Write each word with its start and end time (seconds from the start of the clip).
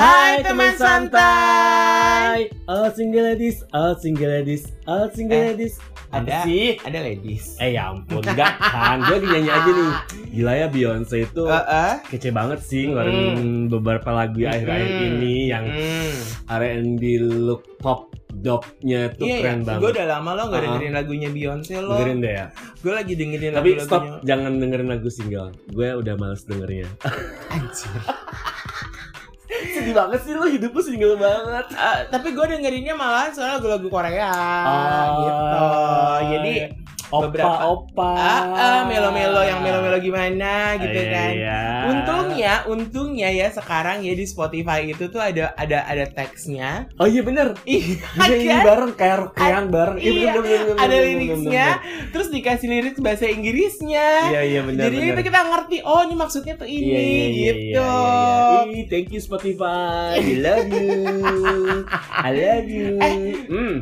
Hai 0.00 0.40
teman 0.40 0.72
santai. 0.74 2.48
All 2.64 2.88
single 2.88 3.20
ladies, 3.26 3.60
all 3.70 3.92
single 3.94 4.32
ladies, 4.32 4.64
all 4.86 5.12
single 5.12 5.36
Eh, 5.36 5.52
ladies. 5.52 5.76
ada- 6.08 6.40
Apa 6.40 6.48
sih? 6.48 6.80
Ada 6.80 6.98
ladies. 7.02 7.44
Eh 7.58 7.76
ya 7.76 7.92
ampun, 7.92 8.24
enggak 8.24 8.56
kan? 8.56 9.04
Gue 9.04 9.20
nyanyi 9.20 9.50
aja 9.50 9.68
nih. 9.70 9.92
Gila 10.32 10.52
ya 10.56 10.66
Beyonce 10.66 11.16
itu 11.20 11.42
Heeh. 11.44 11.92
kece 12.08 12.32
banget 12.32 12.60
sih 12.62 12.88
ngeluarin 12.88 13.68
beberapa 13.68 14.08
lagu 14.10 14.40
akhir-akhir 14.40 14.88
Mm. 14.88 15.04
ini 15.12 15.34
yang 15.46 15.64
Hmm. 15.68 16.16
R&B 16.48 17.02
look 17.20 17.62
pop 17.76 18.08
dopnya 18.32 19.12
tuh 19.12 19.28
Iya, 19.28 19.36
keren 19.38 19.58
Gue 19.60 19.68
banget. 19.68 19.92
udah 19.92 20.06
lama 20.08 20.30
lo 20.32 20.42
gak 20.42 20.48
Uh-uh. 20.48 20.62
dengerin 20.64 20.92
lagunya 20.94 21.28
Beyonce 21.28 21.76
lo. 21.76 21.92
Dengerin 21.94 22.18
deh 22.18 22.32
ya. 22.32 22.46
Gue 22.80 22.92
lagi 22.94 23.12
dengerin 23.12 23.52
Tapi 23.52 23.70
lagu-lagunya. 23.76 23.84
stop, 23.84 24.24
jangan 24.24 24.52
dengerin 24.56 24.88
lagu 24.88 25.08
single. 25.12 25.50
Gue 25.68 25.88
udah 25.92 26.14
males 26.16 26.40
dengernya. 26.42 26.88
Anjir. 27.50 28.00
Sedih 29.80 29.96
banget 29.96 30.20
sih 30.22 30.34
lo 30.36 30.44
hidup 30.44 30.70
lu 30.70 30.82
single 30.84 31.16
banget. 31.16 31.66
Eh, 31.72 31.98
tapi 32.12 32.28
gue 32.30 32.44
dengerinnya 32.46 32.92
malahan 32.92 33.32
soal 33.32 33.56
lagu-lagu 33.56 33.88
Korea 33.88 34.28
Oh, 34.68 35.06
gitu. 35.24 35.66
Jadi 36.30 36.52
opa 37.10 37.26
beberapa- 37.26 37.60
opa. 37.66 38.12
ah, 38.12 38.42
ah, 38.48 38.80
melo-melo 38.84 39.40
yang 39.40 39.60
melo-melo 39.60 39.98
gimana 39.98 40.52
gitu 40.76 40.94
Iya, 40.96 41.10
kan. 41.10 41.30
iya. 41.32 41.60
Untungnya, 41.86 42.52
untungnya 42.64 43.28
ya 43.28 43.46
sekarang 43.48 44.00
ya 44.00 44.12
di 44.12 44.24
Spotify 44.24 44.86
itu 44.86 45.06
tuh 45.06 45.18
ada 45.18 45.52
ada 45.54 45.82
ada 45.82 46.06
teksnya. 46.06 46.86
Oh 46.96 47.04
iya 47.04 47.20
bener. 47.20 47.58
Nyanyi 47.62 48.46
kan? 48.46 48.62
bareng 48.62 48.92
kayak 48.94 49.18
kayak 49.32 49.66
bareng. 49.66 49.98
Iya, 49.98 50.10
bener, 50.32 50.34
bener, 50.36 50.60
bener, 50.64 50.76
ada 50.76 50.86
bener, 50.88 51.02
liriknya, 51.04 51.66
bener, 51.76 52.08
terus 52.10 52.28
dikasih 52.28 52.68
lirik 52.68 52.96
bahasa 52.96 53.26
Inggrisnya. 53.26 54.08
bener. 54.20 54.30
Iya 54.30 54.42
iya 54.44 54.60
benar 54.62 54.82
Jadi 54.86 54.96
benar. 54.96 55.10
itu 55.10 55.20
kita 55.24 55.40
ngerti, 55.44 55.76
oh 55.82 56.00
ini 56.00 56.14
maksudnya 56.14 56.54
tuh 56.54 56.66
ini 56.66 56.86
Iya, 56.86 57.00
iya, 57.00 57.24
iya, 57.26 57.52
gitu. 57.52 57.58
iya, 57.58 57.90
iya. 58.62 58.72
Ih, 58.72 58.84
thank 58.86 59.08
you 59.08 59.20
Spotify. 59.20 60.14
I 60.14 60.34
love 60.36 60.68
you. 60.68 60.88
I 62.26 62.30
love 62.30 62.68
you. 62.68 62.86
Eh. 62.96 63.16
Hmm. 63.46 63.74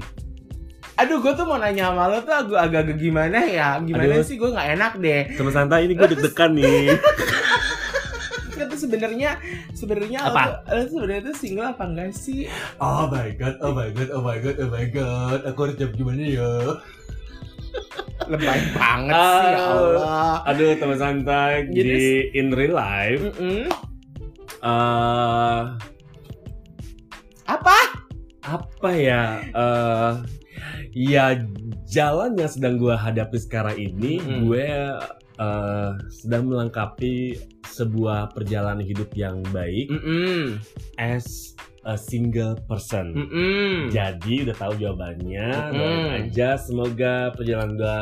Aduh, 0.98 1.18
gue 1.18 1.32
tuh 1.32 1.44
mau 1.44 1.56
nanya 1.56 1.88
sama 1.88 2.04
lo 2.06 2.18
tuh 2.20 2.34
agak 2.34 2.58
agak 2.74 2.96
gimana 2.96 3.38
ya? 3.40 3.78
Gimana 3.78 4.12
Aduh. 4.12 4.26
sih 4.26 4.34
gue 4.34 4.50
nggak 4.50 4.68
enak 4.74 4.92
deh. 4.98 5.22
Teman 5.32 5.52
santai 5.52 5.86
ini 5.86 5.94
gue 5.94 6.08
deg-degan 6.08 6.52
nih. 6.52 6.90
Tuh 8.58 8.74
sebenarnya 8.76 9.38
sebenarnya 9.70 10.18
Apa? 10.24 10.60
lo 10.66 10.82
sebenarnya 10.84 11.22
tuh 11.24 11.36
single 11.36 11.66
apa 11.68 11.84
enggak 11.84 12.10
sih? 12.10 12.50
Oh 12.76 13.06
my 13.06 13.30
god, 13.32 13.54
oh 13.60 13.70
my 13.70 13.88
god, 13.88 14.10
oh 14.10 14.20
my 14.20 14.36
god, 14.36 14.56
oh 14.58 14.68
my 14.68 14.84
god. 14.84 15.40
Aku 15.46 15.58
harus 15.62 15.78
jawab 15.78 15.94
gimana 15.94 16.20
ya? 16.20 16.52
Lebay 18.26 18.60
banget 18.74 19.14
sih 19.14 19.46
ya 19.46 19.56
Ah. 19.56 19.70
Allah. 19.72 20.32
Aduh 20.44 20.74
teman 20.74 20.98
santai 20.98 21.64
Jadi- 21.64 21.80
di 21.80 22.02
in 22.34 22.50
real 22.50 22.74
life. 22.74 23.22
Mm-mm. 23.30 23.70
eh 24.58 25.60
Apa? 27.46 27.76
apa 28.42 28.90
ya? 28.90 29.24
eh 29.48 30.10
ya 30.92 31.40
jalan 31.88 32.36
yang 32.36 32.50
sedang 32.50 32.76
gue 32.76 32.94
hadapi 32.94 33.38
sekarang 33.40 33.76
ini, 33.76 34.20
Mm-mm. 34.20 34.40
gue 34.46 34.66
eh, 35.38 35.92
sedang 36.10 36.50
melengkapi 36.50 37.38
sebuah 37.68 38.34
perjalanan 38.34 38.82
hidup 38.82 39.12
yang 39.14 39.40
baik 39.54 39.88
Mm-mm. 39.92 40.58
as 40.98 41.54
a 41.86 41.96
single 41.96 42.58
person. 42.68 43.16
Mm-mm. 43.16 43.88
Jadi 43.88 44.44
udah 44.44 44.56
tahu 44.58 44.76
jawabannya, 44.76 45.48
doain 45.72 46.04
aja 46.26 46.60
semoga 46.60 47.32
perjalanan 47.32 47.72
gue 47.78 48.00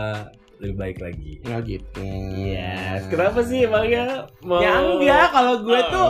lebih 0.56 0.76
baik 0.76 0.98
lagi. 1.04 1.32
Nggak 1.44 1.60
gitu. 1.68 2.06
Yes, 2.36 3.04
kenapa 3.12 3.44
sih 3.44 3.68
emangnya 3.68 4.30
mau? 4.40 4.60
Ya 4.64 4.80
enggak, 4.80 5.26
kalau 5.32 5.54
gue 5.60 5.80
tuh 5.92 6.06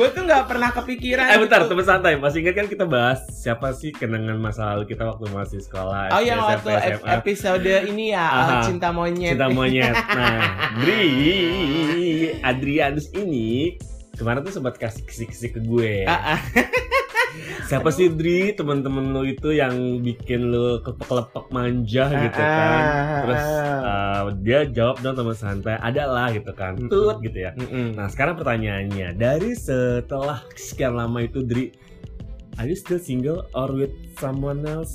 gue 0.00 0.08
tuh 0.12 0.22
nggak 0.24 0.44
pernah 0.48 0.70
kepikiran. 0.72 1.26
Eh 1.28 1.38
bentar, 1.40 1.60
gitu. 1.64 1.76
teman 1.76 1.84
santai. 1.84 2.12
Masih 2.16 2.40
ingat 2.40 2.54
kan 2.56 2.66
kita 2.68 2.84
bahas 2.88 3.20
siapa 3.28 3.76
sih 3.76 3.92
kenangan 3.92 4.40
masa 4.40 4.72
lalu 4.72 4.88
kita 4.96 5.04
waktu 5.04 5.24
masih 5.28 5.60
sekolah? 5.60 6.12
Oh 6.16 6.22
yang 6.24 6.40
waktu 6.40 6.70
SMA? 6.96 7.12
episode 7.20 7.74
ini 7.90 8.16
ya 8.16 8.24
Aha. 8.24 8.40
uh, 8.40 8.62
cinta 8.64 8.88
monyet. 8.88 9.36
Cinta 9.36 9.48
monyet. 9.52 9.94
Nah, 10.14 10.70
Dri, 10.78 12.38
Adrianus 12.38 13.10
ini 13.18 13.74
kemarin 14.14 14.46
tuh 14.46 14.54
sempat 14.54 14.78
kasih 14.78 15.02
kisi-kisi 15.02 15.50
ke 15.50 15.60
gue. 15.60 16.06
Ah, 16.06 16.38
ah. 16.38 16.40
Siapa 17.64 17.88
sih 17.88 18.12
Dri, 18.12 18.52
teman-teman 18.52 19.08
lu 19.08 19.24
itu 19.24 19.50
yang 19.50 19.72
bikin 19.98 20.52
lu 20.52 20.78
kelepek-kelepek 20.80 21.46
manja 21.48 22.04
gitu 22.12 22.40
Ah, 22.40 22.48
kan? 22.52 22.82
ah, 22.84 23.20
Terus 23.24 23.44
ah. 23.44 23.80
uh, 23.80 24.22
dia 24.40 24.58
jawab 24.68 24.96
dong 25.00 25.16
teman 25.16 25.32
santai, 25.32 25.76
ada 25.78 26.04
lah 26.04 26.28
gitu 26.28 26.52
kan, 26.52 26.76
tut 26.86 27.18
gitu 27.20 27.38
ya. 27.40 27.50
Nah 27.92 28.06
sekarang 28.06 28.36
pertanyaannya, 28.36 29.16
dari 29.16 29.52
setelah 29.52 30.44
sekian 30.54 30.94
lama 30.94 31.24
itu 31.24 31.40
Dri, 31.40 31.72
are 32.56 32.68
you 32.68 32.76
still 32.76 33.00
single 33.00 33.48
or 33.52 33.72
with 33.72 33.94
someone 34.16 34.60
else 34.62 34.92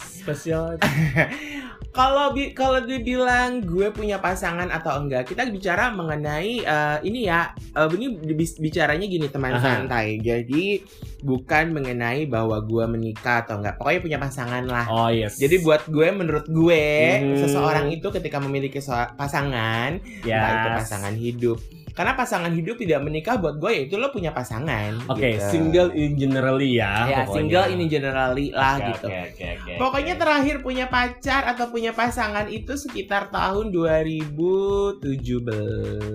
spesial? 0.00 0.74
Kalau 1.96 2.28
bi 2.30 2.52
kalau 2.52 2.76
dibilang 2.78 3.64
gue 3.64 3.88
punya 3.88 4.20
pasangan 4.20 4.68
atau 4.68 5.00
enggak, 5.00 5.24
kita 5.26 5.48
bicara 5.48 5.88
mengenai 5.88 6.60
eh, 6.60 6.98
ini 7.02 7.24
ya. 7.24 7.56
eh, 7.72 7.88
ini 7.88 8.06
bi- 8.36 8.56
bicaranya 8.60 9.08
gini 9.08 9.26
teman 9.26 9.56
Aha. 9.56 9.64
santai. 9.64 10.20
Jadi 10.20 10.84
bukan 11.24 11.72
mengenai 11.72 12.28
bahwa 12.28 12.60
gue 12.60 12.84
menikah 12.84 13.42
atau 13.42 13.56
enggak. 13.56 13.80
Pokoknya 13.80 14.00
punya 14.04 14.18
pasangan 14.20 14.64
lah. 14.68 14.84
Oh 14.86 15.08
yes. 15.08 15.40
Jadi 15.40 15.56
buat 15.58 15.88
gue, 15.88 16.08
menurut 16.12 16.44
gue, 16.44 16.84
Hmm. 17.16 17.40
seseorang 17.40 17.88
itu 17.88 18.04
ketika 18.12 18.38
memiliki 18.38 18.78
so- 18.78 18.92
pasangan, 19.16 19.96
entah 19.96 20.50
itu 20.52 20.68
Yes. 20.68 20.76
pasangan 20.76 21.14
hidup. 21.16 21.58
Karena 21.96 22.12
pasangan 22.12 22.52
hidup 22.52 22.76
tidak 22.76 23.00
menikah 23.00 23.34
buat 23.34 23.56
gue 23.56 23.72
ya 23.72 23.82
itu 23.82 23.96
lo 23.96 24.12
punya 24.12 24.28
pasangan. 24.30 25.00
Oke, 25.08 25.32
gitu. 25.32 25.48
single 25.48 25.90
in 25.90 26.12
generally 26.14 26.76
ya. 26.76 26.92
Ya, 27.02 27.24
pokoknya. 27.24 27.32
single 27.32 27.66
ini 27.72 27.84
generally 27.88 28.46
lah 28.52 28.76
Oke, 28.76 28.84
gitu. 28.86 29.06
Oke, 29.06 29.16
oke, 29.24 29.44
oke. 29.56 29.72
Pokoknya 29.76 30.12
oke. 30.12 30.20
terakhir 30.20 30.56
punya 30.60 30.84
pacar 30.86 31.42
atau 31.46 31.66
punya 31.66 31.90
pasangan 31.90 32.46
itu 32.46 32.76
sekitar 32.76 33.32
tahun 33.32 33.72
2017 33.72 35.00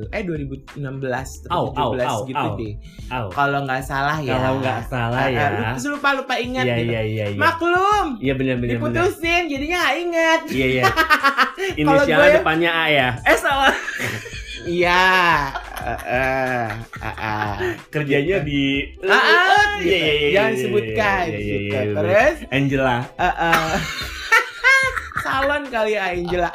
eh 0.07 0.21
2016 0.21 1.49
Au, 1.49 1.73
atau 1.73 1.73
au, 1.73 1.91
17 1.97 2.05
au, 2.05 2.19
gitu 2.23 2.37
au. 2.45 2.53
deh. 2.55 2.73
Au. 3.09 3.25
Kalau 3.29 3.59
nggak 3.63 3.81
salah 3.81 4.17
ya. 4.19 4.37
Kalau 4.37 4.53
nggak 4.59 4.81
salah 4.85 5.17
Ah, 5.17 5.27
ya. 5.27 5.45
ah, 5.49 5.73
lupa- 5.73 5.89
lupa 5.89 6.09
lupa 6.15 6.35
ingat 6.37 6.61
Iya, 6.63 6.75
gitu. 6.77 6.91
iya, 6.91 7.01
iya, 7.03 7.25
iya. 7.33 7.39
Maklum. 7.39 8.05
Iya 8.19 8.33
benar 8.35 8.55
benar 8.55 8.77
benar. 8.77 9.01
Diputusin 9.01 9.41
jadinya 9.47 9.77
nggak 9.81 9.97
ingat. 9.99 10.39
Iya, 10.47 10.67
iya. 10.67 10.83
Kalau 11.81 12.01
Inisialnya 12.05 12.27
gue- 12.27 12.37
depannya 12.37 12.69
A 12.69 12.85
ya. 12.87 13.09
Eh 13.23 13.33
salah. 13.35 13.73
Iya. 14.61 15.49
Kerjanya 17.89 18.37
di 18.41 18.85
Ah, 19.03 19.13
ah, 19.13 19.67
Iya, 19.81 19.97
iya, 19.97 20.11
iya, 20.13 20.29
Jangan 20.31 20.53
iya, 20.53 20.61
sebutkan 20.61 21.23
iya, 21.25 21.37
gitu. 21.37 21.51
iya, 21.51 21.79
iya. 21.81 21.93
Terus 21.95 22.37
Angela. 22.49 22.97
Salon 25.21 25.63
kali 25.73 25.91
ya 25.93 26.03
Angela. 26.11 26.49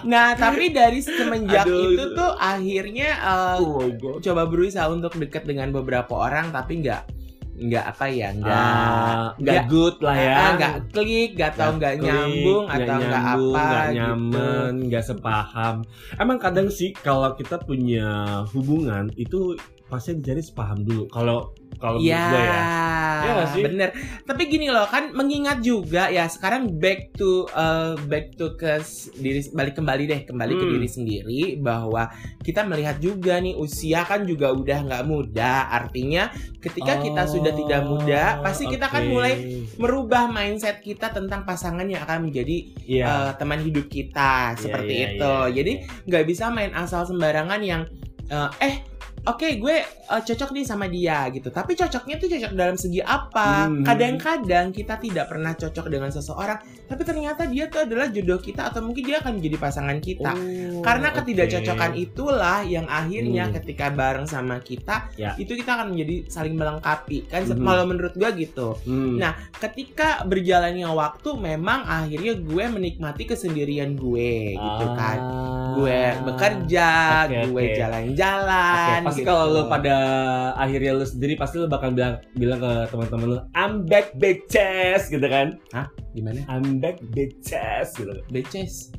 Nah, 0.00 0.32
tapi 0.32 0.72
dari 0.72 1.00
semenjak 1.00 1.68
Aduh, 1.68 1.92
itu 1.92 2.04
tuh 2.14 2.30
akhirnya 2.34 3.08
eh, 3.14 3.56
Oh 3.60 3.84
god. 3.92 4.24
coba 4.24 4.48
berusaha 4.48 4.88
untuk 4.88 5.12
dekat 5.14 5.44
dengan 5.44 5.68
beberapa 5.70 6.16
orang 6.16 6.48
tapi 6.50 6.80
nggak 6.80 7.19
nggak 7.60 7.84
apa 7.92 8.04
ya 8.08 8.28
nggak 8.32 8.56
Ah, 8.56 9.24
nggak 9.36 9.62
good 9.68 9.96
lah 10.00 10.16
ya. 10.16 10.32
ah, 10.32 10.50
nggak 10.56 10.74
klik 10.90 11.30
nggak 11.36 11.52
tahu 11.54 11.70
nggak 11.76 11.94
nyambung 12.00 12.64
nggak 12.66 12.80
atau 12.88 12.96
nggak 13.04 13.24
apa 13.36 13.60
nggak 13.60 13.84
gitu. 13.84 13.96
nyaman, 14.00 14.72
nggak 14.88 15.04
sepaham. 15.04 15.74
Emang 16.16 16.38
kadang 16.40 16.68
sih 16.72 16.90
kalau 16.96 17.36
kita 17.36 17.60
punya 17.60 18.08
hubungan 18.56 19.12
itu 19.14 19.60
pasti 19.86 20.16
jadi 20.16 20.40
sepaham 20.40 20.80
dulu. 20.80 21.04
Kalau 21.12 21.52
kalau 21.80 21.96
menurut 21.96 22.12
Iya, 22.12 22.28
gue 22.28 22.42
ya. 22.44 22.62
Iya 23.20 23.44
sih? 23.48 23.62
bener. 23.62 23.88
Tapi 24.22 24.42
gini 24.46 24.68
loh 24.68 24.84
kan 24.84 25.10
mengingat 25.10 25.60
juga 25.60 26.08
ya 26.08 26.24
sekarang 26.24 26.76
back 26.76 27.12
to 27.14 27.44
uh, 27.50 27.96
back 28.04 28.32
to 28.34 28.54
ke 28.54 28.80
diri 29.14 29.40
balik 29.50 29.74
kembali 29.74 30.02
deh 30.04 30.20
kembali 30.22 30.52
ke 30.52 30.62
Hmm. 30.62 30.72
diri 30.72 30.88
sendiri 30.88 31.40
bahwa 31.56 32.08
kita 32.40 32.62
melihat 32.62 32.96
juga 32.96 33.36
nih 33.36 33.52
usia 33.54 34.04
kan 34.04 34.24
juga 34.24 34.52
udah 34.52 34.78
nggak 34.84 35.04
muda. 35.04 35.68
Artinya 35.68 36.28
ketika 36.58 36.96
kita 36.98 37.24
sudah 37.24 37.52
tidak 37.52 37.82
muda, 37.82 38.40
pasti 38.40 38.64
kita 38.66 38.86
kan 38.86 39.00
Oh, 39.00 39.06
oke. 39.06 39.12
mulai 39.12 39.32
merubah 39.76 40.28
mindset 40.28 40.78
kita 40.78 41.08
tentang 41.08 41.42
pasangan 41.42 41.84
yang 41.84 42.00
akan 42.00 42.28
menjadi 42.28 42.56
Iya. 42.82 43.04
uh, 43.04 43.30
teman 43.34 43.60
hidup 43.60 43.86
kita 43.86 44.52
seperti 44.54 44.92
iya, 44.94 45.08
itu. 45.10 45.24
iya, 45.24 45.40
iya. 45.42 45.54
Jadi 45.56 45.72
nggak 46.04 46.24
bisa 46.24 46.48
main 46.48 46.72
asal 46.72 47.02
sembarangan 47.02 47.60
yang 47.60 47.82
uh, 48.28 48.48
eh 48.58 48.84
Oke, 49.20 49.60
gue 49.60 49.76
uh, 50.08 50.22
cocok 50.24 50.56
nih 50.56 50.64
sama 50.64 50.88
dia 50.88 51.28
gitu. 51.28 51.52
Tapi 51.52 51.76
cocoknya 51.76 52.16
tuh 52.16 52.28
cocok 52.32 52.52
dalam 52.56 52.76
segi 52.80 53.04
apa? 53.04 53.68
Hmm. 53.68 53.84
Kadang-kadang 53.84 54.72
kita 54.72 54.96
tidak 54.96 55.28
pernah 55.28 55.52
cocok 55.52 55.86
dengan 55.92 56.08
seseorang, 56.08 56.56
tapi 56.88 57.02
ternyata 57.04 57.44
dia 57.44 57.68
tuh 57.68 57.84
adalah 57.84 58.08
jodoh 58.08 58.40
kita 58.40 58.72
atau 58.72 58.80
mungkin 58.80 59.04
dia 59.04 59.20
akan 59.20 59.36
menjadi 59.36 59.56
pasangan 59.60 59.98
kita. 60.00 60.32
Oh, 60.32 60.80
Karena 60.80 61.12
ketidakcocokan 61.12 61.92
itulah 62.00 62.64
yang 62.64 62.88
akhirnya 62.88 63.44
Hmm. 63.46 63.54
ketika 63.60 63.92
bareng 63.92 64.24
sama 64.24 64.56
kita, 64.64 65.12
Ya. 65.20 65.36
itu 65.36 65.52
kita 65.52 65.76
akan 65.76 65.92
menjadi 65.92 66.24
saling 66.32 66.56
melengkapi. 66.56 67.28
Kan 67.28 67.44
Mhm. 67.44 67.60
kalau 67.60 67.84
menurut 67.84 68.16
gue 68.16 68.30
gitu. 68.40 68.80
Hmm. 68.88 69.20
Nah, 69.20 69.36
ketika 69.60 70.24
berjalannya 70.24 70.88
waktu 70.88 71.28
memang 71.36 71.84
akhirnya 71.84 72.40
gue 72.40 72.64
menikmati 72.66 73.28
kesendirian 73.28 73.92
gue 73.94 74.56
gitu 74.56 74.86
kan. 74.96 75.18
gue 75.70 76.02
bekerja, 76.26 76.88
Oke, 77.30 77.46
gue 77.46 77.62
oke. 77.62 77.76
jalan-jalan. 77.78 79.00
Oke, 79.00 79.09
pasti 79.10 79.22
gitu. 79.26 79.30
kalau 79.34 79.44
lu 79.50 79.62
pada 79.66 79.96
akhirnya 80.54 80.94
lu 80.94 81.04
sendiri 81.04 81.34
pasti 81.34 81.58
lu 81.58 81.66
bakal 81.66 81.90
bilang 81.90 82.22
bilang 82.38 82.62
ke 82.62 82.72
teman-teman 82.94 83.26
lu 83.26 83.38
I'm 83.58 83.84
back 83.84 84.14
bitches 84.16 85.10
gitu 85.10 85.26
kan 85.26 85.58
gimana? 86.14 86.46
I'm 86.46 86.78
back 86.78 87.02
bitches 87.12 87.94
gitu 87.98 88.22
Beces. 88.30 88.94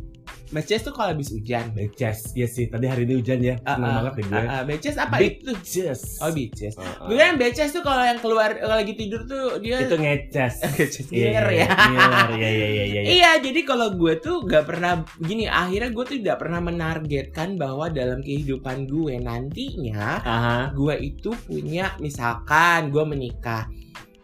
Beces 0.51 0.81
tuh 0.81 0.92
kalau 0.92 1.12
habis 1.12 1.30
hujan. 1.30 1.72
bitches 1.72 2.31
ya 2.31 2.44
sih 2.44 2.68
tadi 2.68 2.83
hari 2.83 3.04
ini 3.04 3.18
hujan 3.18 3.39
ya 3.39 3.56
Ah, 3.62 3.74
seneng 3.74 3.88
ah, 3.88 3.95
banget 4.01 4.13
deh 4.13 4.25
gue 4.25 4.36
Ah, 4.38 4.51
ah, 4.51 4.62
beces 4.63 4.95
apa 4.95 5.16
Big 5.16 5.33
itu? 5.38 5.51
bitches 5.54 6.01
Oh, 6.19 6.30
beces. 6.30 6.74
Ah, 6.75 6.83
ah. 6.83 7.07
Gue 7.07 7.16
kan 7.16 7.33
beces 7.36 7.69
tuh 7.69 7.80
kalau 7.80 8.04
yang 8.04 8.19
keluar 8.19 8.50
kalau 8.54 8.75
lagi 8.75 8.94
tidur 8.94 9.24
tuh 9.24 9.57
dia 9.57 9.80
itu 9.81 9.95
ngeces 9.95 10.56
Ngeces 10.69 11.07
Iya, 11.07 11.28
ngiler 11.31 11.48
ya. 11.54 11.68
ngiler, 11.72 12.30
iya 12.36 12.50
iya 12.50 12.68
iya 12.68 12.83
iya 12.86 13.01
Iya, 13.01 13.31
jadi 13.39 13.60
kalau 13.63 13.88
gue 13.94 14.13
tuh 14.18 14.44
gak 14.44 14.66
pernah 14.66 14.94
gini. 15.18 15.45
Akhirnya 15.45 15.89
gue 15.89 16.04
tuh 16.06 16.18
tidak 16.18 16.38
pernah 16.38 16.60
menargetkan 16.60 17.56
bahwa 17.56 17.88
dalam 17.88 18.19
kehidupan 18.19 18.86
gue 18.86 19.18
nantinya 19.18 20.19
Aha. 20.19 20.57
gue 20.72 20.95
itu 21.00 21.31
punya 21.42 21.95
misalkan 21.98 22.89
gue 22.89 23.04
menikah. 23.04 23.72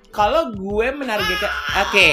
Kalau 0.09 0.49
gue 0.49 0.87
menargetkan, 0.89 1.51
oke, 1.77 2.09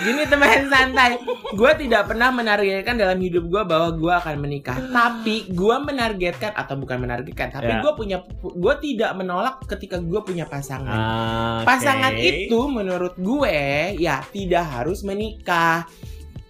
gini 0.00 0.22
teman 0.24 0.68
santai. 0.68 1.18
Gue 1.50 1.70
tidak 1.74 2.06
pernah 2.06 2.30
menargetkan 2.30 2.94
dalam 2.94 3.18
hidup 3.18 3.48
gue 3.48 3.62
bahwa 3.64 3.88
gue 3.92 4.12
akan 4.14 4.36
menikah. 4.38 4.78
Tapi 4.78 5.50
gue 5.50 5.76
menargetkan 5.80 6.54
atau 6.54 6.76
bukan 6.76 7.02
menargetkan, 7.02 7.50
tapi 7.50 7.66
Ya. 7.68 7.82
gue 7.82 7.92
punya, 7.92 8.22
gue 8.38 8.74
tidak 8.78 9.10
menolak 9.12 9.64
ketika 9.66 9.98
gue 9.98 10.20
punya 10.22 10.46
pasangan. 10.46 10.92
Ah, 10.92 11.58
Pasangan 11.66 12.14
itu 12.14 12.58
menurut 12.68 13.18
gue 13.18 13.56
ya 13.96 14.22
tidak 14.28 14.64
harus 14.64 15.02
menikah. 15.02 15.88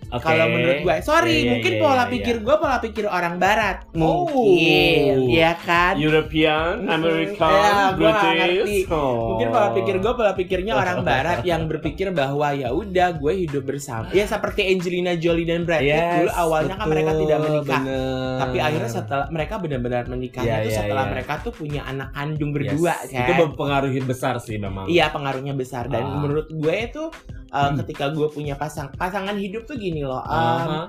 Oke. 0.09 0.25
Kalau 0.25 0.47
menurut 0.47 0.79
gue, 0.81 0.97
sorry, 1.01 1.37
Iya, 1.39 1.49
mungkin 1.53 1.73
iya, 1.75 1.81
pola 1.81 1.97
iya, 1.99 2.05
pikir 2.09 2.35
iya. 2.35 2.45
gue 2.45 2.57
pola 2.57 2.77
pikir 2.79 3.05
orang 3.07 3.35
Barat, 3.37 3.77
Oh. 3.93 4.25
mungkin, 4.25 5.29
ya 5.29 5.53
kan? 5.55 5.95
European, 5.97 6.81
Mm-mm. 6.81 6.95
American, 6.95 7.53
Ya, 7.53 7.93
gua 7.93 8.09
nggak 8.09 8.23
ngerti. 8.35 8.57
British. 8.59 8.89
Oh. 8.91 9.21
Mungkin 9.31 9.49
pola 9.49 9.69
pikir 9.71 9.95
gue 9.99 10.13
pola 10.15 10.33
pikirnya 10.33 10.73
orang 10.75 10.99
Barat 11.03 11.39
yang 11.43 11.63
berpikir 11.65 12.09
bahwa 12.11 12.49
ya 12.51 12.69
udah 12.71 13.09
gue 13.15 13.33
hidup 13.39 13.65
bersama. 13.65 14.09
Ya 14.11 14.25
seperti 14.25 14.65
Angelina 14.67 15.13
Jolie 15.15 15.45
dan 15.45 15.63
Brad 15.63 15.81
Pitt 15.81 15.91
Yes, 15.91 16.15
dulu 16.19 16.31
awalnya 16.33 16.75
kan 16.75 16.79
betul, 16.81 16.91
mereka 16.91 17.11
tidak 17.15 17.39
menikah. 17.41 17.81
bener. 17.81 18.37
Tapi 18.39 18.57
akhirnya 18.59 18.91
setelah 18.91 19.27
mereka 19.29 19.55
benar-benar 19.59 20.05
menikahnya 20.07 20.47
Iya, 20.51 20.57
tuh 20.59 20.71
iya, 20.71 20.79
setelah 20.79 21.05
iya. 21.05 21.13
mereka 21.13 21.33
tuh 21.39 21.53
punya 21.53 21.81
anak 21.85 22.09
kandung 22.11 22.51
Yes, 22.51 22.57
berdua 22.57 22.95
kan. 22.99 23.21
Itu 23.21 23.33
mempengaruhi 23.37 24.01
besar 24.03 24.35
sih 24.39 24.57
memang. 24.57 24.87
Iya 24.87 25.11
pengaruhnya 25.11 25.53
besar 25.53 25.85
dan 25.87 26.01
Ah. 26.01 26.17
menurut 26.17 26.49
gue 26.49 26.75
itu 26.75 27.05
uh, 27.49 27.69
Hmm. 27.69 27.77
ketika 27.79 28.11
gue 28.11 28.29
punya 28.29 28.55
pasang 28.55 28.89
pasangan 28.93 29.35
hidup 29.35 29.65
tuh 29.65 29.75
gini 29.75 30.01
loh. 30.01 30.21
um, 30.21 30.27
Aha. 30.27 30.81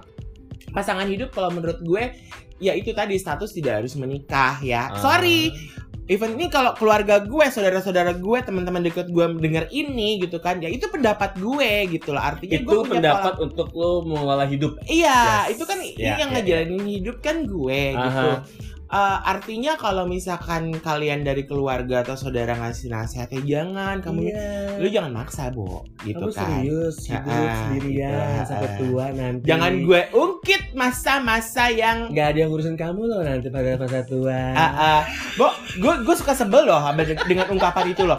pasangan 0.70 1.06
hidup 1.06 1.30
kalau 1.30 1.50
menurut 1.50 1.80
gue 1.80 2.14
ya 2.58 2.74
itu 2.74 2.92
tadi 2.92 3.16
status 3.16 3.52
tidak 3.52 3.82
harus 3.82 3.96
menikah 3.96 4.60
ya. 4.60 4.92
Ah. 4.92 5.00
Sorry. 5.00 5.50
Even 6.06 6.34
ini 6.34 6.50
kalau 6.50 6.74
keluarga 6.74 7.22
gue, 7.22 7.46
saudara-saudara 7.48 8.18
gue, 8.18 8.38
teman-teman 8.42 8.82
deket 8.82 9.14
gue 9.14 9.30
denger 9.30 9.70
ini 9.70 10.18
gitu 10.18 10.42
kan, 10.42 10.58
ya 10.58 10.66
itu 10.66 10.90
pendapat 10.90 11.38
gue 11.38 11.86
gitu 11.88 12.10
loh. 12.10 12.24
Artinya 12.26 12.58
gue 12.60 12.74
Itu 12.74 12.82
punya 12.82 12.98
pendapat 12.98 13.34
pola- 13.38 13.44
untuk 13.46 13.68
lo 13.72 13.92
mengolah 14.02 14.50
hidup. 14.50 14.82
Iya, 14.84 15.46
Yes. 15.46 15.54
itu 15.54 15.64
kan 15.64 15.78
Ya, 15.78 15.86
ini 15.86 16.18
yang 16.18 16.32
ya, 16.34 16.36
ngejalanin 16.36 16.86
hidup 16.90 17.22
kan 17.22 17.46
gue 17.46 17.82
gitu. 17.94 18.26
Eh, 18.90 19.18
artinya 19.22 19.78
kalau 19.78 20.10
misalkan 20.10 20.74
kalian 20.74 21.22
dari 21.22 21.46
keluarga 21.46 22.02
atau 22.02 22.18
saudara 22.18 22.58
ngasih 22.58 22.90
nasihat 22.90 23.30
ya 23.30 23.62
jangan 23.62 24.02
kamu 24.02 24.34
Iya. 24.34 24.82
lu 24.82 24.88
jangan 24.90 25.14
maksa, 25.14 25.54
Bo, 25.54 25.86
gitu 26.02 26.18
Kamu 26.18 26.34
kan. 26.34 26.50
serius 26.58 26.98
hidup 27.06 27.30
Ah, 27.30 27.54
sendirian 27.54 28.10
gitu. 28.10 28.50
sampai 28.50 28.70
tua 28.82 29.06
nanti. 29.14 29.46
Jangan 29.46 29.74
gue 29.86 30.02
ungkit 30.10 30.64
masa-masa 30.74 31.70
yang 31.70 32.10
Gak 32.10 32.34
ada 32.34 32.38
yang 32.42 32.50
ngurusin 32.50 32.74
kamu 32.74 33.02
loh 33.06 33.22
nanti 33.22 33.48
pada 33.48 33.78
masa 33.78 34.02
tua. 34.02 34.42
Ah, 34.58 34.74
ah. 34.74 35.02
Bo, 35.38 35.54
gue 35.78 35.94
gue 36.02 36.16
suka 36.18 36.34
sebel 36.34 36.66
loh 36.66 36.82
dengan 37.30 37.46
ungkapan 37.46 37.94
itu 37.94 38.10
loh. 38.10 38.18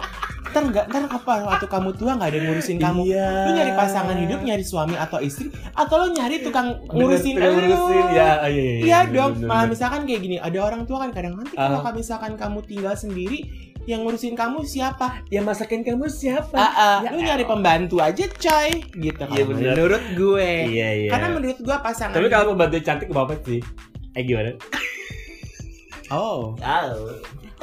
Ntar 0.50 0.62
nggak 0.67 0.85
ntar 0.87 1.02
apa 1.06 1.32
waktu 1.47 1.67
kamu 1.67 1.91
tua 1.94 2.12
nggak 2.12 2.26
ada 2.26 2.37
yang 2.37 2.47
ngurusin 2.49 2.76
kamu. 2.76 3.00
Iya. 3.06 3.29
Lu 3.47 3.50
nyari 3.55 3.73
pasangan 3.73 4.17
hidup, 4.17 4.41
nyari 4.41 4.64
suami 4.64 4.94
atau 4.94 5.19
istri, 5.19 5.47
atau 5.70 5.94
lo 5.97 6.06
nyari 6.08 6.43
tukang 6.43 6.75
ngurusin 6.87 7.35
lu. 7.35 7.47
ngurusin 7.49 8.05
ya. 8.11 8.31
Oh, 8.37 8.49
iya, 8.49 8.62
iya, 8.67 8.75
Iya 8.81 8.99
bener, 9.00 9.14
dong. 9.14 9.31
bener, 9.37 9.47
Malah 9.47 9.58
bener. 9.61 9.73
misalkan 9.73 10.00
kayak 10.05 10.20
gini, 10.20 10.37
ada 10.37 10.58
orang 10.61 10.82
tua 10.85 10.99
kan 10.99 11.11
kadang 11.11 11.35
nanti 11.35 11.55
Ah. 11.55 11.79
kalau 11.79 11.94
misalkan 11.94 12.32
kamu 12.35 12.58
tinggal 12.62 12.94
sendiri, 12.94 13.38
yang 13.82 14.02
ngurusin 14.02 14.35
kamu 14.35 14.61
siapa? 14.62 15.23
yang 15.29 15.43
masakin 15.43 15.81
kamu 15.81 16.05
siapa? 16.06 16.52
Ah, 16.52 16.69
ah. 16.69 16.97
Ya 17.00 17.11
lu 17.11 17.20
nyari 17.20 17.44
pembantu 17.44 17.97
aja, 17.99 18.26
coy. 18.29 18.70
Gitu 18.93 19.23
Iya, 19.25 19.43
kan. 19.43 19.55
Menurut 19.55 20.05
gue. 20.12 20.50
Iya 20.69 20.88
iya. 20.99 21.11
Karena 21.11 21.29
menurut 21.31 21.58
gue 21.58 21.76
pasangan 21.81 22.12
Tapi 22.12 22.26
kalau 22.26 22.52
pembantu 22.52 22.76
cantik 22.81 23.08
apa 23.08 23.35
sih? 23.41 23.62
Eh 24.12 24.23
gimana? 24.23 24.52
Oh, 26.11 26.58
Oh. 26.58 27.14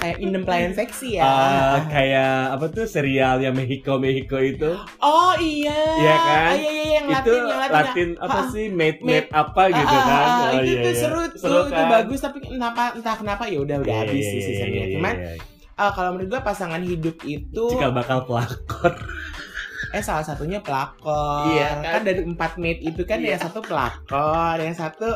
Kayak 0.08 0.18
indem 0.18 0.42
pelayan 0.42 0.72
seksi 0.72 1.20
ya. 1.20 1.22
Ah, 1.22 1.84
kayak 1.86 2.56
apa 2.56 2.66
tuh 2.70 2.86
serial 2.86 3.38
yang 3.38 3.52
Mexico 3.52 4.00
Mexico 4.00 4.40
itu? 4.40 4.72
Oh 4.98 5.36
iya. 5.36 5.76
Iya 5.98 6.16
kan? 6.18 6.48
Ah, 6.48 6.56
iya 6.56 6.72
iya 6.72 6.86
yang 6.96 7.06
itu 7.06 7.12
Latin 7.12 7.44
yang 7.44 7.60
Latin. 7.60 7.76
Latin 7.76 8.10
apa 8.18 8.40
Ah, 8.40 8.46
sih? 8.48 8.66
Made 8.70 9.00
Made- 9.02 9.32
apa 9.34 9.64
gitu 9.68 9.84
Ah, 9.90 10.00
ah, 10.00 10.06
kan? 10.06 10.26
ah, 10.26 10.40
Oh, 10.48 10.52
itu 10.58 10.72
iya, 10.72 10.80
tuh 10.80 10.88
iya. 10.88 10.96
seru, 10.98 11.22
tuh, 11.28 11.38
Seru 11.38 11.60
itu 11.62 11.74
kan? 11.74 11.88
bagus 11.92 12.20
tapi 12.22 12.38
kenapa 12.40 12.84
entah 12.96 13.16
kenapa 13.16 13.44
ya 13.46 13.60
udah 13.60 13.78
udah 13.80 13.94
Iya, 13.94 14.02
habis 14.02 14.16
iya, 14.18 14.26
sih 14.26 14.40
iya, 14.40 14.48
seasonnya. 14.48 14.80
iya, 14.82 14.94
Cuman 14.96 15.16
iya. 15.20 15.32
ah, 15.76 15.92
kalau 15.92 16.10
menurut 16.16 16.30
gua 16.30 16.42
pasangan 16.42 16.82
hidup 16.82 17.18
itu 17.22 17.64
jika 17.68 17.92
bakal 17.92 18.24
pelakor. 18.24 18.94
Eh 19.88 20.00
salah 20.00 20.22
satunya 20.22 20.60
pelakor. 20.60 21.48
Iya, 21.50 21.80
kan. 21.80 21.92
kan? 21.92 22.02
dari 22.04 22.22
empat 22.22 22.52
mate 22.56 22.82
itu 22.82 23.02
kan 23.02 23.18
Iya. 23.18 23.30
yang 23.32 23.42
satu 23.42 23.60
pelakor, 23.62 24.58
yang 24.58 24.74
satu 24.74 25.10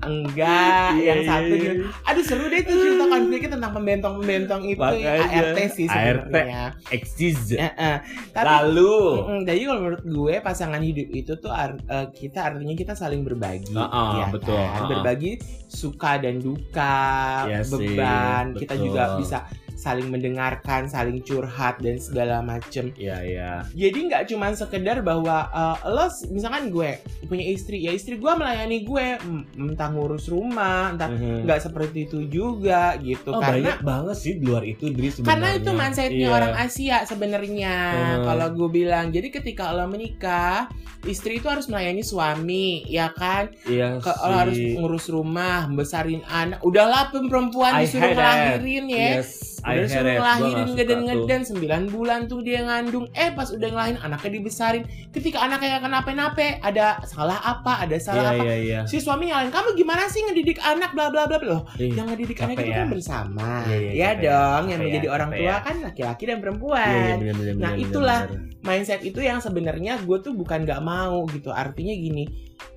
enggak, 0.00 0.88
Iya, 0.94 1.04
yang 1.04 1.20
iya, 1.20 1.28
satu 1.28 1.52
iya. 1.52 1.62
juga- 1.64 1.90
Aduh 2.04 2.24
seru 2.24 2.44
deh 2.46 2.58
itu 2.58 2.72
cerita 2.72 3.04
konfliknya 3.06 3.50
tentang 3.52 3.72
pembentong-pembentong 3.72 4.62
itu 4.66 4.80
Makanya. 4.80 5.12
ART 5.20 5.58
sih 5.68 5.86
ART. 5.86 5.94
sebenarnya. 6.24 6.62
Exist. 6.90 7.46
Ya, 7.52 7.70
eh. 7.72 7.98
Tapi 8.30 8.46
Lalu. 8.46 8.96
Mm, 9.24 9.40
jadi 9.44 9.60
kalau 9.64 9.80
menurut 9.82 10.02
gue 10.04 10.34
pasangan 10.40 10.80
hidup 10.80 11.08
itu 11.10 11.32
tuh 11.36 11.50
ar- 11.50 11.84
eh, 11.84 12.06
kita 12.10 12.38
artinya 12.44 12.74
kita 12.74 12.92
saling 12.92 13.22
berbagi, 13.22 13.74
Ah, 13.74 13.86
ah, 13.86 14.10
ya 14.16 14.26
betul, 14.30 14.54
kan? 14.54 14.68
ah, 14.70 14.78
ah. 14.78 14.88
berbagi 14.88 15.30
suka 15.66 16.16
dan 16.16 16.38
duka, 16.38 17.02
Iya 17.46 17.60
sih, 17.62 17.72
beban. 17.92 18.44
Kita 18.54 18.74
betul. 18.74 18.84
juga 18.84 19.02
bisa 19.16 19.38
saling 19.84 20.08
mendengarkan, 20.08 20.88
saling 20.88 21.20
curhat 21.20 21.76
dan 21.78 22.00
segala 22.00 22.40
macem. 22.40 22.88
Iya 22.96 23.16
iya. 23.20 23.50
Jadi 23.68 24.08
nggak 24.08 24.24
cuma 24.26 24.48
sekedar 24.50 25.00
bahwa 25.00 25.44
eh, 25.46 25.76
lo 25.86 26.08
misalkan 26.30 26.70
gue 26.70 26.96
punya 27.24 27.44
istri, 27.44 27.78
ya 27.78 27.92
istri 27.92 28.16
gue 28.16 28.32
melayani 28.32 28.80
gue, 28.82 29.06
mm, 29.18 29.60
entah 29.68 29.92
ngurus 29.92 30.26
rumah, 30.26 30.90
entah 30.90 31.06
Mhm. 31.06 31.44
nggak 31.44 31.60
seperti 31.60 32.08
itu 32.08 32.24
juga 32.24 32.96
gitu 32.98 33.28
Oh, 33.28 33.38
karena 33.38 33.76
banyak 33.76 33.78
banget 33.82 34.16
sih 34.16 34.32
di 34.34 34.44
luar 34.44 34.64
itu 34.64 34.88
Dri 34.88 35.10
sebenarnya. 35.10 35.28
karena 35.28 35.48
itu 35.52 35.70
mindsetnya 35.70 36.16
Iya. 36.24 36.32
orang 36.32 36.54
Asia 36.56 36.96
sebenarnya. 37.04 37.74
Hmm. 37.92 38.24
Kalau 38.24 38.46
gue 38.54 38.68
bilang, 38.72 39.10
jadi 39.10 39.28
ketika 39.28 39.68
lo 39.70 39.84
menikah, 39.84 40.70
istri 41.04 41.36
itu 41.36 41.46
harus 41.46 41.66
melayani 41.66 42.00
suami, 42.00 42.86
ya 42.86 43.10
kan? 43.10 43.52
Iya 43.66 44.00
sih. 44.00 44.08
lo 44.24 44.34
harus 44.34 44.56
ngurus 44.56 45.06
rumah, 45.08 45.68
besarin 45.68 46.24
anak. 46.24 46.62
Udahlah 46.62 47.10
perempuan 47.10 47.76
I 47.76 47.84
disuruh 47.84 48.08
ngelahirin 48.08 48.86
ya. 48.88 49.10
Yes, 49.20 49.53
Udah. 49.64 49.88
Gua 49.88 50.12
ngelahirin 50.20 50.52
nggak 50.52 50.68
suka 50.68 50.76
ngeden-ngeden 50.76 51.40
9 51.88 51.94
bulan 51.94 52.20
tuh 52.28 52.40
dia 52.44 52.60
ngandung. 52.62 53.08
Eh 53.16 53.32
pas 53.32 53.48
udah 53.48 53.68
ngelahirin 53.72 54.00
anaknya 54.04 54.30
dibesarin. 54.36 54.84
Ketika 55.08 55.40
anaknya 55.40 55.80
kenapa-napa, 55.80 56.60
ada 56.60 57.00
salah 57.08 57.40
apa, 57.40 57.80
ada 57.80 57.96
salah 57.96 58.36
Iya 58.36 58.36
apa. 58.36 58.44
iya 58.44 58.56
iya. 58.60 58.80
Si 58.84 59.00
suami 59.00 59.32
nyalain 59.32 59.48
kamu 59.48 59.72
gimana 59.72 60.04
sih 60.06 60.20
ngedidik 60.20 60.60
anak 60.60 60.92
bla 60.92 61.08
bla 61.08 61.24
bla 61.24 61.38
loh. 61.40 61.62
Ih, 61.80 61.96
Yang 61.96 62.06
ngedidik 62.12 62.38
anak 62.44 62.56
itu 62.60 62.68
ya. 62.68 62.76
kan 62.76 62.88
bersama. 62.92 63.48
Iya, 63.64 63.76
iya, 63.76 63.90
ya 63.90 64.08
capek 64.12 64.20
ya, 64.20 64.28
dong, 64.28 64.62
yang 64.68 64.78
capek 64.78 64.84
menjadi 64.84 65.06
ya, 65.08 65.12
orang 65.16 65.30
tua 65.32 65.40
ya. 65.48 65.56
kan 65.64 65.76
laki-laki 65.80 66.24
dan 66.28 66.38
perempuan. 66.44 66.84
Iya 66.84 67.00
iya 67.00 67.14
benar 67.16 67.34
benar. 67.34 67.54
Nah, 67.56 67.72
benar, 67.72 67.84
itulah. 67.88 68.20
Mindset 68.64 69.04
itu 69.04 69.20
yang 69.20 69.44
sebenarnya 69.44 70.00
gue 70.00 70.18
tuh 70.24 70.32
bukan 70.32 70.64
nggak 70.64 70.80
mau 70.80 71.28
gitu. 71.28 71.52
Artinya 71.52 71.92
gini, 71.92 72.24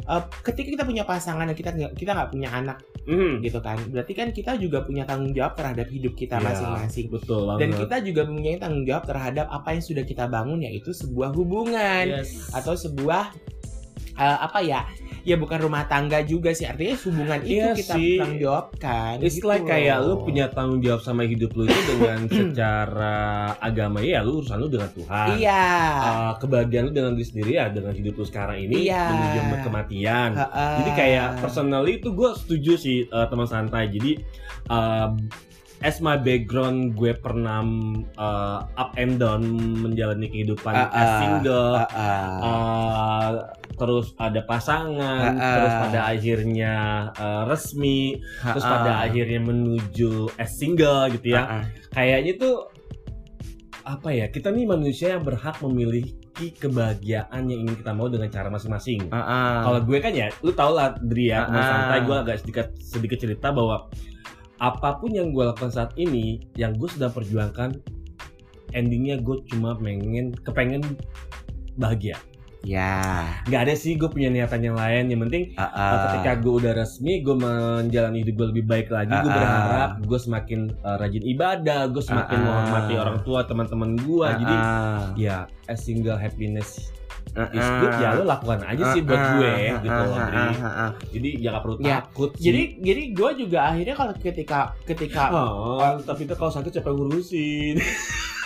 eh, 0.04 0.22
ketika 0.42 0.70
kita 0.72 0.84
punya 0.84 1.04
pasangan 1.04 1.44
dan 1.44 1.54
kita 1.54 1.70
nggak 1.72 1.92
kita 1.94 2.12
nggak 2.12 2.30
punya 2.30 2.50
anak 2.50 2.78
Mhm. 3.04 3.40
gitu 3.40 3.60
kan, 3.60 3.80
berarti 3.88 4.14
kan 4.14 4.28
kita 4.30 4.56
juga 4.56 4.82
punya 4.82 5.04
tanggung 5.04 5.32
jawab 5.32 5.56
terhadap 5.56 5.88
hidup 5.88 6.12
kita 6.14 6.38
Iya, 6.38 6.46
masing-masing. 6.46 7.08
Betul 7.08 7.56
Dan 7.56 7.72
banget. 7.72 7.80
kita 7.82 7.96
juga 8.04 8.22
mempunyai 8.24 8.58
tanggung 8.58 8.84
jawab 8.84 9.04
terhadap 9.06 9.48
apa 9.48 9.70
yang 9.72 9.80
sudah 9.82 10.04
kita 10.04 10.26
bangun 10.26 10.60
yaitu 10.60 10.92
sebuah 10.92 11.32
hubungan 11.32 12.06
Yes. 12.14 12.52
atau 12.52 12.74
sebuah 12.74 13.32
eh, 14.14 14.38
apa 14.42 14.60
ya? 14.60 14.82
Ya 15.28 15.36
bukan 15.36 15.60
rumah 15.60 15.84
tangga 15.86 16.24
juga 16.24 16.56
sih. 16.56 16.64
Artinya 16.64 16.96
hubungan 16.98 17.40
itu 17.44 17.60
Iya 17.60 17.76
kita 17.76 17.96
sih. 18.00 18.16
tanggung 18.16 18.40
jawabkan. 18.40 19.14
It's 19.20 19.36
gitu 19.36 19.46
like 19.46 19.68
kayak 19.68 20.00
lu 20.00 20.24
punya 20.24 20.48
tanggung 20.48 20.80
jawab 20.80 21.04
sama 21.04 21.28
hidup 21.28 21.52
lu 21.52 21.68
itu 21.68 21.82
dengan 21.92 22.20
secara 22.32 23.16
agama 23.60 24.00
ya 24.00 24.24
lu 24.24 24.40
urusan 24.40 24.56
lu 24.56 24.68
dengan 24.68 24.88
Tuhan. 24.90 25.36
Iya. 25.36 25.68
Uh, 26.00 26.32
kebahagiaan 26.40 26.84
lu 26.88 26.92
dengan 26.92 27.12
diri 27.12 27.28
sendiri 27.28 27.52
ya 27.54 27.68
dengan 27.68 27.92
hidup 27.92 28.16
lu 28.16 28.24
sekarang 28.24 28.58
ini 28.62 28.88
Iya. 28.88 29.04
menuju 29.12 29.40
kematian. 29.68 30.30
Heeh. 30.32 30.74
Jadi 30.80 30.92
kayak 30.96 31.28
personally 31.38 32.00
itu 32.00 32.10
gue 32.10 32.30
setuju 32.34 32.72
sih 32.80 32.98
uh, 33.12 33.28
teman 33.28 33.46
santai. 33.46 33.92
Jadi 33.92 34.24
uh, 34.68 35.12
as 35.78 36.00
my 36.00 36.16
background 36.16 36.96
gue 36.96 37.14
pernah 37.14 37.62
uh, 38.16 38.64
up 38.74 38.96
and 38.96 39.20
down 39.20 39.44
menjalani 39.78 40.26
kehidupan 40.26 40.72
Ah, 40.72 40.88
as 40.90 41.04
ah. 41.04 41.20
single. 41.20 41.72
Heeh. 41.78 42.26
Uh, 42.40 43.32
terus 43.78 44.18
ada 44.18 44.42
pasangan, 44.42 45.38
Ha-ha. 45.38 45.54
terus 45.54 45.74
pada 45.86 46.00
akhirnya 46.10 46.74
eh, 47.14 47.44
resmi, 47.46 48.18
terus 48.42 48.66
pada 48.66 49.06
akhirnya 49.06 49.40
menuju 49.40 50.34
as 50.36 50.58
single 50.58 51.08
gitu 51.14 51.38
ya. 51.38 51.42
Ah, 51.42 51.54
ah. 51.62 51.64
Kayaknya 51.94 52.34
tuh 52.36 52.56
apa 53.86 54.10
ya? 54.12 54.26
Kita 54.28 54.50
nih 54.50 54.66
manusia 54.66 55.16
yang 55.16 55.24
berhak 55.24 55.62
memiliki 55.62 56.52
kebahagiaan 56.54 57.48
yang 57.48 57.60
ingin 57.66 57.76
kita 57.78 57.94
mau 57.94 58.10
dengan 58.10 58.28
cara 58.28 58.50
masing-masing. 58.50 59.14
Ah, 59.14 59.22
ah. 59.22 59.54
Kalau 59.64 59.80
gue 59.86 59.98
kan 60.02 60.12
ya, 60.12 60.28
lu 60.42 60.52
tau 60.52 60.74
lah 60.74 60.98
Dri 60.98 61.30
ya, 61.30 61.46
mau 61.46 61.56
Ah. 61.56 61.70
santai 61.70 62.00
gue 62.04 62.16
agak 62.18 62.36
sedikit 62.42 62.68
sedikit 62.82 63.18
cerita 63.22 63.54
bahwa 63.54 63.88
apa 64.58 64.98
pun 64.98 65.14
yang 65.14 65.30
gue 65.30 65.46
lakukan 65.46 65.70
saat 65.70 65.94
ini, 65.96 66.42
yang 66.58 66.74
gue 66.74 66.90
sedang 66.90 67.14
perjuangkan, 67.14 67.78
endingnya 68.74 69.22
gue 69.22 69.38
cuma 69.54 69.78
pengen 69.78 70.34
kepengen 70.42 70.82
bahagia. 71.78 72.18
Ya 72.68 73.24
Gak 73.48 73.62
ada 73.64 73.74
sih 73.80 73.96
gue 73.96 74.12
punya 74.12 74.28
niatan 74.28 74.60
yang 74.60 74.76
lain. 74.76 75.08
Yang 75.08 75.22
penting 75.28 75.44
uh, 75.56 75.64
ah. 75.64 75.92
ketika 76.12 76.32
gue 76.44 76.54
udah 76.60 76.74
resmi, 76.76 77.24
gue 77.24 77.36
menjalani 77.36 78.28
hidup 78.28 78.36
gue 78.36 78.48
lebih 78.52 78.66
baik 78.68 78.88
lagi. 78.92 79.16
Gue 79.16 79.32
Ah, 79.32 79.40
ah. 79.40 79.40
berharap 79.40 79.92
gue 80.04 80.20
semakin 80.20 80.60
uh, 80.84 80.98
rajin 81.00 81.24
ibadah, 81.24 81.82
gue 81.88 82.04
semakin 82.04 82.38
Ah, 82.38 82.44
ah. 82.44 82.46
menghormati 82.46 82.94
orang 83.00 83.18
tua, 83.24 83.40
teman-teman 83.48 83.96
gue. 83.96 84.28
Ah, 84.28 84.36
Jadi 84.36 84.56
ya, 85.16 85.38
as 85.72 85.80
single 85.80 86.20
happiness 86.20 86.92
is 87.38 87.68
good 87.84 87.94
ya 88.02 88.18
lo 88.18 88.26
lakukan 88.26 88.66
aja 88.66 88.98
sih 88.98 89.02
buat 89.06 89.38
gue 89.38 89.54
gitu 89.86 90.02
loh. 90.10 90.18
Jadi 91.14 91.30
ya 91.38 91.48
gak 91.54 91.64
perlu 91.64 91.76
Ya, 91.80 92.02
takut 92.02 92.34
sih. 92.34 92.50
Jadi 92.50 92.62
jadi 92.82 93.02
gue 93.14 93.30
juga 93.46 93.60
akhirnya 93.70 93.96
kalau 93.96 94.14
ketika 94.18 94.60
ketika 94.84 95.24
Oh, 95.30 96.02
tapi 96.02 96.26
itu 96.26 96.34
kalau 96.34 96.50
sakit 96.50 96.72
siapa 96.74 96.90
yang 96.90 96.98
ngurusin? 96.98 97.76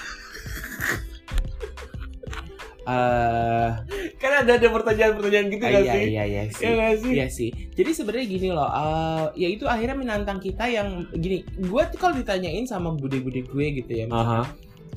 eh 2.82 3.70
kan 4.18 4.32
ada 4.42 4.58
ada 4.58 4.68
pertanyaan-pertanyaan 4.74 5.48
gitu 5.54 5.64
ah, 5.66 5.70
gak 5.70 5.84
iya 5.86 5.94
sih? 5.94 6.04
iya 6.10 6.24
iya 6.26 6.44
sih. 6.50 6.64
Iya 6.66 6.72
gak 6.74 6.96
sih? 6.98 7.12
Iya 7.14 7.28
sih. 7.30 7.50
Jadi 7.78 7.92
sebenarnya 7.94 8.26
gini 8.26 8.50
loh, 8.50 8.70
eh 8.70 9.26
ya 9.38 9.48
itu 9.54 9.66
akhirnya 9.70 9.98
menantang 9.98 10.42
kita 10.42 10.66
yang 10.66 11.06
gini. 11.14 11.46
Gue 11.62 11.86
tuh 11.94 12.02
kalau 12.02 12.18
ditanyain 12.18 12.66
sama 12.66 12.90
bude-bude 12.98 13.46
gue 13.46 13.66
gitu 13.82 13.92
ya, 13.94 14.06
Aha. 14.10 14.50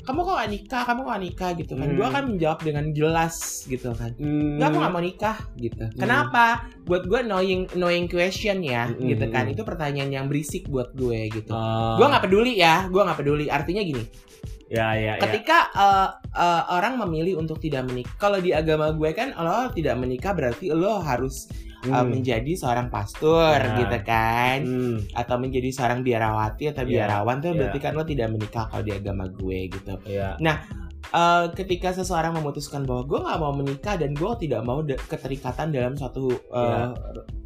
kamu 0.05 0.21
kok 0.21 0.35
gak 0.37 0.51
nikah, 0.53 0.81
kamu 0.85 0.99
kok 1.01 1.11
gak 1.13 1.23
nikah 1.29 1.51
gitu 1.61 1.73
kan. 1.77 1.87
Hmm. 1.89 1.97
Gue 1.97 2.05
akan 2.09 2.23
menjawab 2.33 2.59
dengan 2.65 2.85
jelas 2.93 3.35
gitu 3.69 3.89
kan. 3.93 4.11
Hmm. 4.17 4.57
Enggak, 4.57 4.67
aku 4.69 4.77
gak 4.81 4.93
mau 4.93 5.03
nikah 5.05 5.37
gitu. 5.57 5.85
Kenapa? 5.97 6.45
Buat 6.85 7.03
gue 7.05 7.19
knowing 7.25 7.61
knowing 7.77 8.05
question 8.09 8.65
ya, 8.65 8.89
Mm-mm. 8.89 9.13
gitu 9.13 9.25
kan. 9.29 9.45
Itu 9.49 9.61
pertanyaan 9.61 10.09
yang 10.09 10.25
berisik 10.25 10.69
buat 10.69 10.93
gue 10.93 11.29
gitu. 11.33 11.53
Oh. 11.53 12.01
Gue 12.01 12.05
nggak 12.09 12.23
peduli 12.25 12.57
ya, 12.57 12.85
gue 12.89 13.01
nggak 13.01 13.17
peduli. 13.17 13.45
Artinya 13.49 13.81
gini, 13.81 14.05
Ya 14.65 14.97
ya 14.97 15.13
ya. 15.15 15.21
ketika 15.21 15.69
eh, 15.71 16.09
eh, 16.33 16.63
orang 16.73 16.97
memilih 16.97 17.37
untuk 17.37 17.61
tidak 17.61 17.85
menikah, 17.85 18.13
kalau 18.17 18.41
di 18.41 18.49
agama 18.49 18.89
gue 18.91 19.13
kan, 19.13 19.29
lo 19.37 19.69
tidak 19.69 19.95
menikah 19.95 20.33
berarti 20.33 20.73
lo 20.73 20.99
harus 20.99 21.45
eh, 21.85 21.93
Hmm. 21.93 22.09
menjadi 22.09 22.57
seorang 22.57 22.89
pastor 22.89 23.61
Ya. 23.61 23.77
gitu 23.77 23.97
kan, 24.01 24.59
Hmm. 24.65 24.97
atau 25.13 25.37
menjadi 25.37 25.69
seorang 25.69 26.01
biarawati 26.01 26.73
atau 26.73 26.81
Ya, 26.81 27.05
biarawan 27.05 27.45
tuh 27.45 27.53
ya. 27.53 27.57
berarti 27.61 27.77
kan 27.77 27.93
lo 27.93 28.01
tidak 28.01 28.33
menikah 28.33 28.65
kalau 28.67 28.81
di 28.81 28.89
agama 28.89 29.29
gue 29.29 29.69
gitu. 29.69 29.93
Ya. 30.09 30.33
Eh, 31.13 31.45
ketika 31.53 31.93
seseorang 31.93 32.33
memutuskan 32.33 32.89
bahwa 32.89 33.05
gue 33.05 33.19
nggak 33.21 33.37
mau 33.37 33.53
menikah 33.53 33.95
dan 33.95 34.17
gue 34.17 34.31
tidak 34.41 34.65
mau 34.65 34.81
keterikatan 34.81 35.69
dalam 35.69 35.93
suatu 35.93 36.33
eh, 36.33 36.89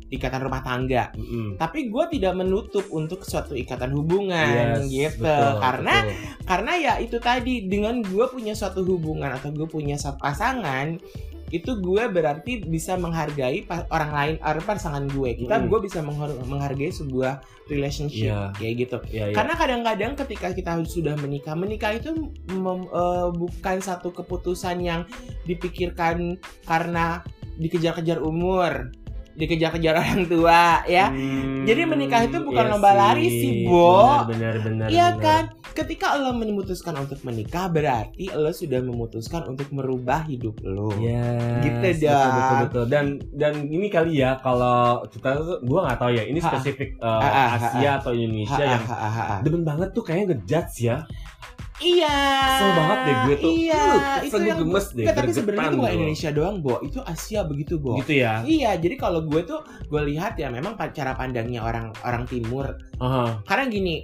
ikatan 0.09 0.41
rumah 0.41 0.61
tangga, 0.61 1.13
Mm-mm. 1.13 1.55
tapi 1.55 1.87
gue 1.87 2.03
tidak 2.09 2.33
menutup 2.33 2.85
untuk 2.89 3.21
suatu 3.21 3.53
ikatan 3.53 3.93
hubungan 3.93 4.81
Yes, 4.85 5.15
gitu, 5.15 5.25
betul, 5.25 5.61
karena 5.61 5.95
betul. 6.01 6.15
karena 6.45 6.71
ya 6.75 6.93
itu 6.97 7.17
tadi 7.17 7.53
dengan 7.65 8.01
gue 8.01 8.25
punya 8.27 8.53
suatu 8.53 8.81
hubungan 8.81 9.29
atau 9.31 9.49
gue 9.49 9.65
punya 9.65 9.95
suatu 9.95 10.17
pasangan 10.17 10.97
itu 11.49 11.81
gue 11.81 12.03
berarti 12.07 12.61
bisa 12.61 12.93
menghargai 12.93 13.65
orang 13.89 14.11
lain 14.13 14.35
orang 14.39 14.61
pasangan 14.61 15.05
gue 15.05 15.33
kita 15.35 15.57
Mm. 15.57 15.65
gue 15.65 15.79
bisa 15.81 15.99
menghargai 16.45 16.93
sebuah 16.93 17.41
relationship 17.65 18.29
Iya. 18.29 18.53
kayak 18.53 18.73
gitu 18.77 18.97
Ya, 19.09 19.29
ya. 19.29 19.33
karena 19.33 19.53
kadang-kadang 19.53 20.13
ketika 20.13 20.53
kita 20.53 20.77
sudah 20.85 21.17
menikah 21.17 21.53
menikah 21.53 21.93
itu 21.93 22.13
mem- 22.49 22.85
eh, 22.85 23.29
bukan 23.33 23.77
satu 23.77 24.09
keputusan 24.09 24.77
yang 24.79 25.09
dipikirkan 25.49 26.37
karena 26.65 27.25
dikejar-kejar 27.57 28.21
umur 28.21 28.93
dikejar-kejar 29.39 29.95
orang 29.95 30.27
tua 30.27 30.61
ya 30.85 31.07
Hmm, 31.09 31.63
Jadi 31.63 31.81
menikah 31.85 32.21
itu 32.21 32.37
bukan 32.39 32.65
iya 32.65 32.71
lomba 32.71 32.91
lari 32.91 33.27
sih, 33.27 33.51
Bo. 33.63 34.25
Benar 34.25 34.25
benar 34.25 34.53
benar. 34.59 34.87
Iya 34.87 35.07
benar. 35.11 35.21
kan? 35.21 35.43
Ketika 35.71 36.15
lo 36.15 36.33
memutuskan 36.33 36.95
untuk 36.97 37.21
menikah 37.21 37.67
berarti 37.67 38.27
lo 38.29 38.49
sudah 38.49 38.79
memutuskan 38.81 39.45
untuk 39.45 39.69
merubah 39.69 40.25
hidup 40.25 40.59
lo. 40.61 40.89
Yes, 40.97 41.61
Gitu 41.61 41.77
betul, 41.77 42.09
dah. 42.09 42.25
betul, 42.31 42.57
betul. 42.63 42.83
Dan 42.87 43.05
dan 43.31 43.53
ini 43.65 43.87
kali 43.87 44.17
ya 44.17 44.35
kalau 44.35 45.05
kita 45.05 45.29
gua 45.61 45.79
nggak 45.85 45.99
tahu 45.99 46.11
ya 46.11 46.23
ini 46.23 46.39
Ha. 46.39 46.47
spesifik 46.49 46.89
uh, 46.97 47.19
Ha, 47.19 47.29
ha, 47.29 47.43
ha, 47.45 47.55
Asia 47.69 47.91
atau 47.97 48.11
Indonesia 48.11 48.57
Ha, 48.57 48.71
yang 48.71 48.83
ha, 48.83 48.97
ha, 48.97 49.09
ha. 49.09 49.37
demen 49.39 49.61
banget 49.61 49.89
tuh 49.91 50.01
kayaknya 50.01 50.33
ngejudge 50.33 50.75
ya. 50.81 50.97
Iya. 51.79 52.17
Kesel 52.43 52.69
banget 52.75 52.97
deh 52.99 53.15
gue 53.23 53.35
tuh. 53.39 53.51
Iya. 53.55 53.81
Lu, 53.81 53.97
itu 53.97 54.07
kesel 54.27 54.39
gue 54.39 54.49
yang 54.51 54.59
gemes 54.61 54.87
deh. 54.91 55.05
Tapi 55.07 55.31
sebenarnya 55.31 55.67
itu 55.71 55.77
bukan 55.77 55.79
gua. 55.79 55.95
Indonesia 55.95 56.29
doang, 56.29 56.55
Bo. 56.59 56.75
Itu 56.83 56.99
Asia 57.01 57.41
begitu, 57.43 57.73
Bo. 57.79 57.95
Gitu 57.97 58.13
ya. 58.19 58.33
Iya, 58.43 58.71
jadi 58.75 58.95
kalau 58.95 59.23
gue 59.23 59.41
tuh 59.47 59.59
gue 59.87 60.01
lihat 60.11 60.35
ya 60.35 60.51
memang 60.51 60.75
cara 60.75 61.15
pandangnya 61.15 61.63
orang 61.63 61.95
orang 62.03 62.27
timur. 62.27 62.75
Aha. 62.99 63.39
Karena 63.47 63.65
gini, 63.71 63.95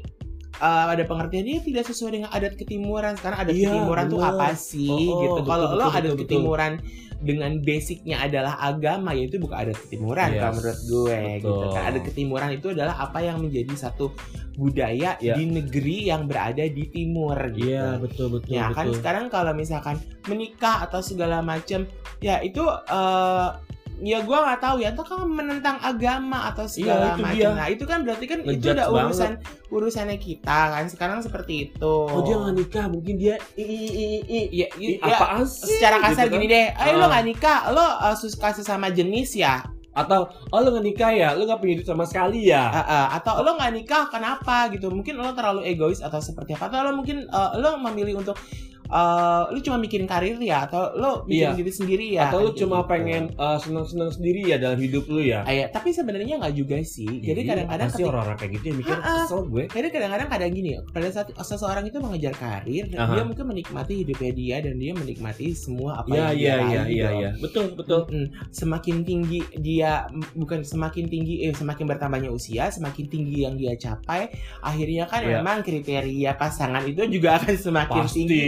eh, 0.55 0.86
ada 0.96 1.03
pengertian 1.03 1.44
dia 1.44 1.60
tidak 1.60 1.84
sesuai 1.86 2.12
dengan 2.15 2.29
adat 2.32 2.55
ketimuran. 2.55 3.13
Sekarang 3.20 3.44
adat 3.44 3.53
Iya, 3.53 3.67
ketimuran 3.70 4.05
tuh 4.08 4.20
bener. 4.24 4.32
apa 4.39 4.48
sih 4.55 4.88
Oh, 4.88 4.96
oh, 4.96 5.20
gitu. 5.20 5.36
betul, 5.36 5.46
Kalau 5.46 5.65
betul, 5.67 5.75
lo 5.75 5.84
betul, 5.84 5.98
adat 6.00 6.12
betul. 6.12 6.22
ketimuran 6.24 6.74
dengan 7.18 7.58
basicnya 7.60 8.22
adalah 8.22 8.60
agama 8.60 9.12
ya 9.12 9.26
itu 9.26 9.38
bukan 9.38 9.56
adat 9.56 9.78
ketimuran 9.80 10.30
Yes, 10.30 10.40
kalau 10.40 10.54
menurut 10.54 10.80
gue 10.84 11.18
gitu 11.40 11.48
betul. 11.48 11.72
kan. 11.72 11.84
Adat 11.88 12.04
ketimuran 12.04 12.50
itu 12.52 12.68
adalah 12.72 12.96
apa 13.00 13.20
yang 13.20 13.38
menjadi 13.40 13.74
satu 13.74 14.06
budaya 14.56 15.20
Iya. 15.20 15.36
di 15.36 15.44
negeri 15.46 15.98
yang 16.08 16.26
berada 16.26 16.64
di 16.64 16.84
timur 16.88 17.36
gitu. 17.52 17.72
Iya 17.72 18.00
betul 18.00 18.28
betul 18.32 18.54
Ya 18.54 18.72
kan 18.72 18.88
betul. 18.88 19.00
sekarang 19.00 19.26
kalau 19.28 19.52
misalkan 19.52 19.96
menikah 20.26 20.82
atau 20.82 21.00
segala 21.00 21.40
macam 21.40 21.84
ya 22.20 22.40
itu 22.40 22.64
eh 22.66 23.50
ya 23.98 24.20
gua 24.22 24.44
nggak 24.44 24.60
tahu 24.60 24.78
ya 24.78 24.90
itu 24.90 25.02
kan 25.02 25.24
menentang 25.24 25.78
agama 25.80 26.50
atau 26.50 26.66
segala 26.66 27.00
Iya, 27.00 27.10
itu 27.10 27.22
macam. 27.22 27.36
dia. 27.36 27.50
Nah 27.52 27.68
itu 27.68 27.84
kan 27.84 28.00
berarti 28.02 28.25
kan 28.25 28.38
itu 28.40 28.48
Ngejudge 28.50 28.74
udah 28.74 28.88
urusan 28.90 29.32
urusannya 29.70 30.18
kita 30.18 30.60
kan 30.70 30.86
sekarang 30.86 31.20
seperti 31.20 31.54
itu. 31.66 31.96
Oh 32.04 32.20
dia 32.22 32.36
nggak 32.36 32.56
nikah 32.56 32.86
mungkin 32.86 33.16
dia 33.16 33.36
i 33.54 33.64
i 33.64 33.78
i 33.78 33.86
i 33.88 34.08
i. 34.20 34.40
Ya, 34.56 34.68
i- 34.75 34.98
ya, 34.98 35.16
apaan 35.16 35.44
sih? 35.44 35.75
secara 35.75 36.00
kasar 36.02 36.25
Gitu 36.25 36.28
kan? 36.28 36.36
gini 36.36 36.46
deh, 36.48 36.66
eh 36.70 36.92
lo 36.92 37.02
Ah. 37.02 37.10
nggak 37.10 37.25
nikah, 37.25 37.58
lo 37.70 37.82
uh, 37.82 38.14
suka 38.14 38.50
sesama 38.52 38.88
jenis 38.90 39.32
ya, 39.34 39.64
Atau 39.92 40.28
oh 40.52 40.60
lu 40.60 40.70
nggak 40.70 40.86
nikah 40.86 41.08
ya, 41.10 41.32
lu 41.32 41.44
nggak 41.44 41.56
punya 41.56 41.74
hidup 41.74 41.88
sama 41.88 42.04
sekali 42.04 42.52
ya. 42.52 42.68
Uh, 42.68 42.80
uh, 42.84 43.06
atau 43.16 43.40
lo 43.40 43.56
nggak 43.56 43.74
nikah 43.74 44.04
kenapa 44.08 44.68
gitu? 44.68 44.92
Mungkin 44.92 45.16
lo 45.16 45.32
terlalu 45.32 45.64
egois 45.64 46.00
atau 46.00 46.20
seperti 46.20 46.52
apa? 46.52 46.68
Atau 46.68 46.84
lo 46.84 46.92
mungkin 46.94 47.24
uh, 47.25 47.56
lo 47.56 47.80
memilih 47.80 48.20
untuk 48.20 48.36
uh, 48.88 49.48
lo 49.48 49.60
cuma 49.60 49.77
mikirin 49.77 50.06
karir 50.06 50.38
ya, 50.38 50.65
atau 50.65 50.94
lo 50.94 51.12
mikirin 51.24 51.34
Iya. 51.48 51.58
diri 51.58 51.72
sendiri 51.72 52.06
ya? 52.12 52.27
Atau 52.27 52.39
lu 52.42 52.50
cuma 52.54 52.80
gitu. 52.80 52.89
pengen 52.89 53.24
uh, 53.36 53.56
senang-senang 53.56 54.10
sendiri 54.10 54.42
ya 54.46 54.58
dalam 54.58 54.77
hidup 54.77 55.06
lu 55.06 55.20
ya. 55.20 55.42
Ah, 55.42 55.51
ya, 55.51 55.65
tapi 55.68 55.89
sebenarnya 55.89 56.38
nggak 56.38 56.56
juga 56.56 56.77
sih. 56.82 57.22
Jadi 57.22 57.42
Iya, 57.42 57.50
kadang-kadang 57.51 57.88
pasti 57.88 57.98
ketika- 57.98 58.12
orang-orang 58.12 58.38
kayak 58.38 58.51
gitu 58.54 58.65
yang 58.65 58.77
mikir 58.77 58.96
Ha-ha. 58.96 59.13
kesel 59.22 59.42
gue. 59.46 59.63
Jadi 59.68 59.88
kadang-kadang 59.89 60.27
kadang 60.27 60.51
gini, 60.51 60.70
pada 60.88 61.08
saat 61.08 61.27
seseorang 61.32 61.84
itu 61.84 61.98
mengejar 61.98 62.34
karir, 62.34 62.86
Aha. 62.92 63.12
dia 63.12 63.24
mungkin 63.24 63.46
menikmati 63.46 63.94
hidupnya 64.01 64.32
dia 64.32 64.56
dan 64.62 64.75
dia 64.75 64.92
menikmati 64.92 65.48
semua 65.51 66.00
apa 66.00 66.10
Iya 66.10 66.18
yang 66.18 66.36
dia 66.36 66.56
gitu 66.84 66.96
iya 66.96 67.08
loh. 67.08 67.20
iya. 67.20 67.30
Betul 67.38 67.65
betul. 67.74 68.01
Mm-mm. 68.08 68.27
Semakin 68.50 68.96
tinggi 69.01 69.39
dia 69.56 70.06
bukan 70.34 70.62
semakin 70.62 71.06
tinggi 71.06 71.44
eh 71.44 71.54
semakin 71.54 71.86
bertambahnya 71.86 72.30
usia, 72.30 72.68
semakin 72.68 73.06
tinggi 73.06 73.44
yang 73.44 73.56
dia 73.56 73.74
capai, 73.75 74.30
akhirnya 74.60 75.06
kan 75.06 75.22
Iya. 75.22 75.39
memang 75.39 75.62
kriteria 75.62 76.32
pasangan 76.36 76.84
itu 76.84 77.01
juga 77.08 77.38
akan 77.38 77.56
semakin 77.56 78.04
tinggi 78.06 78.44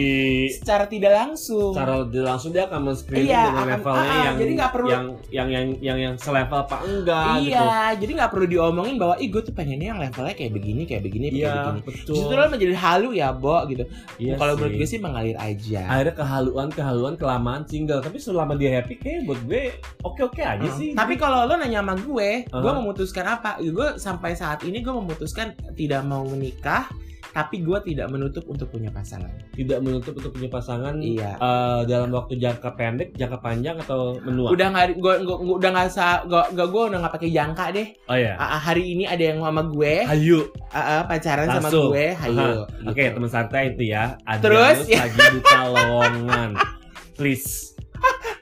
Secara 0.51 0.85
tidak 0.85 1.11
langsung. 1.13 1.71
Secara 1.71 1.93
dia 2.03 2.23
langsung 2.23 2.49
dia 2.49 2.63
akan 2.63 2.79
men-screening 2.83 3.27
Iya, 3.27 3.43
dengan 3.45 3.57
akan- 3.57 3.71
levelnya 3.73 4.07
ah, 4.07 4.21
yang 4.21 4.35
jadi 4.35 4.53
perlu- 4.67 4.89
yang 4.89 5.05
yang 5.29 5.47
yang 5.49 5.65
yang 5.79 5.97
yang 5.99 6.15
selevel 6.15 6.59
apa 6.59 6.77
enggak 6.81 7.33
gitu. 7.39 7.51
iya, 7.51 7.69
jadi 7.93 8.11
nggak 8.13 8.31
perlu 8.31 8.45
diomongin 8.45 8.95
bahwa 8.95 9.15
ih 9.15 9.27
gue 9.27 9.41
tuh 9.41 9.51
pengennya 9.51 9.87
yang 9.87 9.99
levelnya 9.99 10.33
kayak 10.33 10.51
begini, 10.51 10.81
kayak 10.83 11.01
begini, 11.01 11.25
kayak 11.29 11.39
Iya, 11.39 11.53
begini. 11.53 11.79
betul. 11.83 12.13
Justru 12.13 12.33
lo 12.33 12.45
menjadi 12.47 12.75
halu 12.75 13.09
ya, 13.13 13.29
Bo 13.29 13.57
gitu. 13.65 13.83
Iya 14.17 14.33
Kalau 14.35 14.53
menurut 14.55 14.73
gue 14.75 14.87
sih 14.87 14.97
mengalir 14.97 15.35
aja. 15.35 15.81
akhirnya 15.87 16.15
kehaluan 16.15 16.67
kehaluan 16.69 17.13
kelamaan 17.15 17.63
single 17.63 17.99
tapi 17.99 18.17
selama 18.17 18.53
dia 18.53 18.75
happy 18.75 18.95
kayak 18.95 19.23
buat 19.23 19.41
gue 19.43 19.63
oke 20.01 20.21
oke 20.23 20.39
aja 20.39 20.63
Hmm. 20.63 20.73
sih 20.73 20.91
Tapi 20.91 21.13
kalau 21.15 21.43
lo 21.43 21.55
nanya 21.55 21.79
sama 21.79 21.95
gue, 21.95 22.29
gue 22.43 22.55
Uh-huh. 22.57 22.75
memutuskan 22.75 23.25
apa? 23.25 23.57
Gue 23.59 23.97
sampai 23.97 24.33
saat 24.33 24.61
ini 24.61 24.79
gue 24.79 24.91
memutuskan 24.91 25.47
tidak 25.73 26.01
mau 26.01 26.23
menikah, 26.23 26.89
tapi 27.37 27.61
gue 27.61 27.77
tidak 27.85 28.09
menutup 28.09 28.49
untuk 28.49 28.65
punya 28.67 28.89
pasangan. 28.89 29.29
tidak 29.53 29.77
menutup 29.79 30.17
untuk 30.17 30.33
punya 30.33 30.49
pasangan 30.49 30.97
Iya. 30.97 31.37
eh, 31.37 31.81
dalam 31.85 32.09
waktu 32.09 32.33
jangka 32.35 32.73
pendek 32.73 33.13
jangka 33.13 33.37
panjang 33.37 33.77
atau 33.77 34.17
menua 34.19 34.49
Udah 34.49 34.73
nggak, 34.73 34.97
gue 34.97 35.13
udah 35.53 35.69
nggak 35.69 35.87
sa, 35.87 36.25
gue 36.25 36.41
gue 36.49 36.83
udah 36.83 36.97
nggak 36.97 37.13
pakai 37.13 37.29
jangka 37.29 37.65
deh. 37.71 37.87
oh 38.09 38.17
ya 38.17 38.33
Ah, 38.35 38.57
ah, 38.57 38.61
hari 38.63 38.89
ini 38.89 39.05
ada 39.05 39.21
yang 39.23 39.37
sama 39.39 39.61
gue, 39.63 39.93
ayo 40.03 40.49
ah, 40.67 40.81
ah, 40.81 41.01
pacaran 41.05 41.45
sama 41.45 41.61
Langsung. 41.63 41.93
gue, 41.93 42.05
hayo. 42.17 42.65
oke 42.83 43.03
teman 43.05 43.29
santai 43.29 43.63
itu 43.71 43.83
ya 43.85 44.17
Adrianus 44.25 44.41
Terus, 44.41 44.79
ya. 44.89 44.99
lagi 45.05 45.19
buka 45.37 45.59
lowongan 45.69 46.49
please 47.17 47.76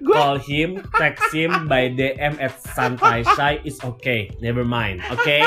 Call 0.05 0.37
him, 0.37 0.83
text 0.95 1.33
him 1.33 1.67
by 1.71 1.89
DM 1.91 2.37
at 2.37 2.59
santai 2.75 3.23
shy 3.35 3.63
is 3.63 3.79
okay. 3.81 4.29
Never 4.43 4.67
mind, 4.67 5.01
okay? 5.11 5.43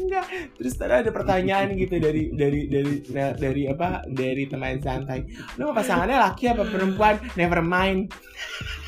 Enggak. 0.00 0.24
Terus 0.56 0.74
tadi 0.78 1.04
ada 1.04 1.10
pertanyaan 1.10 1.74
gitu 1.76 1.98
dari 1.98 2.32
dari 2.32 2.70
dari 2.70 2.94
nah, 3.12 3.34
dari 3.34 3.62
apa? 3.68 4.06
Dari 4.08 4.46
teman 4.46 4.80
santai. 4.80 5.26
Mau 5.60 5.74
pasangannya 5.74 6.16
laki 6.16 6.54
apa 6.54 6.64
perempuan? 6.66 7.18
Never 7.34 7.60
mind. 7.60 8.14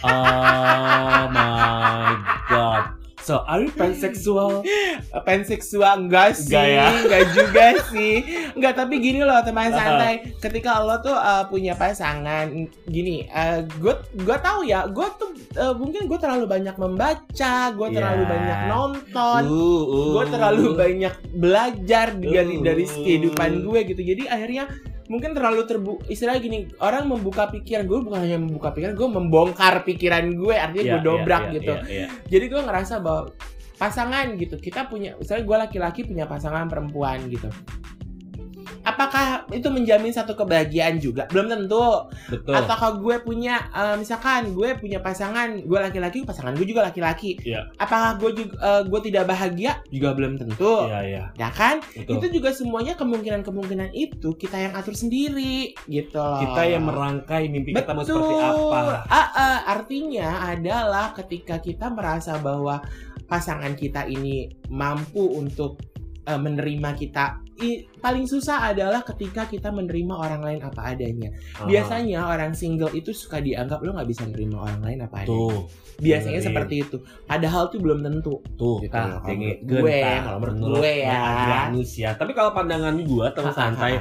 Oh 0.06 1.22
my 1.34 2.14
god. 2.48 3.05
So, 3.26 3.42
are 3.42 3.58
you 3.58 3.74
pansexual? 3.74 4.62
Panseksual 5.26 6.06
enggak 6.06 6.38
sih, 6.38 6.54
Enggak 6.54 6.66
ya? 6.70 6.86
enggak 7.02 7.24
juga 7.34 7.66
sih. 7.90 8.14
Enggak, 8.54 8.78
tapi 8.78 9.02
gini 9.02 9.26
loh 9.26 9.42
teman 9.42 9.74
santai. 9.74 10.30
Ketika 10.38 10.78
lo 10.78 11.02
tuh 11.02 11.10
uh, 11.10 11.42
punya 11.50 11.74
pasangan, 11.74 12.46
gini, 12.86 13.26
uh, 13.26 13.66
gue 13.82 13.94
gue 14.14 14.36
tahu 14.38 14.70
ya, 14.70 14.86
gue 14.86 15.08
tuh 15.18 15.34
uh, 15.58 15.74
mungkin 15.74 16.06
gue 16.06 16.18
terlalu 16.22 16.46
banyak 16.46 16.78
membaca, 16.78 17.54
gue 17.74 17.88
terlalu 17.90 18.22
Ya. 18.22 18.30
banyak 18.30 18.58
nonton, 18.70 19.42
Uh, 19.42 19.82
uh. 19.82 20.10
gue 20.14 20.24
terlalu 20.30 20.64
banyak 20.78 21.14
belajar 21.34 22.06
dari 22.14 22.54
Uh. 22.56 22.62
dari 22.62 22.84
kehidupan 22.86 23.50
gue 23.66 23.80
gitu. 23.90 24.02
Jadi 24.06 24.22
akhirnya 24.30 24.70
mungkin 25.06 25.34
terlalu 25.34 25.62
terbu 25.66 25.92
istilahnya 26.10 26.40
gini 26.42 26.58
orang 26.82 27.06
membuka 27.06 27.46
pikiran 27.50 27.86
gue 27.86 27.98
bukan 28.02 28.20
hanya 28.22 28.38
membuka 28.42 28.74
pikiran 28.74 28.94
gue 28.98 29.08
membongkar 29.08 29.74
pikiran 29.86 30.24
gue 30.34 30.54
artinya 30.54 30.84
Iya, 30.84 30.92
gue 30.98 31.02
dobrak 31.02 31.42
iya, 31.42 31.48
iya, 31.48 31.56
gitu 31.56 31.72
iya, 31.74 31.84
iya. 31.86 32.06
jadi 32.26 32.44
gue 32.50 32.60
ngerasa 32.66 32.94
bahwa 32.98 33.22
pasangan 33.76 34.26
gitu 34.40 34.56
kita 34.56 34.88
punya 34.88 35.14
misalnya 35.20 35.44
gue 35.44 35.56
laki-laki 35.68 36.00
punya 36.08 36.24
pasangan 36.24 36.66
perempuan 36.66 37.28
gitu 37.28 37.52
apakah 38.86 39.42
itu 39.50 39.66
menjamin 39.66 40.14
satu 40.14 40.38
kebahagiaan 40.38 41.02
juga 41.02 41.26
belum 41.34 41.50
tentu 41.50 42.06
Betul. 42.30 42.54
ataukah 42.54 43.02
gue 43.02 43.16
punya 43.26 43.66
eh, 43.74 43.96
misalkan 43.98 44.54
gue 44.54 44.78
punya 44.78 45.02
pasangan 45.02 45.58
gue 45.58 45.78
laki-laki 45.82 46.22
pasangan 46.22 46.54
gue 46.54 46.62
juga 46.62 46.86
laki-laki 46.86 47.34
Iya. 47.42 47.66
apakah 47.76 48.14
gue 48.22 48.30
juga 48.46 48.54
eh, 48.62 48.82
gue 48.86 49.00
tidak 49.10 49.24
bahagia 49.26 49.82
juga 49.90 50.14
belum 50.14 50.38
tentu 50.38 50.86
Iya, 50.86 51.00
iya. 51.02 51.24
ya 51.34 51.50
kan 51.50 51.82
Betul. 51.82 52.22
itu 52.22 52.26
juga 52.38 52.54
semuanya 52.54 52.94
kemungkinan-kemungkinan 52.94 53.90
itu 53.90 54.38
kita 54.38 54.54
yang 54.54 54.72
atur 54.78 54.94
sendiri 54.94 55.74
gitu 55.90 56.14
loh 56.22 56.38
Kita 56.38 56.62
yang 56.70 56.86
merangkai 56.86 57.50
mimpi 57.50 57.74
kita 57.74 57.90
mau 57.90 58.06
Betul. 58.06 58.22
seperti 58.22 58.34
apa. 58.38 58.78
Ah, 59.10 59.28
ah, 59.34 59.58
artinya 59.66 60.46
adalah 60.46 61.10
ketika 61.16 61.58
kita 61.58 61.90
merasa 61.90 62.38
bahwa 62.38 62.78
pasangan 63.26 63.74
kita 63.74 64.06
ini 64.06 64.46
mampu 64.70 65.26
untuk 65.34 65.82
eh, 66.28 66.38
menerima 66.38 66.94
kita 66.94 67.42
i- 67.58 67.84
paling 67.96 68.24
susah 68.24 68.70
adalah 68.70 69.00
ketika 69.00 69.44
kita 69.44 69.68
menerima 69.68 70.12
orang 70.12 70.42
lain 70.42 70.60
apa 70.60 70.92
adanya. 70.92 71.32
Aha. 71.56 71.64
Biasanya 71.64 72.26
orang 72.26 72.52
single 72.52 72.92
itu 72.92 73.10
suka 73.10 73.40
dianggap 73.40 73.80
lo 73.80 73.96
nggak 73.96 74.08
bisa 74.08 74.22
menerima 74.24 74.56
orang 74.56 74.80
lain 74.80 74.98
apa 75.02 75.24
adanya. 75.24 75.32
Tuh, 75.32 75.60
Biasanya 75.96 76.38
dengerin. 76.38 76.48
seperti 76.52 76.74
itu. 76.84 76.96
Padahal 77.24 77.62
tuh 77.68 77.80
belum 77.80 77.98
tentu. 78.00 78.34
tuh, 78.54 78.76
Gitu 78.80 78.92
kalau 78.92 79.24
menurut 79.24 79.60
gue, 79.64 80.00
kalau 80.02 80.38
menurut 80.40 80.80
gue 80.80 80.92
ya. 81.00 81.16
Adrianus 81.16 81.90
ya. 81.96 82.10
Tapi 82.12 82.32
kalau 82.32 82.50
pandangan 82.52 82.96
gue 82.96 83.26
ha, 83.26 83.50
santai 83.50 83.92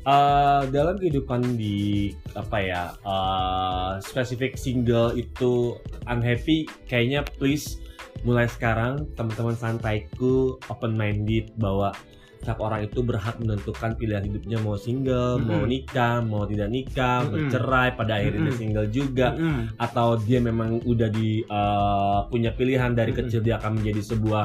eh, 0.00 0.62
dalam 0.68 0.94
kehidupan 0.96 1.54
di 1.54 2.08
apa 2.32 2.58
ya 2.58 2.82
eh, 2.98 3.90
spesifik 4.00 4.56
single 4.56 5.14
itu 5.14 5.76
unhappy 6.04 6.64
kayaknya 6.86 7.22
please 7.36 7.78
mulai 8.26 8.50
sekarang 8.50 9.06
teman-teman 9.14 9.54
santaiku 9.54 10.58
open 10.66 10.98
minded 10.98 11.54
bahwa 11.54 11.94
setiap 12.38 12.62
orang 12.62 12.86
itu 12.86 13.02
berhak 13.02 13.34
menentukan 13.42 13.98
pilihan 13.98 14.22
hidupnya 14.22 14.62
mau 14.62 14.78
single, 14.78 15.42
mau 15.42 15.66
Mm-mm. 15.66 15.74
nikah, 15.74 16.22
mau 16.22 16.46
tidak 16.46 16.70
nikah, 16.70 17.26
Mm-mm. 17.26 17.34
bercerai, 17.34 17.98
pada 17.98 18.12
akhirnya 18.22 18.46
dia 18.46 18.54
Mm-mm. 18.54 18.62
single 18.62 18.88
juga 18.88 19.28
Mm-mm. 19.34 19.74
atau 19.76 20.08
dia 20.22 20.38
memang 20.38 20.78
udah 20.86 21.10
di 21.10 21.42
uh, 21.50 22.30
punya 22.30 22.54
pilihan 22.54 22.94
dari 22.94 23.10
Mm-mm. 23.10 23.26
kecil 23.26 23.42
dia 23.42 23.58
akan 23.58 23.82
menjadi 23.82 24.00
sebuah 24.14 24.44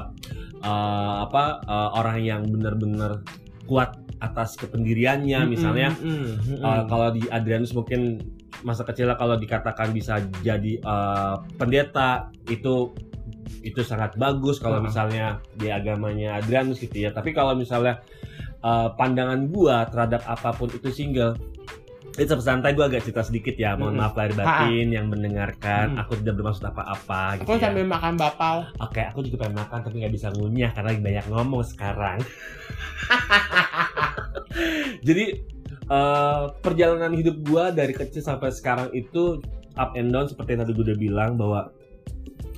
uh, 0.65 1.15
apa 1.29 1.62
uh, 1.69 1.89
orang 2.01 2.17
yang 2.25 2.41
benar-benar 2.50 3.21
kuat 3.69 3.95
atas 4.19 4.57
kependiriannya 4.57 5.45
misalnya 5.45 5.93
Mm-mm. 6.01 6.59
Mm-mm. 6.59 6.65
uh, 6.65 6.83
kalau 6.89 7.13
di 7.13 7.23
Adrianus 7.29 7.77
mungkin 7.77 8.19
masa 8.65 8.81
kecilnya 8.88 9.19
kalau 9.19 9.38
dikatakan 9.38 9.91
bisa 9.93 10.23
jadi 10.41 10.79
uh, 10.82 11.45
pendeta 11.60 12.32
itu 12.49 12.95
itu 13.63 13.82
sangat 13.84 14.15
bagus 14.19 14.60
kalau 14.60 14.84
misalnya 14.84 15.39
di 15.56 15.71
agamanya 15.71 16.39
Adrianus 16.39 16.79
gitu 16.79 17.08
ya. 17.08 17.12
Tapi 17.12 17.36
kalau 17.36 17.56
misalnya 17.56 17.99
uh, 18.63 18.91
pandangan 18.95 19.47
gua 19.51 19.88
terhadap 19.88 20.23
apa 20.27 20.56
pun 20.56 20.71
itu 20.71 20.91
single 20.91 21.36
itu 22.13 22.29
santai 22.38 22.77
gue 22.77 22.86
agak 22.86 23.10
cerita 23.10 23.25
sedikit 23.25 23.58
ya. 23.58 23.73
Mohon 23.73 24.06
maaf 24.06 24.13
lahir 24.13 24.38
batin 24.38 24.93
yang 24.93 25.10
mendengarkan. 25.10 25.97
Mm. 25.97 26.01
aku 26.06 26.13
tidak 26.21 26.38
bermaksud 26.38 26.65
apa-apa 26.69 27.41
gitu 27.41 27.49
Aku 27.49 27.58
ya. 27.58 27.62
sambil 27.69 27.86
makan 27.89 28.13
bapal. 28.21 28.69
oke 28.77 29.01
aku 29.01 29.25
juga 29.25 29.45
pengen 29.45 29.65
makan 29.65 29.79
tapi 29.82 29.95
nggak 30.06 30.13
bisa 30.13 30.29
ngunyah 30.38 30.71
karena 30.77 30.88
lagi 30.93 31.01
banyak 31.01 31.25
ngomong 31.34 31.63
sekarang. 31.65 32.21
Jadi 35.08 35.25
eh, 35.89 36.43
perjalanan 36.62 37.17
hidup 37.17 37.41
gua 37.49 37.73
dari 37.73 37.97
kecil 37.97 38.21
sampai 38.21 38.53
sekarang 38.53 38.93
itu 38.93 39.41
up 39.73 39.97
and 39.97 40.13
down 40.13 40.29
seperti 40.29 40.53
yang 40.53 40.69
tadi 40.69 40.77
gue 40.77 40.86
udah 40.86 40.99
bilang 41.01 41.34
bahwa 41.34 41.73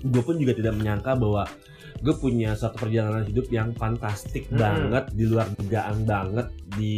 gue 0.05 0.21
pun 0.21 0.35
juga 0.35 0.53
tidak 0.53 0.73
menyangka 0.73 1.13
bahwa 1.13 1.43
gue 1.97 2.13
punya 2.13 2.53
suatu 2.53 2.77
perjalanan 2.77 3.23
hidup 3.23 3.47
yang 3.49 3.71
fantastik 3.73 4.45
Hmm. 4.47 4.59
banget 4.59 5.05
di 5.11 5.25
luar 5.25 5.47
dugaan 5.51 5.97
banget 6.03 6.47
di 6.71 6.95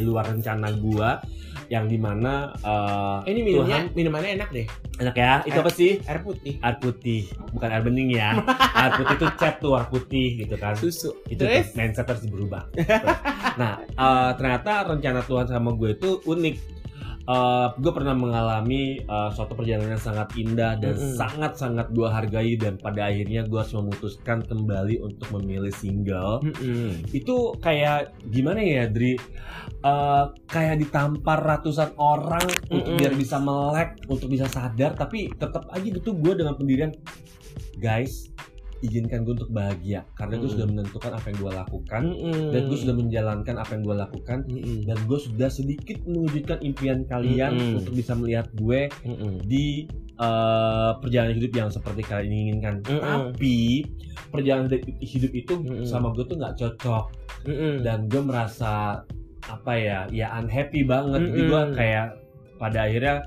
luar 0.00 0.28
rencana 0.28 0.68
gua 0.74 1.22
yang 1.68 1.84
di 1.84 1.96
mana 1.96 2.50
eh, 2.56 3.18
Ini 3.26 3.40
minumnya 3.42 3.78
minumannya 3.90 4.30
enak 4.34 4.48
deh. 4.50 4.66
enak 4.98 5.14
ya 5.14 5.32
itu 5.44 5.54
apa 5.54 5.70
sih 5.70 6.00
Air 6.02 6.20
putih, 6.20 6.56
air 6.58 6.76
putih 6.76 7.22
bukan 7.52 7.68
air 7.68 7.82
bening 7.82 8.10
ya 8.10 8.34
air 8.80 8.92
putih 8.96 9.14
itu 9.14 9.26
cat 9.36 9.54
tuh 9.58 9.72
air 9.72 9.86
putih 9.86 10.28
gitu 10.36 10.54
kan 10.56 10.74
susu. 10.74 11.12
itu 11.26 11.38
Terus? 11.38 11.70
mindset 11.72 12.04
harus 12.04 12.24
berubah 12.26 12.66
nah 13.54 13.78
eh, 13.80 14.30
ternyata 14.34 14.72
rencana 14.86 15.20
Tuhan 15.22 15.46
sama 15.46 15.70
gue 15.72 15.92
itu 15.92 16.18
unik 16.22 16.56
Eh, 17.28 17.68
gue 17.76 17.92
pernah 17.92 18.16
mengalami 18.16 19.04
eh, 19.04 19.30
suatu 19.36 19.52
perjalanan 19.52 20.00
yang 20.00 20.00
sangat 20.00 20.32
indah 20.40 20.80
dan 20.80 20.96
Mm-mm. 20.96 21.12
sangat-sangat 21.12 21.92
gue 21.92 22.08
hargai 22.08 22.56
dan 22.56 22.80
pada 22.80 23.12
akhirnya 23.12 23.44
gue 23.44 23.58
harus 23.60 23.76
memutuskan 23.76 24.40
kembali 24.48 24.96
untuk 25.04 25.36
memilih 25.36 25.68
single 25.68 26.40
Mm-mm. 26.40 27.04
itu 27.12 27.52
kayak 27.60 28.16
gimana 28.32 28.64
ya 28.64 28.88
Dri 28.88 29.20
Eh, 29.78 30.24
kayak 30.50 30.82
ditampar 30.82 31.38
ratusan 31.38 31.94
orang 32.02 32.42
untuk 32.72 32.82
Mm-mm. 32.82 32.98
biar 32.98 33.12
bisa 33.14 33.38
melek 33.38 34.00
untuk 34.10 34.26
bisa 34.26 34.50
sadar 34.50 34.96
tapi 34.98 35.30
tetap 35.38 35.70
aja 35.70 35.86
gitu 35.86 36.18
gue 36.18 36.32
dengan 36.34 36.58
pendirian 36.58 36.90
guys 37.78 38.32
izinkan 38.80 39.26
gue 39.26 39.34
untuk 39.34 39.50
bahagia 39.50 40.06
karena 40.14 40.38
gue 40.38 40.46
Mm-mm. 40.46 40.54
sudah 40.54 40.66
menentukan 40.70 41.12
apa 41.18 41.26
yang 41.30 41.38
gue 41.42 41.52
lakukan 41.52 42.02
Mm-mm. 42.06 42.46
dan 42.54 42.60
gue 42.70 42.78
sudah 42.78 42.94
menjalankan 42.94 43.54
apa 43.58 43.70
yang 43.74 43.82
gue 43.82 43.96
lakukan 43.98 44.38
Mm-mm. 44.46 44.78
dan 44.86 44.98
gue 45.02 45.18
sudah 45.18 45.50
sedikit 45.50 45.98
mewujudkan 46.06 46.58
impian 46.62 47.02
kalian 47.10 47.52
Mm-mm. 47.58 47.78
untuk 47.82 47.92
bisa 47.98 48.12
melihat 48.14 48.46
gue 48.54 48.86
Mm-mm. 49.02 49.42
di 49.46 49.90
eh, 50.18 50.92
perjalanan 51.02 51.34
hidup 51.42 51.52
yang 51.58 51.68
seperti 51.74 52.02
kalian 52.06 52.32
inginkan 52.32 52.74
Mm-mm. 52.86 53.02
tapi 53.34 53.86
perjalanan 54.30 54.70
hidup 55.02 55.32
itu 55.34 55.54
Mm-mm. 55.58 55.86
sama 55.86 56.14
gue 56.14 56.24
tuh 56.26 56.38
nggak 56.38 56.54
cocok 56.54 57.04
Mm-mm. 57.50 57.82
dan 57.82 58.06
gue 58.06 58.22
merasa 58.22 59.02
apa 59.48 59.72
ya 59.74 59.98
ya 60.12 60.30
unhappy 60.38 60.84
banget 60.86 61.26
jadi 61.26 61.40
Mm-mm. 61.42 61.50
gue 61.50 61.62
kayak 61.74 62.06
pada 62.58 62.78
akhirnya 62.90 63.26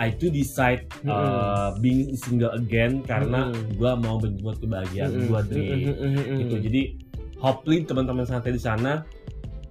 I 0.00 0.16
to 0.16 0.26
decide 0.26 0.88
uh, 1.04 1.76
being 1.76 2.16
single 2.16 2.48
again 2.50 3.04
karena 3.04 3.52
Mm-mm. 3.52 3.76
gue 3.76 3.92
mau 4.00 4.16
menjemput 4.16 4.56
kebahagiaan 4.58 5.12
Mm-mm. 5.12 5.28
gue 5.28 5.40
Dri 5.46 5.68
Mm-mm. 5.84 6.38
gitu 6.40 6.56
jadi 6.58 6.82
hopefully 7.36 7.84
teman-teman 7.84 8.24
santai 8.24 8.50
di 8.50 8.60
sana 8.60 9.04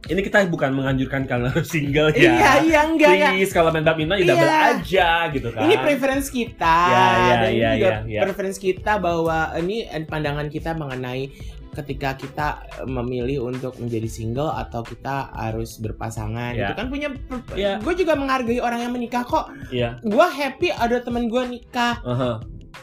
ini 0.07 0.21
kita 0.21 0.47
bukan 0.47 0.71
menganjurkan 0.71 1.25
kalian 1.25 1.51
harus 1.51 1.67
single 1.67 2.09
ya 2.13 2.31
Iya 2.31 2.51
iya 2.63 2.79
enggak 2.87 3.13
ya. 3.15 3.29
please 3.29 3.51
kalau 3.51 3.69
main 3.69 3.83
badminton 3.83 4.15
ya 4.15 4.21
Iya. 4.21 4.31
double 4.31 4.53
aja 4.55 5.09
gitu 5.29 5.47
kan 5.51 5.61
Ini 5.65 5.75
preference 5.75 6.27
kita 6.29 6.77
Ya, 6.87 7.03
ya, 7.03 7.33
dan 7.35 7.49
ini 7.49 7.59
ya, 7.59 7.69
juga 7.73 7.89
ya, 7.89 7.97
ya. 8.07 8.21
preference 8.23 8.57
kita 8.57 8.93
bahwa 8.95 9.37
ini 9.57 9.77
pandangan 10.05 10.47
kita 10.47 10.71
mengenai 10.71 11.33
ketika 11.71 12.13
kita 12.13 12.47
memilih 12.83 13.45
untuk 13.45 13.77
menjadi 13.77 14.05
single 14.05 14.51
atau 14.51 14.81
kita 14.81 15.29
harus 15.31 15.77
berpasangan 15.77 16.53
Ya. 16.53 16.69
itu 16.69 16.73
kan 16.75 16.87
punya 16.87 17.09
Ya. 17.53 17.77
gue 17.77 17.93
juga 17.93 18.13
menghargai 18.13 18.57
orang 18.57 18.81
yang 18.81 18.91
menikah 18.91 19.21
kok 19.21 19.53
Iya 19.69 20.01
gue 20.01 20.27
happy 20.27 20.69
ada 20.69 20.97
teman 20.99 21.27
gue 21.27 21.43
nikah 21.47 22.01
aha. 22.01 22.41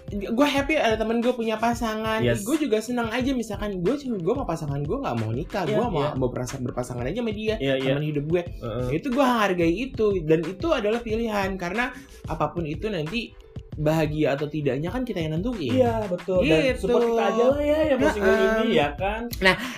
gue 0.09 0.47
happy 0.47 0.79
ada 0.79 0.95
temen 0.95 1.19
gue 1.19 1.31
punya 1.31 1.59
pasangan 1.59 2.23
Yes. 2.23 2.43
gue 2.43 2.57
juga 2.59 2.79
senang 2.79 3.11
aja 3.11 3.31
misalkan 3.33 3.83
gue 3.83 3.95
gue 3.99 4.35
mau 4.35 4.47
pasangan 4.47 4.79
gue 4.79 4.97
nggak 4.97 5.17
mau 5.19 5.31
nikah 5.31 5.67
Iya, 5.67 5.77
gue 5.77 5.87
mau 5.89 6.03
iya. 6.07 6.15
mau 6.15 6.29
berasa 6.31 6.57
berpasangan 6.57 7.03
aja 7.05 7.19
sama 7.21 7.33
dia 7.33 7.55
iya 7.59 7.75
iya 7.75 7.95
teman 7.95 8.05
hidup 8.05 8.25
gue 8.27 8.43
Heeh. 8.47 8.87
itu 8.95 9.07
gue 9.11 9.27
hargai 9.27 9.73
itu 9.73 10.07
dan 10.23 10.41
itu 10.43 10.67
adalah 10.71 11.01
pilihan 11.01 11.55
karena 11.57 11.91
apa 12.27 12.51
pun 12.51 12.63
itu 12.63 12.87
nanti 12.87 13.35
bahagia 13.77 14.33
atau 14.33 14.49
tidaknya 14.49 14.89
kan 14.89 15.05
kita 15.05 15.21
yang 15.21 15.37
nentuin. 15.37 15.69
Iya 15.71 16.09
betul. 16.09 16.41
Dan 16.43 16.61
Gitu. 16.67 16.81
support 16.83 17.03
kita 17.05 17.23
aja 17.23 17.45
lah 17.47 17.61
ya 17.61 17.79
yang 17.87 18.01
single 18.09 18.33
Nah, 18.33 18.57
ini 18.59 18.69
ya 18.73 18.89
kan. 18.93 19.23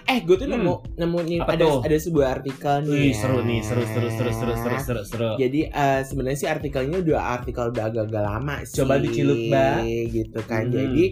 Eh, 0.06 0.18
gue 0.22 0.36
tuh 0.36 0.46
Hmm. 0.46 0.54
nemu 0.56 0.74
nemu 0.96 1.18
nih 1.20 1.38
Apa 1.42 1.52
ada 1.52 1.64
tuh? 1.66 1.78
ada 1.82 1.96
sebuah 1.98 2.26
artikel 2.32 2.74
nih. 2.80 2.94
Wih 2.94 3.04
ya. 3.04 3.18
seru 3.18 3.38
nih 3.42 3.60
seru 3.60 3.82
seru 3.84 4.08
seru 4.08 4.30
seru 4.32 4.54
seru 4.54 4.76
seru 4.78 5.02
seru. 5.04 5.30
Jadi 5.36 5.60
eh, 5.66 6.00
sebenarnya 6.00 6.38
sih 6.38 6.48
artikelnya 6.48 6.96
udah 7.00 7.20
artikel 7.34 7.64
udah 7.68 7.84
agak-agak 7.84 8.22
lama 8.24 8.56
sih. 8.62 8.78
Coba 8.78 8.94
dicelup, 8.96 9.34
Mbak. 9.36 9.76
Gitu 10.08 10.40
kan. 10.44 10.62
Hmm. 10.64 10.72
Jadi 10.72 11.04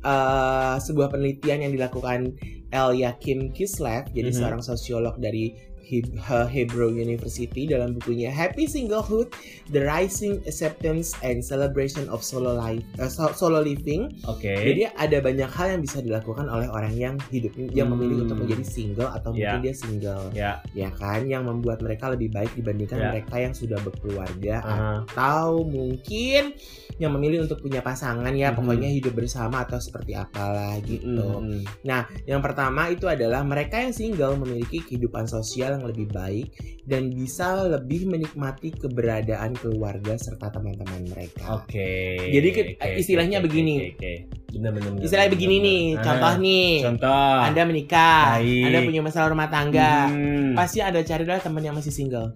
eh, 0.00 0.74
sebuah 0.80 1.08
penelitian 1.08 1.60
yang 1.60 1.72
dilakukan 1.72 2.32
Elyakim 2.70 3.50
Kislev, 3.50 4.08
jadi 4.08 4.30
Mhm. 4.30 4.36
seorang 4.36 4.62
sosiolog 4.62 5.18
dari 5.18 5.52
Hebrew 6.46 6.94
University 6.94 7.66
dalam 7.66 7.98
bukunya 7.98 8.30
Happy 8.30 8.64
Singlehood: 8.64 9.34
The 9.74 9.82
Rising 9.82 10.46
Acceptance 10.46 11.18
and 11.20 11.42
Celebration 11.42 12.06
of 12.08 12.22
Solo 12.22 12.54
Life, 12.54 12.86
so- 13.10 13.34
Solo 13.34 13.58
Living. 13.60 14.06
Oke. 14.24 14.54
Jadi 14.54 14.86
ada 14.86 15.18
banyak 15.18 15.50
hal 15.50 15.66
yang 15.74 15.82
bisa 15.82 15.98
dilakukan 15.98 16.46
oleh 16.46 16.70
orang 16.70 16.94
yang 16.94 17.14
hidup 17.28 17.50
yang 17.74 17.90
memilih 17.90 18.22
Hmm. 18.22 18.24
untuk 18.30 18.38
menjadi 18.44 18.64
single 18.64 19.10
atau 19.10 19.34
Ya. 19.34 19.56
mungkin 19.56 19.60
dia 19.62 19.74
single, 19.74 20.24
Ya. 20.30 20.52
ya 20.72 20.88
kan? 20.94 21.26
Yang 21.26 21.42
membuat 21.50 21.82
mereka 21.82 22.12
lebih 22.12 22.30
baik 22.30 22.54
dibandingkan 22.54 22.98
Ya. 22.98 23.08
mereka 23.10 23.36
yang 23.36 23.54
sudah 23.56 23.78
berkeluarga 23.80 24.54
Aha. 24.62 24.92
atau 25.08 25.64
mungkin 25.66 26.54
yang 27.00 27.16
memilih 27.16 27.48
untuk 27.48 27.64
punya 27.64 27.80
pasangan 27.80 28.30
ya, 28.36 28.52
Mhm. 28.52 28.56
pokoknya 28.60 28.88
hidup 28.92 29.16
bersama 29.16 29.64
atau 29.64 29.80
seperti 29.80 30.12
apalah 30.12 30.76
gitu. 30.84 31.08
Mm-mm. 31.08 31.64
Yang 32.28 32.40
pertama 32.44 32.92
itu 32.92 33.08
adalah 33.08 33.40
mereka 33.40 33.80
yang 33.80 33.96
single 33.96 34.36
memiliki 34.36 34.84
kehidupan 34.84 35.24
sosial 35.24 35.79
yang 35.80 35.88
lebih 35.88 36.06
baik 36.10 36.46
dan 36.84 37.08
bisa 37.08 37.64
lebih 37.66 38.04
menikmati 38.04 38.68
keberadaan 38.70 39.56
keluarga 39.56 40.14
serta 40.14 40.52
teman-teman 40.52 41.08
mereka. 41.08 41.56
Oke. 41.56 42.20
Jadi 42.28 42.48
ke- 42.52 42.66
Oke, 42.76 43.00
istilahnya 43.00 43.40
oke, 43.40 43.48
begini. 43.48 43.74
Oke. 43.80 43.88
oke. 43.96 44.12
Benar 44.50 44.70
benar. 44.74 44.90
benar, 44.92 45.02
Istilahnya 45.02 45.30
benar, 45.30 45.38
begini 45.38 45.56
nih, 45.58 45.82
Ah, 45.90 46.02
contoh 46.02 46.32
nih. 46.38 46.70
Contoh. 46.82 47.36
Anda 47.40 47.62
menikah, 47.64 48.22
Baik. 48.36 48.64
Anda 48.66 48.78
punya 48.84 49.00
masalah 49.00 49.28
rumah 49.30 49.48
tangga, 49.48 49.94
Hmm. 50.06 50.52
pasti 50.52 50.78
ada 50.78 51.00
carilah 51.00 51.38
teman 51.38 51.62
yang 51.62 51.72
masih 51.72 51.90
single 51.90 52.34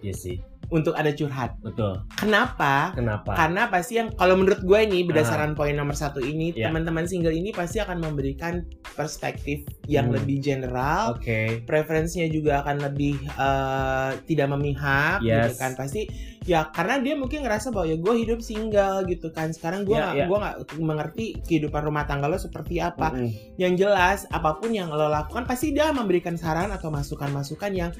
Iya 0.00 0.12
sih. 0.12 0.36
Untuk 0.68 0.94
ada 0.94 1.10
curhat. 1.10 1.56
Betul. 1.60 2.00
Kenapa? 2.16 2.94
Kenapa? 2.94 3.34
Karena 3.34 3.68
pasti 3.68 3.98
yang 3.98 4.12
kalau 4.14 4.36
menurut 4.36 4.62
gue 4.62 4.78
ini 4.80 5.04
berdasarkan 5.04 5.52
poin 5.52 5.72
nomor 5.72 5.92
satu 5.92 6.18
ini 6.18 6.52
Ya. 6.52 6.68
teman-teman 6.68 7.04
single 7.04 7.32
ini 7.32 7.50
pasti 7.50 7.80
akan 7.80 8.00
memberikan 8.00 8.64
perspektif 8.94 9.64
yang 9.84 10.08
Hmm. 10.08 10.16
lebih 10.20 10.40
general, 10.40 11.16
Oke. 11.16 11.64
preferensinya 11.64 12.28
juga 12.28 12.62
akan 12.62 12.76
lebih 12.80 13.16
eh, 13.26 14.10
tidak 14.24 14.48
memihak, 14.50 15.20
gitu 15.20 15.50
Yes. 15.50 15.58
kan 15.58 15.74
pasti 15.74 16.06
ya 16.44 16.68
karena 16.68 17.00
dia 17.00 17.16
mungkin 17.16 17.40
ngerasa 17.40 17.72
bahwa 17.72 17.88
ya 17.88 17.96
gue 17.96 18.14
hidup 18.20 18.44
single 18.44 19.08
gitu 19.08 19.32
kan 19.32 19.48
sekarang 19.50 19.88
gue 19.88 19.96
nggak 19.96 20.12
ya. 20.14 20.26
gue 20.28 20.38
nggak 20.38 20.56
mengerti 20.76 21.24
kehidupan 21.40 21.82
rumah 21.82 22.04
tangga 22.04 22.28
lo 22.28 22.36
seperti 22.36 22.84
apa 22.84 23.16
Mm-mm. 23.16 23.32
yang 23.56 23.72
jelas 23.74 24.28
apa 24.28 24.60
pun 24.60 24.68
yang 24.68 24.92
lo 24.92 25.08
lakukan 25.08 25.48
pasti 25.48 25.72
dia 25.72 25.88
memberikan 25.88 26.36
saran 26.36 26.68
atau 26.68 26.92
masukan-masukan 26.92 27.72
yang 27.72 27.90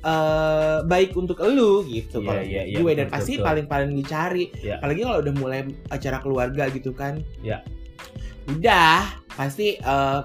eh, 0.00 0.78
baik 0.82 1.10
untuk 1.12 1.38
lo 1.40 1.82
gitu 1.82 2.20
Iya, 2.20 2.26
kalau 2.26 2.42
iya, 2.42 2.62
iya, 2.64 2.76
gue 2.78 2.92
dan 2.94 3.06
betul, 3.06 3.14
pasti 3.18 3.32
paling-paling 3.36 3.90
dicari 3.92 4.44
Iya. 4.58 4.78
apalagi 4.78 5.00
kalau 5.02 5.18
udah 5.20 5.34
mulai 5.34 5.60
acara 5.88 6.18
keluarga 6.18 6.64
gitu 6.68 6.90
kan 6.92 7.18
Iya. 7.40 7.62
udah 8.48 8.98
pasti 9.30 9.76
eh, 9.76 10.20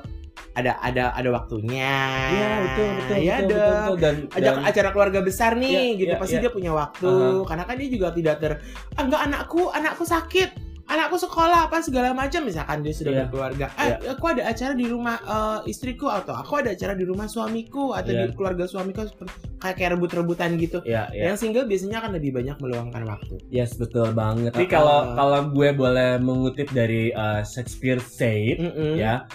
ada 0.54 0.78
ada 0.80 1.10
ada 1.12 1.30
waktunya 1.34 1.98
Iya 2.30 2.50
betul 2.62 2.88
betul 2.94 3.16
ya 3.18 3.36
betul, 3.42 3.50
betul, 3.50 3.74
betul. 3.74 3.98
dan 3.98 4.16
ajak 4.32 4.54
dan- 4.54 4.64
acara 4.64 4.90
keluarga 4.94 5.20
besar 5.20 5.52
nih 5.58 5.74
Iya, 5.74 6.00
gitu 6.00 6.14
iya, 6.14 6.22
pasti 6.22 6.36
iya. 6.38 6.44
dia 6.46 6.52
punya 6.54 6.72
waktu 6.72 7.10
Aha. 7.10 7.42
karena 7.50 7.64
kan 7.66 7.76
dia 7.76 7.90
juga 7.90 8.08
tidak 8.14 8.36
ter 8.38 8.52
ah, 8.94 9.02
enggak 9.02 9.22
anakku 9.24 9.62
anakku 9.70 10.06
sakit 10.06 10.50
anakku 10.94 11.18
sekolah 11.18 11.66
apa 11.68 11.82
segala 11.82 12.14
macam 12.14 12.46
misalkan 12.46 12.86
dia 12.86 12.94
sudah 12.94 13.12
Iya. 13.12 13.20
berkeluarga 13.26 13.66
eh 13.76 13.98
aku 14.08 14.26
ada 14.30 14.46
acara 14.46 14.74
di 14.74 14.86
rumah 14.86 15.18
eh, 15.18 15.60
istriku 15.66 16.06
atau 16.06 16.32
aku 16.32 16.62
ada 16.62 16.70
acara 16.72 16.94
di 16.94 17.02
rumah 17.02 17.26
suamiku 17.26 17.92
atau 17.92 18.14
Iya. 18.14 18.30
di 18.30 18.38
keluarga 18.38 18.64
suamiku 18.64 19.10
kayak 19.58 19.76
kayak 19.76 19.92
rebut-rebutan 19.98 20.54
gitu 20.56 20.86
ya 20.86 21.10
ya 21.10 21.34
yang 21.34 21.38
single 21.38 21.66
biasanya 21.66 21.98
akan 22.00 22.12
lebih 22.14 22.32
banyak 22.32 22.56
meluangkan 22.60 23.04
waktu 23.04 23.36
yes 23.50 23.74
betul 23.76 24.14
banget. 24.14 24.54
Tapi 24.54 24.68
kalau 24.68 25.12
kalau 25.14 25.50
gue 25.50 25.70
boleh 25.74 26.22
mengutip 26.22 26.70
dari 26.70 27.10
uh, 27.12 27.42
Shakespeare 27.42 27.98
said 27.98 28.62
Mm-mm. 28.62 28.94
ya 28.96 29.26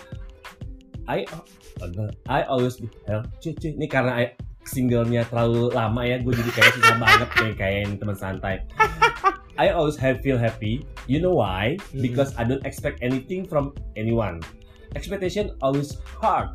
I 1.09 1.25
I 2.29 2.45
always 2.45 2.77
be 2.77 2.87
cuy. 3.41 3.55
ini 3.65 3.89
karena 3.89 4.15
I- 4.21 4.37
singlenya 4.69 5.25
terlalu 5.25 5.73
lama 5.73 6.05
ya 6.05 6.21
gue 6.21 6.29
jadi 6.29 6.51
kayak 6.53 6.73
susah 6.77 6.97
banget 7.03 7.29
kayak 7.33 7.55
kayak 7.57 7.81
teman 7.97 8.13
santai 8.15 8.61
I 9.59 9.75
always 9.75 9.99
have 9.99 10.23
feel 10.23 10.39
happy 10.39 10.87
you 11.11 11.19
know 11.19 11.35
why 11.35 11.77
Hmm. 11.91 11.99
because 12.01 12.31
I 12.39 12.47
don't 12.47 12.63
expect 12.63 13.03
anything 13.03 13.43
from 13.45 13.75
anyone 13.95 14.39
expectation 14.97 15.53
always 15.61 16.01
hard 16.17 16.49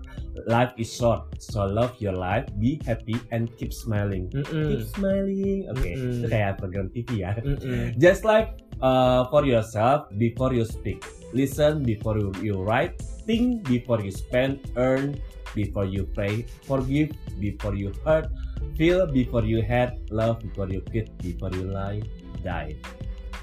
life 0.49 0.73
is 0.81 0.89
short 0.89 1.29
so 1.37 1.69
love 1.69 1.93
your 2.01 2.17
life 2.17 2.49
be 2.57 2.81
happy 2.81 3.13
and 3.29 3.51
keep 3.61 3.69
smiling 3.69 4.25
Mm-mm. 4.33 4.65
keep 4.73 4.81
smiling 4.89 5.69
Okay, 5.69 5.93
Mm-mm. 5.93 6.23
itu 6.23 6.27
kayak 6.31 6.57
program 6.57 6.89
TV 6.89 7.21
ya 7.21 7.37
Mm-mm. 7.37 7.93
Just 8.01 8.25
like 8.25 8.57
uh, 8.81 9.29
for 9.29 9.45
yourself 9.45 10.09
before 10.17 10.49
you 10.49 10.65
speak. 10.65 11.05
Listen 11.33 11.85
before 11.85 12.17
you, 12.17 12.33
you 12.41 12.55
write. 12.57 12.97
Think 13.29 13.65
before 13.69 14.01
you 14.01 14.09
spend. 14.09 14.61
Earn 14.73 15.17
before 15.53 15.85
you 15.85 16.09
pray. 16.13 16.45
Forgive 16.65 17.13
before 17.37 17.77
you 17.77 17.93
hurt. 18.01 18.29
Feel 18.73 19.05
before 19.05 19.45
you 19.45 19.61
hate. 19.61 19.93
Love 20.09 20.41
before 20.41 20.69
you 20.69 20.81
quit. 20.89 21.13
Before 21.21 21.53
you 21.53 21.69
lie. 21.69 22.01
Die. 22.43 22.75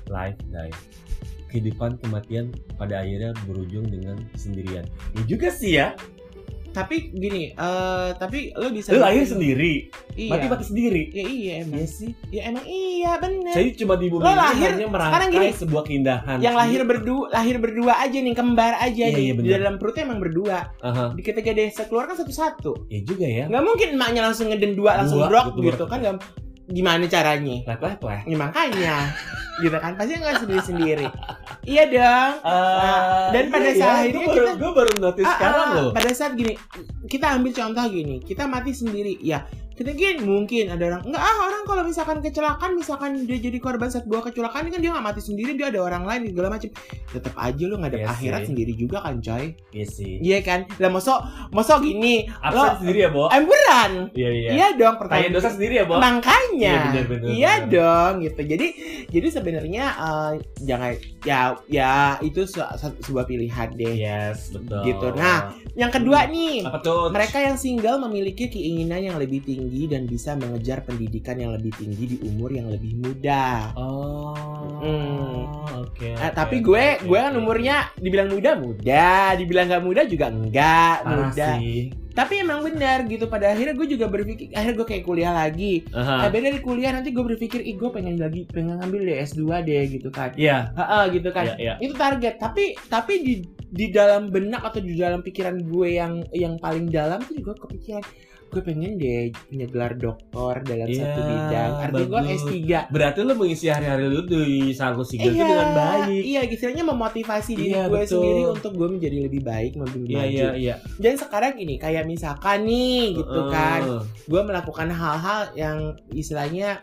Life 0.06 0.38
die. 0.46 0.72
Kehidupan 1.46 1.98
kematian 1.98 2.50
pada 2.76 3.00
akhirnya 3.00 3.34
berujung 3.42 3.82
dengan 3.84 4.14
kesendirian. 4.30 4.86
Ya 5.12 5.22
juga 5.26 5.48
sih 5.50 5.74
ya. 5.74 5.96
tapi 6.70 7.10
gini 7.10 7.50
eh 7.50 8.08
tapi 8.14 8.54
lo 8.54 8.70
bisa 8.70 8.94
Lu 8.94 9.02
lahir 9.02 9.26
sendiri, 9.26 9.90
iya 10.14 10.30
mati 10.30 10.46
mati 10.46 10.64
sendiri. 10.64 11.10
ya 11.10 11.24
iya 11.26 11.52
emang 11.66 11.82
Iya 11.82 11.88
sih. 11.90 12.10
ya 12.30 12.46
emang 12.46 12.62
iya 12.64 13.18
bener 13.18 13.50
Jadi 13.50 13.70
cuma 13.74 13.98
di 13.98 14.06
bumi 14.06 14.22
Lo 14.22 14.30
lahir, 14.30 14.70
sekarang 14.78 15.28
gini, 15.34 15.48
sebuah 15.50 15.82
keindahan. 15.82 16.38
yang 16.38 16.54
lahir 16.54 16.86
berdua 16.86 17.26
lahir 17.28 17.58
berdua 17.58 17.98
aja 17.98 18.14
nih 18.14 18.38
kembar 18.38 18.78
aja 18.78 19.02
Iya, 19.02 19.10
nih 19.10 19.24
iya, 19.26 19.34
di 19.34 19.50
dalam 19.50 19.82
perutnya 19.82 20.06
emang 20.06 20.22
berdua 20.22 20.70
Aha. 20.78 21.10
di 21.10 21.22
ketika 21.26 21.50
dia 21.50 21.74
keluar 21.82 22.06
kan 22.06 22.14
satu-satu 22.14 22.86
Ya 22.86 23.02
juga 23.02 23.26
ya. 23.26 23.50
nggak 23.50 23.64
mungkin 23.66 23.88
emaknya 23.90 24.30
langsung 24.30 24.46
ngeden 24.46 24.78
dua 24.78 24.94
langsung 24.94 25.18
Dua, 25.18 25.26
brok 25.26 25.46
gitu, 25.50 25.74
gitu 25.74 25.84
kan 25.84 25.98
nggak 25.98 26.16
gimana 26.70 27.04
caranya 27.04 27.56
Lep 27.60 27.80
lep 27.80 27.98
lep. 27.98 28.20
ya 28.24 28.36
makanya 28.36 28.96
gitu 29.58 29.74
kan 29.74 29.92
pasti 29.92 30.14
nggak 30.14 30.38
sendiri 30.38 30.62
sendiri 30.62 31.06
iya 31.68 31.84
dong 31.84 32.32
Ah, 32.40 33.28
dan 33.28 33.50
pada 33.50 33.68
iya, 33.68 33.76
saat 33.76 34.04
iya. 34.06 34.12
Gua 34.14 34.24
baru, 34.24 34.34
kita- 34.40 34.56
gua 34.56 34.70
baru 34.72 34.92
notice 34.98 35.26
Ah, 35.26 35.34
sekarang 35.34 35.60
ah, 35.60 35.74
loh. 35.76 35.90
pada 35.92 36.10
saat 36.10 36.32
gini 36.32 36.54
kita 37.04 37.26
ambil 37.30 37.52
contoh 37.52 37.84
gini 37.86 38.16
kita 38.20 38.42
mati 38.46 38.72
sendiri 38.72 39.18
ya 39.20 39.44
kita 39.80 39.90
mungkin 39.90 40.16
mungkin 40.28 40.64
ada 40.68 40.84
orang 40.86 41.02
enggak 41.02 41.22
ah 41.22 41.36
orang 41.40 41.62
kalau 41.64 41.82
misalkan 41.82 42.20
kecelakaan 42.20 42.70
misalkan 42.74 43.24
dia 43.24 43.40
jadi 43.40 43.56
korban 43.56 43.88
saat 43.88 44.04
buah 44.04 44.20
kecelakaan 44.22 44.68
kan 44.68 44.76
dia 44.76 44.92
nggak 44.92 45.00
mati 45.02 45.20
sendiri 45.20 45.56
dia 45.56 45.72
ada 45.72 45.80
orang 45.80 46.04
lain 46.04 46.28
segala 46.28 46.52
macam 46.52 46.68
tetap 47.08 47.32
aja 47.34 47.64
lu 47.64 47.76
ngadep 47.76 47.98
Iya 47.98 48.12
akhirat 48.12 48.40
sih. 48.40 48.48
sendiri 48.52 48.72
juga 48.74 49.00
kan 49.00 49.16
coy 49.18 49.56
Iya 49.72 49.86
sih. 49.86 50.12
iya 50.20 50.38
kan 50.40 50.68
lah 50.76 50.90
mosok 50.90 51.18
mosok 51.50 51.80
gini 51.80 52.28
Absen 52.38 52.52
lo 52.52 52.64
sendiri 52.76 52.98
ya, 52.98 53.08
Bo? 53.08 53.24
emberan 53.30 53.90
Iya, 54.12 54.28
iya. 54.30 54.50
iya 54.52 54.66
dong 54.76 54.96
pertanyaan 54.96 55.32
dosa 55.32 55.48
sendiri 55.48 55.74
ya, 55.74 55.84
Bo? 55.84 55.96
makanya 55.96 56.74
Iya, 56.86 57.02
benar, 57.08 57.30
iya 57.30 57.52
dong 57.64 58.12
gitu 58.20 58.40
jadi 58.42 58.66
jadi 59.08 59.26
sebenarnya 59.32 59.84
eh, 59.96 60.32
jangan 60.60 60.92
ya 61.22 61.38
ya 61.66 61.90
itu 62.20 62.44
se- 62.44 62.74
se- 62.76 63.00
sebuah 63.02 63.24
pilihan 63.24 63.68
deh 63.72 63.94
Yes, 63.96 64.52
betul. 64.52 64.82
Gitu. 64.82 65.06
Nah, 65.14 65.52
yang 65.72 65.88
kedua 65.88 66.26
nih 66.26 66.62
apa 66.62 66.78
tuh? 66.80 67.08
mereka 67.08 67.38
yang 67.38 67.56
single 67.56 67.96
memiliki 67.98 68.44
keinginan 68.46 69.00
yang 69.02 69.16
lebih 69.16 69.40
tinggi 69.40 69.69
dan 69.86 70.04
bisa 70.04 70.34
mengejar 70.34 70.82
pendidikan 70.82 71.38
yang 71.38 71.54
lebih 71.54 71.70
tinggi 71.78 72.04
di 72.14 72.16
umur 72.26 72.50
yang 72.50 72.66
lebih 72.68 72.98
muda. 72.98 73.70
Oh. 73.74 74.34
Hmm. 74.80 75.46
Oke. 75.84 76.16
Nah, 76.16 76.32
oke, 76.32 76.36
tapi 76.36 76.56
gue 76.60 76.84
oke, 76.98 77.04
gue 77.06 77.18
kan 77.20 77.34
umurnya 77.36 77.76
dibilang 77.96 78.28
muda 78.32 78.56
muda, 78.56 79.36
dibilang 79.36 79.66
nggak 79.68 79.84
muda 79.84 80.02
juga 80.08 80.26
enggak 80.32 80.94
Parah 81.04 81.16
muda. 81.30 81.48
sih. 81.60 81.92
Tapi 82.10 82.42
emang 82.42 82.66
benar 82.66 83.06
gitu 83.06 83.30
pada 83.30 83.54
akhirnya 83.54 83.72
gue 83.78 83.86
juga 83.86 84.10
berpikir 84.10 84.50
akhirnya 84.50 84.76
gue 84.82 84.88
kayak 84.88 85.04
kuliah 85.06 85.32
lagi. 85.32 85.86
Aha. 85.94 86.26
Nah, 86.26 86.28
dari 86.28 86.58
kuliah 86.58 86.90
nanti 86.90 87.14
gue 87.14 87.22
berpikir 87.22 87.62
ih 87.62 87.78
gue 87.78 87.90
pengen 87.94 88.18
lagi 88.18 88.44
pengen 88.50 88.82
ngambil 88.82 89.00
deh 89.06 89.16
S2 89.24 89.62
deh 89.62 89.82
gitu 89.88 90.08
kan. 90.10 90.34
Iya, 90.34 90.74
Heeh 90.74 91.02
gitu 91.16 91.28
kan. 91.30 91.54
iya, 91.54 91.54
iya. 91.56 91.74
Itu 91.78 91.94
target. 91.94 92.34
Tapi 92.42 92.74
tapi 92.90 93.14
di 93.22 93.34
di 93.70 93.86
dalam 93.94 94.34
benak 94.34 94.66
atau 94.66 94.82
di 94.82 94.98
dalam 94.98 95.22
pikiran 95.22 95.62
gue 95.62 95.88
yang 95.94 96.26
yang 96.34 96.58
paling 96.58 96.90
dalam 96.90 97.22
tuh 97.22 97.38
juga 97.38 97.54
kepikiran 97.62 98.02
gue 98.50 98.62
pengen 98.62 98.98
deh 98.98 99.30
punya 99.46 99.64
gelar 99.64 99.94
doktor 99.94 100.54
dalam 100.60 100.84
Iya, 100.84 100.98
satu 101.00 101.20
bidang. 101.22 101.70
Artinya 101.78 102.02
gue 102.02 102.20
bagus. 102.20 102.42
S3. 102.42 102.58
Berarti 102.90 103.18
lu 103.20 103.34
mengisi 103.34 103.66
hari-hari 103.66 104.04
lu 104.04 104.20
di 104.22 104.42
saat 104.70 104.92
lu 104.92 105.04
single 105.04 105.30
itu 105.30 105.38
dengan 105.40 105.70
baik. 105.70 106.10
Iya, 106.10 106.40
istilahnya 106.44 106.84
memotivasi 106.84 107.50
diri 107.54 107.70
Iya, 107.70 107.86
gue 107.86 107.94
betul. 107.96 108.10
sendiri 108.18 108.42
untuk 108.50 108.72
gue 108.74 108.88
menjadi 108.90 109.18
lebih 109.22 109.42
baik, 109.42 109.72
lebih 109.76 110.00
Iya, 110.04 110.18
maju. 110.18 110.34
iya, 110.34 110.50
iya. 110.52 110.74
Dan 110.98 111.14
sekarang 111.14 111.54
ini 111.56 111.74
kayak 111.76 112.04
misalkan 112.04 112.58
nih 112.62 113.14
gitu 113.16 113.40
Heeh. 113.40 113.50
kan, 113.50 113.80
gue 114.04 114.42
melakukan 114.42 114.88
hal-hal 114.90 115.40
yang 115.54 115.78
istilahnya 116.10 116.82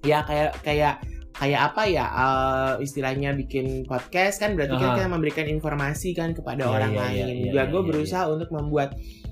ya 0.00 0.22
kayak 0.22 0.54
kayak 0.62 1.02
kayak 1.34 1.70
apa 1.70 1.82
ya 1.86 2.06
eh, 2.06 2.72
istilahnya 2.82 3.30
bikin 3.30 3.82
podcast 3.82 4.38
kan 4.38 4.54
berarti 4.54 4.74
kan 4.74 4.90
Aha. 4.90 4.96
kita 4.96 5.08
memberikan 5.08 5.46
informasi 5.46 6.10
kan 6.10 6.34
kepada 6.34 6.66
Iya, 6.66 6.70
orang 6.70 6.90
iya, 6.90 7.00
lain. 7.02 7.14
iya, 7.14 7.26
iya, 7.26 7.44
Juga 7.46 7.62
iya, 7.62 7.70
gue 7.70 7.80
iya, 7.82 7.88
berusaha 7.90 8.24
untuk 8.26 8.48
membuat 8.50 8.88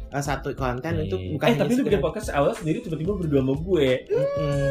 eh, 0.08 0.20
satu 0.20 0.50
konten 0.52 0.92
Iya, 0.92 1.02
untuk 1.04 1.18
iya. 1.18 1.30
bukan 1.32 1.46
eh 1.46 1.56
tapi 1.56 1.72
lu 1.72 1.82
bikin 1.82 2.00
podcast 2.00 2.28
awal 2.30 2.52
sendiri 2.52 2.78
tiba-tiba 2.80 3.12
berdua 3.12 3.40
sama 3.40 3.54
gue 3.54 3.88
Mm-mm. 4.06 4.68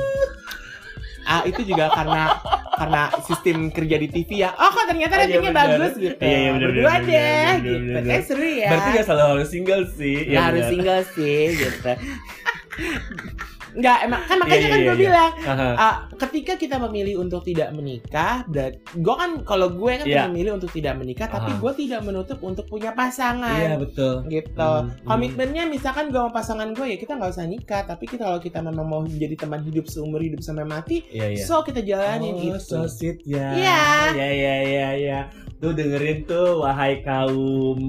Ah 1.24 1.42
itu 1.42 1.58
juga 1.64 1.90
karena 1.90 2.38
karena 2.72 3.02
sistem 3.20 3.74
kerja 3.74 3.98
di 3.98 4.08
TV 4.08 4.46
ya. 4.46 4.54
Oh 4.54 4.70
kok 4.70 4.86
ternyata 4.86 5.10
Oh, 5.12 5.18
iya, 5.18 5.26
ratingnya 5.26 5.52
benar. 5.52 5.68
bagus 5.74 5.94
gitu. 5.98 6.22
Iya, 6.22 6.38
iya, 6.38 6.50
benar, 6.54 6.70
Berdua 6.70 6.86
benar, 6.86 7.02
deh 7.02 7.10
benar, 7.10 7.56
gitu. 7.58 7.74
benar, 7.90 8.02
Kayak 8.06 8.24
seru 8.24 8.46
ya. 8.46 8.68
berarti 8.70 8.90
gak 8.94 9.06
selalu 9.06 9.26
harus 9.32 9.50
single 9.50 9.84
sih 9.90 10.18
Nggak 10.28 10.44
harus 10.46 10.64
single 10.70 11.04
sih 11.12 11.40
gitu. 11.58 11.92
Enggak, 13.76 13.98
emang 14.08 14.22
kan 14.24 14.38
makanya 14.40 14.56
Iya, 14.58 14.72
kan 14.72 14.80
iya, 14.80 14.86
gue 14.86 14.96
iya. 14.96 15.04
bilang 15.04 15.32
Aha. 15.44 15.70
ah, 15.76 15.96
ketika 16.16 16.54
kita 16.56 16.76
memilih 16.80 17.16
untuk 17.20 17.44
tidak 17.44 17.70
menikah, 17.70 18.48
berarti 18.48 18.80
gue 18.96 19.16
kan 19.16 19.32
kalau 19.44 19.68
gue 19.70 19.92
kan 20.00 20.08
Iya. 20.08 20.24
memilih 20.26 20.56
untuk 20.56 20.72
tidak 20.72 20.96
menikah, 20.96 21.28
tapi 21.28 21.52
Aha. 21.52 21.60
gue 21.60 21.72
tidak 21.76 22.02
menutup 22.02 22.40
untuk 22.40 22.66
punya 22.66 22.96
pasangan. 22.96 23.60
iya 23.60 23.76
betul 23.76 24.24
gitu. 24.26 24.56
Hmm. 24.56 24.96
Komitmennya 25.04 25.68
misalkan 25.68 26.08
gue 26.08 26.18
sama 26.18 26.32
pasangan 26.32 26.72
gue 26.72 26.88
ya 26.88 26.98
kita 26.98 27.20
nggak 27.20 27.32
usah 27.32 27.46
nikah, 27.46 27.84
tapi 27.84 28.08
kita 28.08 28.24
kalau 28.24 28.40
kita 28.40 28.60
memang 28.60 28.88
mau 28.88 29.02
jadi 29.04 29.36
teman 29.36 29.60
hidup 29.62 29.86
seumur 29.86 30.24
hidup 30.24 30.40
sampai 30.40 30.64
mati, 30.64 31.04
iya 31.12 31.36
iya 31.36 31.44
so 31.44 31.60
kita 31.62 31.84
jalanin 31.84 32.32
oh, 32.32 32.42
gitu. 32.42 32.60
so 32.64 32.88
sweet 32.88 33.20
ya 33.22 33.52
Iya. 33.52 33.84
ya 34.16 34.30
ya 34.32 34.56
ya 34.64 34.88
ya 34.96 35.20
tuh 35.58 35.72
dengerin 35.72 36.24
tuh 36.24 36.64
wahai 36.64 37.04
kaum 37.04 37.80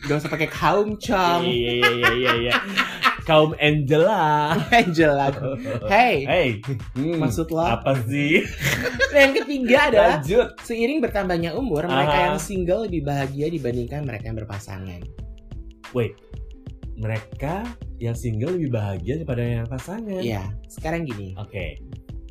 Gak 0.00 0.16
usah 0.16 0.30
pakai 0.32 0.48
kaum 0.48 0.96
com. 0.96 1.40
iya 1.44 1.72
iya 1.76 1.90
iya 1.92 2.10
iya 2.16 2.32
iya 2.40 2.54
kaum 3.30 3.54
Angela 3.56 4.50
Angel 4.74 5.14
aku. 5.14 5.54
Hey, 5.86 6.26
hey 6.26 6.48
hmm, 6.92 7.14
maksud 7.16 7.46
lo? 7.48 7.62
apa 7.62 7.94
sih 8.02 8.42
Nah, 9.10 9.20
yang 9.24 9.34
ketiga 9.36 9.78
adalah 9.86 10.18
lanjut 10.18 10.48
seiring 10.60 10.98
bertambahnya 10.98 11.54
umur, 11.54 11.86
mereka 11.86 12.10
Aha. 12.12 12.26
yang 12.26 12.38
single 12.38 12.84
lebih 12.84 13.02
bahagia 13.02 13.46
dibandingkan 13.46 14.02
mereka 14.02 14.26
yang 14.26 14.36
berpasangan. 14.36 15.00
wait 15.90 16.18
mereka 16.94 17.64
yang 17.96 18.12
single 18.12 18.52
lebih 18.52 18.70
bahagia 18.70 19.16
daripada 19.16 19.40
yang 19.40 19.64
pasangan 19.64 20.20
Iya, 20.20 20.50
sekarang 20.66 21.06
gini. 21.06 21.38
oke 21.38 21.66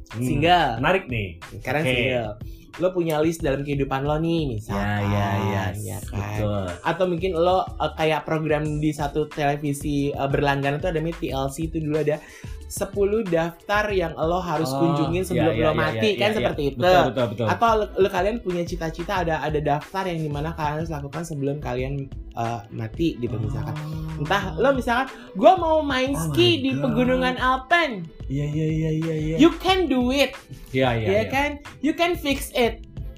Hmm, 0.09 0.25
Single. 0.25 0.81
menarik 0.81 1.05
nih 1.05 1.38
Sekarang 1.55 1.83
Oke. 1.83 1.93
single. 1.93 2.31
Lo 2.77 2.93
punya 2.93 3.17
list 3.17 3.41
dalam 3.41 3.65
kehidupan 3.65 4.05
lo 4.05 4.21
nih, 4.21 4.39
ya 4.45 4.49
misalkan. 4.53 5.01
ya 5.10 5.27
ya 5.41 5.63
ya 5.73 5.97
kan? 6.05 6.19
betul 6.21 6.65
Atau 6.86 7.05
mungkin 7.10 7.32
lo 7.34 7.65
uh, 7.65 7.91
kayak 7.97 8.29
program 8.29 8.77
di 8.77 8.93
satu 8.93 9.25
televisi 9.25 10.13
uh, 10.13 10.29
berlangganan 10.29 10.77
itu 10.77 10.88
ada 10.88 11.01
namanya 11.01 11.17
TLC 11.17 11.58
itu 11.73 11.77
dulu 11.82 11.97
ada 11.97 12.21
10 12.69 12.93
daftar 13.25 13.89
yang 13.89 14.13
lo 14.13 14.38
harus 14.38 14.69
Oh, 14.69 14.77
kunjungin 14.77 15.25
iya, 15.25 15.27
sebelum 15.27 15.53
iya, 15.58 15.65
lo 15.65 15.71
iya, 15.73 15.82
mati 15.82 16.10
iya, 16.13 16.21
kan 16.21 16.29
iya, 16.29 16.38
seperti 16.38 16.62
iya. 16.62 16.69
itu. 16.69 16.77
betul 16.86 17.03
betul 17.10 17.25
betul 17.34 17.45
Atau 17.49 17.69
lo, 17.82 17.86
lo 17.97 18.08
kalian 18.13 18.38
punya 18.45 18.62
cita-cita 18.62 19.13
ada 19.25 19.41
ada 19.41 19.58
daftar 19.58 20.05
yang 20.05 20.21
di 20.21 20.29
mana 20.29 20.53
kalian 20.53 20.77
harus 20.77 20.93
lakukan 20.93 21.25
sebelum 21.25 21.58
kalian 21.58 22.05
uh, 22.38 22.62
mati 22.69 23.17
gitu 23.17 23.34
misalkan. 23.41 23.73
Oh. 23.73 24.21
Entah 24.21 24.53
lo 24.53 24.69
misalkan 24.77 25.10
gue 25.34 25.53
mau 25.58 25.82
main 25.82 26.13
Oh 26.13 26.21
ski 26.29 26.62
di 26.62 26.77
pegunungan 26.77 27.41
Alpen, 27.41 28.05
Iya 28.29 28.45
iya 28.45 28.67
iya 28.69 28.89
iya 28.93 29.15
iya. 29.17 29.36
you 29.41 29.49
can 29.58 29.89
do 29.89 30.13
it, 30.13 30.38
Iya 30.69 30.93
iya. 30.93 31.08
ya 31.10 31.23
kan? 31.34 31.49
You 31.82 31.97
can 31.97 32.13
fix 32.13 32.53
it, 32.53 32.68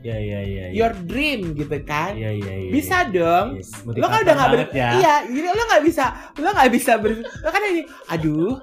Iya 0.01 0.17
iya 0.17 0.39
iya. 0.41 0.63
iya. 0.73 0.77
your 0.77 0.93
dream 1.05 1.53
gitu 1.53 1.77
kan? 1.85 2.17
Iya 2.17 2.33
iya 2.33 2.53
iya. 2.57 2.71
Bisa 2.73 3.05
dong. 3.05 3.61
Yes, 3.61 3.69
Lo 3.85 4.05
kan 4.09 4.25
udah 4.25 4.33
nggak 4.33 4.49
ber, 4.49 4.61
ya. 4.73 4.89
iya, 4.97 5.13
jadi 5.29 5.47
lo 5.53 5.63
nggak 5.69 5.83
bisa, 5.85 6.05
lo 6.41 6.49
nggak 6.49 6.71
bisa 6.73 6.91
ber, 6.97 7.11
lo 7.21 7.49
kan 7.53 7.61
ini, 7.69 7.81
aduh, 8.09 8.57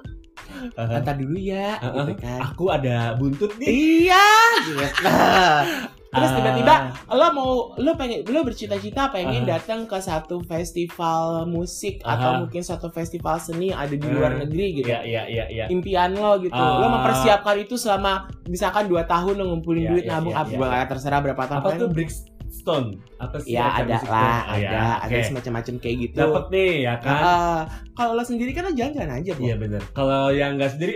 ntar 0.75 1.15
dulu 1.15 1.39
ya, 1.39 1.79
Uh-uh. 1.79 1.95
gitu 2.03 2.13
kan? 2.19 2.39
Aku 2.51 2.63
ada 2.71 3.15
buntut 3.15 3.55
nih. 3.55 3.67
Iya, 3.71 4.27
gitu. 4.67 4.83
Terus 6.09 6.25
Ah. 6.25 6.35
tiba-tiba 6.35 6.75
lo 7.11 7.27
mau 7.31 7.49
lo 7.77 7.93
pengen 7.93 8.25
lo 8.25 8.41
bercita-cita 8.41 9.09
pengen 9.09 9.45
Aha. 9.45 9.55
datang 9.55 9.85
ke 9.85 9.93
satu 9.95 10.41
festival 10.41 11.45
musik 11.45 12.01
Aha. 12.01 12.17
atau 12.17 12.29
mungkin 12.41 12.61
satu 12.61 12.89
festival 12.89 13.37
seni 13.37 13.69
yang 13.69 13.79
ada 13.79 13.93
di 13.93 14.07
luar 14.07 14.33
Hmm. 14.33 14.41
negeri 14.41 14.65
gitu. 14.75 14.89
Iya 14.89 15.01
iya 15.03 15.23
iya 15.25 15.45
iya. 15.47 15.65
Impian 15.67 16.13
lo 16.13 16.37
gitu. 16.39 16.49
Ah. 16.51 16.81
Lo 16.81 16.89
mempersiapkan 16.91 17.55
itu 17.57 17.75
selama 17.75 18.25
misalkan 18.45 18.85
2 18.85 19.05
tahun 19.05 19.33
lo 19.33 19.43
ngumpulin 19.47 19.85
Iya, 19.85 19.91
duit 19.91 20.03
iya, 20.03 20.11
nabung 20.11 20.33
iya, 20.33 20.41
apa 20.41 20.49
iya, 20.49 20.57
gua 20.57 20.65
iya. 20.65 20.73
nggak 20.73 20.87
terserah 20.89 21.19
berapa 21.21 21.43
tahun. 21.45 21.61
Apa 21.61 21.69
tuh 21.77 21.87
Brixton? 21.89 22.83
Apa 23.15 23.37
sih? 23.37 23.53
Ya 23.53 23.65
ada 23.69 23.97
lah, 23.99 24.09
Oh, 24.09 24.41
ada, 24.49 24.57
ya, 24.57 24.85
ada 24.97 25.13
oke. 25.13 25.27
semacam-macam 25.29 25.73
kayak 25.77 25.97
gitu. 26.01 26.17
Dapat 26.17 26.45
nih 26.49 26.71
ya 26.81 26.93
kan? 26.97 27.13
Ah, 27.15 27.59
kalau 27.93 28.11
lo 28.13 28.23
sendiri 28.23 28.49
kan 28.49 28.65
lo 28.65 28.73
jalan-jalan 28.73 29.13
aja, 29.13 29.31
Bo. 29.37 29.45
Iya 29.45 29.55
benar. 29.55 29.81
Kalau 29.91 30.33
yang 30.33 30.57
enggak 30.57 30.73
sendiri 30.73 30.95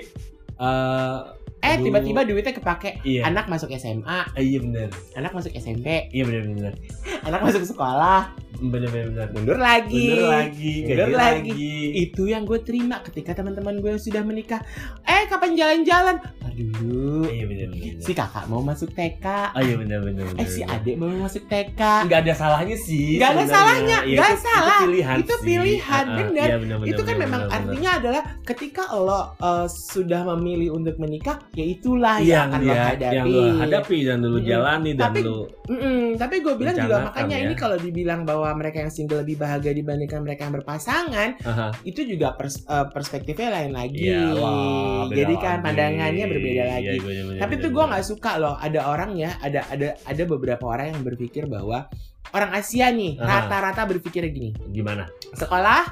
eh 0.56 1.18
Eh 1.64 1.74
aduh, 1.74 1.84
tiba-tiba 1.86 2.22
duitnya 2.24 2.52
kepake. 2.52 3.00
Iya. 3.02 3.24
Anak 3.26 3.48
masuk 3.48 3.72
SMA, 3.72 4.20
Eh, 4.36 4.44
iya 4.46 4.60
benar. 4.60 4.92
anak 5.16 5.32
masuk 5.32 5.52
SMP, 5.54 6.12
Iya 6.12 6.24
benar 6.24 6.44
benar. 6.46 6.74
anak 7.28 7.40
masuk 7.42 7.64
sekolah, 7.64 8.36
Benar 8.54 8.90
benar 8.90 9.08
benar. 9.10 9.28
mundur 9.32 9.56
lagi. 9.58 10.12
Bener 10.12 10.28
lagi, 10.30 10.74
Mundur 10.84 11.10
lagi. 11.10 11.50
lagi. 11.50 11.74
Itu 12.02 12.24
yang 12.26 12.44
gue 12.44 12.60
terima 12.60 13.00
ketika 13.02 13.32
teman-teman 13.34 13.80
gue 13.80 13.96
sudah 13.96 14.22
menikah. 14.22 14.60
Eh 15.02 15.24
kapan 15.26 15.56
jalan-jalan? 15.56 16.20
Dulu. 16.54 17.26
Iya 17.26 17.46
benar 17.46 17.68
benar. 17.72 17.98
Si 17.98 18.12
kakak 18.12 18.46
mau 18.46 18.62
masuk 18.62 18.92
TK. 18.92 19.26
Oh 19.52 19.60
iya 19.60 19.76
benar 19.76 20.00
benar. 20.00 20.28
Eh 20.36 20.46
si 20.46 20.62
adik 20.62 20.96
mau 20.96 21.10
masuk 21.10 21.44
TK. 21.44 21.82
Nggak 22.06 22.20
ada 22.22 22.34
salahnya 22.34 22.78
sih. 22.78 23.18
Nggak 23.18 23.32
ada 23.32 23.46
salahnya, 23.48 23.98
Iya, 24.04 24.16
nggak 24.16 24.30
itu- 24.30 24.44
salah. 24.44 24.78
Itu 24.78 24.86
pilihan. 24.86 25.18
Itu 25.18 25.34
sih. 25.34 25.44
pilihan, 25.44 26.04
Ah, 26.04 26.12
ah, 26.12 26.18
benar. 26.20 26.46
iya, 26.46 26.58
benar, 26.58 26.78
benar, 26.78 26.90
itu 26.90 27.02
kan 27.02 27.08
benar, 27.10 27.24
memang 27.24 27.42
benar. 27.42 27.56
artinya 27.58 27.92
adalah 27.96 28.24
ketika 28.44 28.84
lo 28.94 29.12
uh, 29.34 29.66
sudah 29.66 30.22
memilih 30.30 30.70
untuk 30.72 30.96
menikah, 30.96 31.42
ya 31.54 31.66
itulah 31.68 32.18
Iya, 32.18 32.34
yang 32.34 32.48
akan 32.50 32.60
lo 32.60 32.66
dia- 32.68 32.88
hadapi. 32.90 33.14
yang 33.14 33.26
lo 33.28 33.42
hadapi 33.56 33.98
dan 34.02 34.18
lo 34.20 34.30
Mm-mm. 34.34 34.42
jalani 34.44 34.92
dan 34.92 35.04
Tapi- 35.06 35.22
lo 35.22 35.38
Mm-mm, 35.64 36.02
tapi 36.18 36.36
gue 36.40 36.54
bilang 36.54 36.76
juga 36.76 36.98
makanya 37.04 37.38
ya. 37.38 37.44
ini 37.46 37.54
kalau 37.54 37.78
dibilang 37.78 38.22
bahwa 38.22 38.50
mereka 38.54 38.78
yang 38.80 38.90
single 38.90 39.22
lebih 39.22 39.38
bahagia 39.38 39.72
dibandingkan 39.72 40.20
mereka 40.20 40.44
yang 40.44 40.54
berpasangan, 40.54 41.30
Aha. 41.40 41.68
itu 41.84 42.04
juga 42.04 42.34
pers- 42.34 42.66
uh, 42.66 42.86
perspektifnya 42.86 43.50
lain 43.50 43.72
lagi. 43.72 44.02
Iya, 44.04 44.34
wah, 44.36 45.06
beda 45.06 45.16
Jadi 45.16 45.36
kan 45.38 45.56
lagi. 45.56 45.64
pandangannya 45.64 46.26
berbeda 46.28 46.64
lagi. 46.68 46.86
Iya, 46.90 46.94
bener, 47.00 47.24
bener, 47.24 47.40
Tapi 47.40 47.54
bener, 47.54 47.64
tuh 47.64 47.70
gue 47.72 47.86
nggak 47.88 48.06
suka 48.06 48.32
loh. 48.36 48.56
Ada 48.58 48.80
orang 48.84 49.12
ya, 49.14 49.32
ada 49.40 49.62
ada 49.68 49.88
ada 49.96 50.24
beberapa 50.26 50.66
orang 50.66 50.88
yang 50.92 51.02
berpikir 51.02 51.46
bahwa 51.46 51.88
orang 52.32 52.52
Asia 52.52 52.90
nih 52.90 53.16
Aha. 53.16 53.46
rata-rata 53.46 53.86
berpikir 53.88 54.26
gini. 54.28 54.52
gimana? 54.68 55.06
Sekolah, 55.32 55.86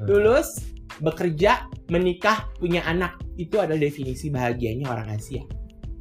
lulus, 0.00 0.62
bekerja, 1.00 1.70
menikah, 1.88 2.50
punya 2.58 2.84
anak. 2.84 3.16
Itu 3.38 3.62
adalah 3.62 3.80
definisi 3.80 4.28
bahagianya 4.28 4.90
orang 4.90 5.16
Asia. 5.16 5.42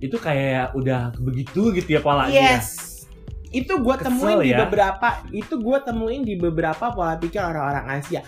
Itu 0.02 0.18
kayak 0.18 0.74
udah 0.76 1.16
begitu 1.22 1.72
gitu 1.78 2.00
ya 2.00 2.02
polanya. 2.02 2.60
Yes. 2.60 3.06
Itu 3.52 3.84
gue 3.84 3.96
temuin 4.00 4.44
di 4.44 4.52
ya. 4.56 4.64
beberapa 4.66 5.22
itu 5.32 5.60
gue 5.60 5.78
temuin 5.84 6.24
di 6.24 6.40
beberapa 6.40 6.92
pola 6.92 7.16
pikir 7.20 7.40
orang-orang 7.44 8.02
Asia. 8.02 8.24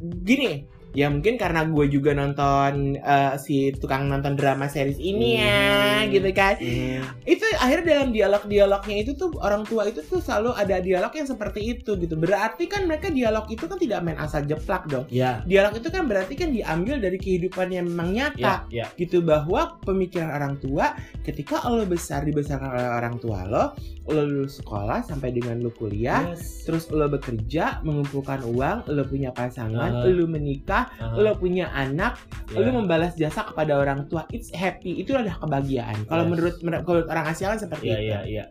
Gini, 0.00 0.64
ya 0.92 1.06
mungkin 1.06 1.34
karena 1.34 1.62
gue 1.62 1.86
juga 1.86 2.10
nonton 2.12 2.94
eh, 2.94 3.34
si 3.36 3.70
tukang 3.72 4.06
nonton 4.06 4.34
drama 4.34 4.66
series 4.66 4.96
ini 4.96 5.38
ya, 5.38 6.02
Hmm. 6.02 6.10
gitu 6.10 6.30
kan. 6.32 6.54
Hmm. 6.56 7.00
Itu 7.24 7.44
akhirnya 7.56 7.86
dalam 7.94 8.10
dialog-dialognya 8.10 8.96
itu 8.98 9.12
tuh 9.14 9.30
orang 9.38 9.62
tua 9.62 9.86
itu 9.86 10.00
tuh 10.00 10.18
selalu 10.18 10.50
ada 10.52 10.78
dialog 10.78 11.12
yang 11.12 11.24
seperti 11.24 11.60
itu 11.72 11.94
gitu. 11.94 12.14
Berarti 12.14 12.66
kan 12.66 12.84
mereka 12.84 13.08
dialog 13.08 13.46
itu 13.46 13.64
kan 13.64 13.76
tidak 13.76 14.00
main 14.00 14.16
asal 14.16 14.42
jeplak 14.42 14.86
dong. 14.86 15.04
Ya, 15.08 15.42
Dialog 15.44 15.76
itu 15.76 15.88
kan 15.88 16.06
berarti 16.06 16.34
kan 16.34 16.50
diambil 16.50 16.98
dari 16.98 17.16
kehidupan 17.16 17.68
yang 17.68 17.86
memang 17.86 18.10
nyata 18.10 18.66
ya, 18.66 18.84
ya. 18.84 18.86
gitu 18.96 19.20
bahwa 19.20 19.76
pemikiran 19.82 20.30
orang 20.30 20.56
tua 20.56 20.94
ketika 21.20 21.62
lo 21.66 21.84
besar 21.84 22.22
dibesarkan 22.22 22.70
oleh 22.70 22.88
orang 22.88 23.16
tua 23.18 23.44
lo 23.44 23.64
lo 24.08 24.22
lulus 24.22 24.58
sekolah 24.58 25.02
sampai 25.02 25.30
dengan 25.30 25.60
lo 25.60 25.70
kuliah 25.70 26.32
Yes. 26.32 26.64
terus 26.64 26.88
lo 26.90 27.06
bekerja 27.06 27.80
mengumpulkan 27.82 28.42
uang 28.42 28.88
lo 28.90 29.02
punya 29.04 29.30
pasangan 29.30 29.90
Ah. 29.92 30.06
lo 30.06 30.24
menikah 30.26 30.79
Aha. 30.88 31.16
lo 31.16 31.32
punya 31.34 31.68
anak 31.70 32.16
Ya. 32.50 32.62
lo 32.62 32.74
membalas 32.74 33.14
jasa 33.14 33.44
kepada 33.44 33.74
orang 33.74 34.06
tua 34.06 34.26
it's 34.28 34.50
happy 34.50 34.98
itu 34.98 35.12
adalah 35.12 35.38
kebahagiaan 35.38 36.04
kalau 36.04 36.24
Yes. 36.24 36.30
menurut 36.30 36.54
menurut 36.60 37.06
orang 37.06 37.26
Asia 37.28 37.46
kan 37.48 37.58
seperti 37.58 37.86
Iya, 37.86 37.94
itu 37.94 38.04
iya, 38.04 38.20
iya. 38.24 38.44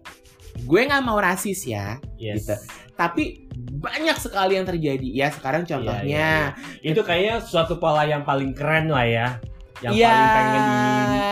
gue 0.59 0.81
nggak 0.81 1.03
mau 1.03 1.17
rasis 1.17 1.63
ya 1.63 1.99
Yes. 2.15 2.43
Gitu. 2.43 2.55
tapi 2.95 3.23
banyak 3.59 4.17
sekali 4.17 4.55
yang 4.55 4.65
terjadi 4.65 5.07
ya 5.07 5.27
sekarang 5.29 5.63
Iya, 5.63 5.71
contohnya 5.71 6.27
Itu 6.81 7.01
kayaknya 7.01 7.35
suatu 7.39 7.75
pola 7.75 8.03
yang 8.03 8.23
paling 8.23 8.51
keren 8.51 8.87
lah 8.87 9.03
ya. 9.03 9.27
Yang 9.79 9.93
Iya. 9.95 10.11
paling 10.11 10.29
pengen 10.35 10.63
di, 10.67 10.79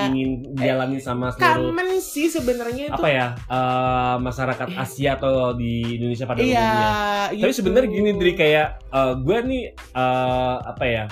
ingin 0.07 0.29
dialami 0.55 0.97
sama 1.03 1.27
seluruh 1.35 1.67
common 1.75 1.89
sih 1.99 2.31
sebenarnya 2.31 2.83
itu 2.87 2.95
apa 2.95 3.09
ya 3.11 3.27
eh, 3.35 4.15
masyarakat 4.23 4.67
Asia 4.71 5.19
atau 5.19 5.51
di 5.51 5.99
Indonesia 5.99 6.23
pada 6.23 6.39
iya 6.39 6.55
umumnya. 6.63 6.89
Tapi 7.27 7.51
gitu. 7.51 7.57
sebenarnya 7.59 7.89
gini 7.91 8.09
Dri 8.15 8.33
kayak 8.39 8.67
eh, 8.87 9.13
gue 9.19 9.37
nih 9.43 9.63
eh, 9.75 10.55
apa 10.63 10.85
ya? 10.87 11.05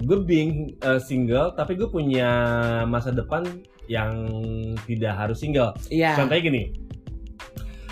Gue 0.00 0.18
being 0.24 0.78
eh, 0.80 1.00
single 1.02 1.52
tapi 1.52 1.76
gue 1.76 1.92
punya 1.92 2.30
masa 2.88 3.12
depan 3.12 3.44
yang 3.88 4.12
tidak 4.88 5.12
harus 5.12 5.40
single. 5.40 5.76
Iya. 5.92 6.16
Contohnya 6.16 6.40
gini. 6.40 6.87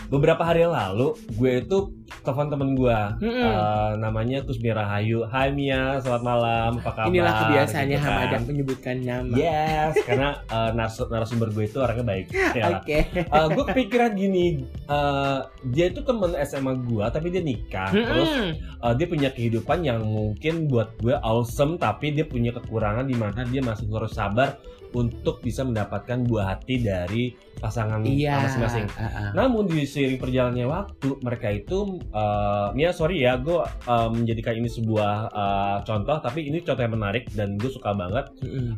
Beberapa 0.06 0.38
hari 0.40 0.62
lalu 0.62 1.18
gue 1.32 1.52
itu 1.58 1.78
telepon 2.22 2.46
temen 2.46 2.70
gue 2.72 2.98
Mm-mm. 3.18 3.42
Eh, 3.42 3.92
namanya 3.98 4.38
Kusmira 4.40 4.84
Hayu 4.84 5.22
Hai 5.24 5.50
Mia 5.50 5.98
selamat 5.98 6.22
malam 6.22 6.70
apa 6.78 6.90
kabar 6.92 7.10
Inilah 7.10 7.34
kebiasaannya 7.36 7.96
Gitu 7.96 8.04
kan. 8.04 8.14
Hamadan 8.16 8.42
menyebutkan 8.46 8.96
nama. 8.98 9.34
yes 9.34 9.92
karena 10.06 10.28
eh, 10.44 10.70
narasum- 10.72 11.08
narasumber 11.08 11.50
gue 11.50 11.64
itu 11.64 11.78
orangnya 11.78 12.04
baik 12.04 12.26
ya. 12.52 12.78
Oke. 12.78 12.98
Eh, 13.10 13.46
gue 13.48 13.64
kepikiran 13.66 14.10
gini 14.12 14.46
eh, 14.86 15.38
dia 15.66 15.86
itu 15.88 16.00
temen 16.00 16.30
SMA 16.40 16.72
gue 16.80 17.04
tapi 17.06 17.26
dia 17.28 17.42
nikah 17.42 17.90
terus 17.90 18.30
Mm-mm. 18.30 18.50
eh, 18.80 18.94
dia 18.94 19.06
punya 19.06 19.28
kehidupan 19.30 19.82
yang 19.82 20.00
mungkin 20.00 20.66
buat 20.66 20.94
gue 20.98 21.14
awesome 21.16 21.76
tapi 21.76 22.12
dia 22.12 22.22
punya 22.22 22.54
kekurangan 22.54 23.04
di 23.04 23.14
mana 23.14 23.42
dia 23.42 23.58
masih 23.58 23.90
harus 23.90 24.12
sabar 24.12 24.54
untuk 24.96 25.44
bisa 25.44 25.60
mendapatkan 25.60 26.24
buah 26.24 26.56
hati 26.56 26.80
dari 26.80 27.24
pasangan 27.56 28.00
Iya. 28.00 28.40
masing-masing 28.42 28.88
Ah, 28.96 29.04
ah. 29.04 29.30
namun 29.32 29.64
di 29.66 29.84
seiring 29.84 30.16
perjalannya 30.16 30.64
waktu 30.64 31.20
mereka 31.20 31.48
itu 31.50 32.00
uh, 32.10 32.72
Mia 32.72 32.90
sorry 32.90 33.20
ya 33.20 33.36
gue 33.36 33.60
uh, 33.60 34.08
menjadikan 34.08 34.56
ini 34.56 34.68
sebuah 34.68 35.14
uh, 35.30 35.76
contoh 35.82 36.16
tapi 36.18 36.48
ini 36.48 36.60
contoh 36.60 36.80
yang 36.80 36.94
menarik 36.94 37.28
dan 37.32 37.56
gue 37.56 37.68
suka 37.68 37.92
banget. 37.92 38.28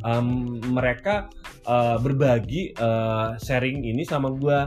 Um, 0.00 0.26
mereka 0.68 1.30
uh, 1.64 1.98
berbagi 1.98 2.74
uh, 2.74 3.34
sharing 3.36 3.82
ini 3.82 4.02
sama 4.02 4.30
gue 4.32 4.58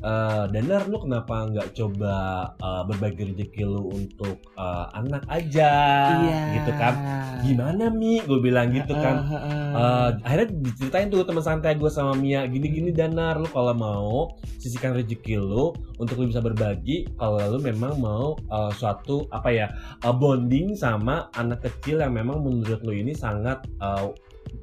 uh, 0.00 0.44
Danar 0.48 0.86
lu 0.86 0.98
kenapa 0.98 1.46
nggak 1.46 1.72
coba 1.72 2.14
uh, 2.56 2.82
berbagi 2.84 3.28
rezeki 3.28 3.62
lu 3.62 3.88
untuk 3.90 4.36
uh, 4.54 4.88
anak 4.92 5.24
aja 5.28 5.72
Iya. 6.18 6.40
gitu 6.56 6.72
kan 6.74 6.94
gimana 7.42 7.88
Mi 7.88 8.20
gue 8.20 8.38
bilang 8.38 8.70
gitu 8.70 8.92
kan 8.92 9.14
Ah, 9.18 9.28
ah, 9.28 9.38
ah. 9.38 9.70
Uh, 9.70 10.08
akhirnya 10.22 10.48
diceritain 10.98 11.14
tuh 11.14 11.22
teman 11.22 11.44
santai 11.44 11.78
gue 11.78 11.86
sama 11.86 12.18
Mia 12.18 12.42
gini-gini 12.50 12.90
Danar 12.90 13.38
lu 13.38 13.46
kalau 13.46 13.70
mau 13.70 14.34
sisihkan 14.58 14.98
rezeki 14.98 15.38
lu 15.38 15.70
untuk 16.02 16.18
lu 16.18 16.26
bisa 16.26 16.42
berbagi 16.42 17.06
kalau 17.14 17.38
lu 17.54 17.58
memang 17.62 18.02
mau 18.02 18.34
uh, 18.50 18.74
suatu 18.74 19.30
apa 19.30 19.46
ya 19.54 19.66
uh, 20.02 20.10
bonding 20.10 20.74
sama 20.74 21.30
anak 21.38 21.62
kecil 21.62 22.02
yang 22.02 22.18
memang 22.18 22.42
menurut 22.42 22.82
lu 22.82 22.90
ini 22.90 23.14
sangat 23.14 23.62
uh, 23.78 24.10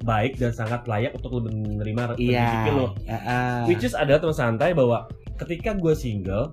baik 0.04 0.36
dan 0.36 0.52
sangat 0.52 0.84
layak 0.84 1.16
untuk 1.16 1.40
lu 1.40 1.48
menerima 1.48 2.20
Iya. 2.20 2.44
rezeki 2.44 2.70
lu 2.76 2.86
Ah, 3.08 3.14
ah. 3.16 3.58
which 3.64 3.80
is 3.80 3.96
adalah 3.96 4.20
teman 4.20 4.36
santai 4.36 4.76
bahwa 4.76 5.08
ketika 5.40 5.72
gue 5.72 5.96
single 5.96 6.52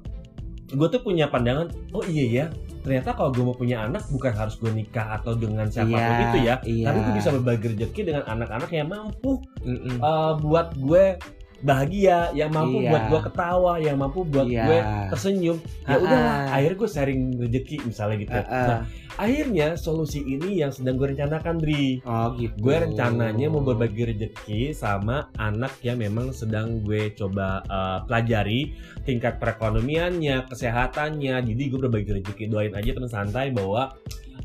gue 0.72 0.88
tuh 0.88 1.02
punya 1.04 1.28
pandangan 1.28 1.68
oh 1.92 2.04
iya 2.08 2.26
ya 2.30 2.46
ternyata 2.84 3.16
kalau 3.16 3.32
gue 3.32 3.44
mau 3.44 3.56
punya 3.56 3.88
anak 3.88 4.04
bukan 4.12 4.32
harus 4.36 4.60
gue 4.60 4.72
nikah 4.72 5.20
atau 5.20 5.36
dengan 5.36 5.68
siapa 5.72 5.88
pun 5.88 6.00
Iya, 6.00 6.24
itu 6.28 6.38
ya 6.44 6.56
iya. 6.68 6.86
tapi 6.92 7.00
gue 7.00 7.14
bisa 7.16 7.30
berbagi 7.32 7.66
rezeki 7.76 8.02
dengan 8.12 8.24
anak-anak 8.28 8.70
yang 8.76 8.88
mampu 8.92 9.40
Mm-mm. 9.64 10.04
uh, 10.04 10.36
buat 10.40 10.76
gue 10.76 11.16
bahagia, 11.64 12.30
yang 12.36 12.52
mampu 12.52 12.84
Iya. 12.84 12.92
buat 12.92 13.04
gue 13.08 13.22
ketawa, 13.32 13.74
yang 13.80 13.98
mampu 13.98 14.20
buat 14.28 14.46
Iya. 14.46 14.64
gue 14.68 14.80
tersenyum. 15.16 15.58
Ya 15.88 15.96
Ah, 15.96 15.98
udahlah, 15.98 16.36
ah. 16.36 16.56
akhirnya 16.60 16.78
gue 16.78 16.90
sharing 16.92 17.22
rezeki 17.40 17.78
misalnya 17.88 18.16
gitu. 18.20 18.36
Ah, 18.36 18.44
ah. 18.44 18.68
Nah, 18.68 18.80
akhirnya 19.16 19.68
solusi 19.76 20.20
ini 20.22 20.60
yang 20.60 20.72
sedang 20.76 21.00
gue 21.00 21.08
rencanakan, 21.16 21.56
Dri. 21.58 22.04
Oh 22.04 22.36
gitu. 22.36 22.54
Gue 22.60 22.76
rencananya 22.84 23.48
mau 23.48 23.64
berbagi 23.64 24.04
rezeki 24.12 24.76
sama 24.76 25.32
anak 25.40 25.80
yang 25.82 25.98
memang 25.98 26.36
sedang 26.36 26.84
gue 26.84 27.16
coba 27.16 27.64
uh, 27.66 28.04
pelajari 28.06 28.76
tingkat 29.04 29.40
perekonomiannya, 29.40 30.52
kesehatannya. 30.52 31.36
Jadi 31.48 31.64
gue 31.72 31.80
berbagi 31.80 32.12
rezeki. 32.20 32.52
Doain 32.52 32.76
aja 32.76 32.92
teman 32.92 33.08
santai 33.08 33.56
bahwa 33.56 33.96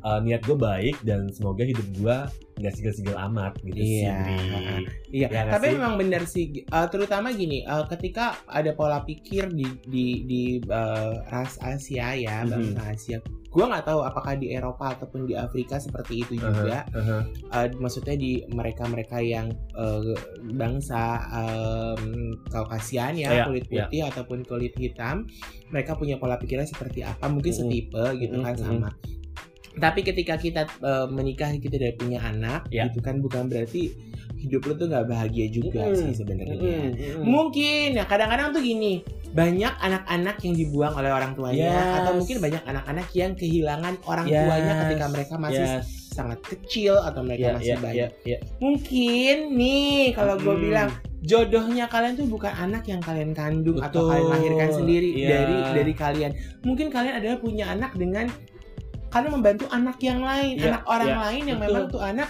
uh, 0.01 0.19
niat 0.19 0.43
gue 0.43 0.55
baik 0.55 0.97
dan 1.03 1.29
semoga 1.29 1.63
hidup 1.63 1.87
gue 1.95 2.17
nggak 2.59 2.75
sigel-sigel 2.75 3.15
amat 3.31 3.55
gitu 3.63 3.79
sih. 3.79 4.03
Iya. 4.03 4.15
Dri. 4.19 4.35
Iya, 5.15 5.27
Ya 5.31 5.41
nggak 5.41 5.55
tapi 5.55 5.65
sih? 5.65 5.75
memang 5.79 5.95
benar 5.95 6.23
sih. 6.25 6.45
uh, 6.69 6.87
terutama 6.87 7.31
gini, 7.31 7.63
uh, 7.63 7.87
ketika 7.87 8.35
ada 8.45 8.75
pola 8.75 9.01
pikir 9.01 9.47
di 9.49 9.63
di 9.87 10.07
di 10.25 10.43
uh, 10.67 11.23
ras 11.29 11.55
Asia 11.59 12.13
ya, 12.13 12.43
Mhm. 12.43 12.51
bangsa 12.51 12.83
Asia. 12.85 13.19
Gua 13.49 13.65
nggak 13.65 13.87
tahu 13.87 14.03
apakah 14.03 14.35
di 14.35 14.51
Eropa 14.51 14.93
ataupun 14.93 15.25
di 15.25 15.33
Afrika 15.33 15.79
seperti 15.79 16.21
itu 16.21 16.37
juga. 16.37 16.85
Uh-huh. 16.91 17.23
Uh, 17.49 17.67
maksudnya 17.79 18.13
di 18.13 18.43
mereka-mereka 18.45 19.19
yang 19.19 19.49
uh, 19.73 20.13
bangsa 20.53 21.23
um, 21.31 22.03
Kaukasian 22.49 23.15
ya, 23.15 23.31
Iya, 23.33 23.45
kulit 23.47 23.65
iya. 23.67 23.87
putih 23.87 24.03
ataupun 24.05 24.39
kulit 24.45 24.75
hitam, 24.75 25.25
mereka 25.69 25.95
punya 25.95 26.19
pola 26.19 26.37
pikirnya 26.37 26.67
seperti 26.67 27.01
apa? 27.03 27.25
Mungkin 27.25 27.49
Mhm. 27.49 27.59
setipe 27.59 28.05
gitu 28.19 28.37
Mhm, 28.37 28.45
kan 28.45 28.55
mhm. 28.55 28.61
sama. 28.61 28.91
Tapi 29.79 30.01
ketika 30.03 30.35
kita 30.35 30.63
uh, 30.81 31.07
menikah 31.07 31.49
kita 31.55 31.75
udah 31.75 31.93
punya 31.95 32.19
anak, 32.21 32.67
Iya. 32.69 32.91
gitu 32.91 32.99
kan 33.01 33.19
bukan 33.19 33.47
berarti 33.47 33.95
hidup 34.39 34.63
lu 34.65 34.75
tuh 34.75 34.87
nggak 34.87 35.07
bahagia 35.07 35.47
juga 35.49 35.83
Mhm. 35.83 35.95
sih 35.97 36.13
sebenarnya. 36.15 36.55
Mm-mm, 36.55 36.83
mm-mm. 36.95 37.25
Mungkin 37.27 37.87
ya 37.95 38.05
kadang-kadang 38.05 38.55
tuh 38.55 38.63
gini, 38.63 39.03
banyak 39.29 39.75
anak-anak 39.77 40.37
yang 40.41 40.55
dibuang 40.55 40.95
oleh 40.95 41.11
orang 41.11 41.35
tuanya 41.35 41.69
Yes. 41.75 41.97
atau 42.03 42.13
mungkin 42.15 42.37
banyak 42.39 42.63
anak-anak 42.63 43.09
yang 43.13 43.33
kehilangan 43.35 43.95
orang 44.07 44.27
Yes. 44.27 44.39
tuanya 44.47 44.73
ketika 44.87 45.07
mereka 45.11 45.35
masih 45.37 45.67
Yes. 45.67 45.85
sangat 46.09 46.39
kecil 46.43 46.99
atau 46.99 47.23
mereka 47.23 47.51
Ya, 47.51 47.55
masih 47.55 47.75
ya, 47.75 47.79
bayi. 47.79 47.99
ya, 47.99 48.09
ya. 48.25 48.39
Mungkin 48.59 49.37
nih 49.55 50.15
kalau 50.15 50.35
gue 50.35 50.55
Hmm. 50.55 50.65
bilang 50.65 50.89
jodohnya 51.21 51.87
kalian 51.87 52.15
tuh 52.15 52.27
bukan 52.27 52.51
anak 52.51 52.87
yang 52.87 52.99
kalian 52.99 53.35
kandung 53.35 53.79
atau 53.79 54.07
Betul. 54.07 54.11
kalian 54.15 54.29
lahirkan 54.31 54.71
sendiri 54.73 55.09
Iya. 55.15 55.29
dari 55.29 55.57
dari 55.83 55.93
kalian. 55.95 56.31
Mungkin 56.63 56.87
kalian 56.89 57.15
adalah 57.19 57.39
punya 57.39 57.71
anak 57.71 57.95
dengan 57.95 58.27
kalian 59.09 59.33
membantu 59.41 59.65
anak 59.73 59.97
yang 60.05 60.21
lain, 60.21 60.55
Iya, 60.57 60.67
anak 60.73 60.85
orang 60.85 61.09
iya, 61.09 61.19
lain 61.25 61.43
yang 61.49 61.59
betul. 61.59 61.73
memang 61.73 61.85
tuh 61.89 62.03
anak 62.05 62.29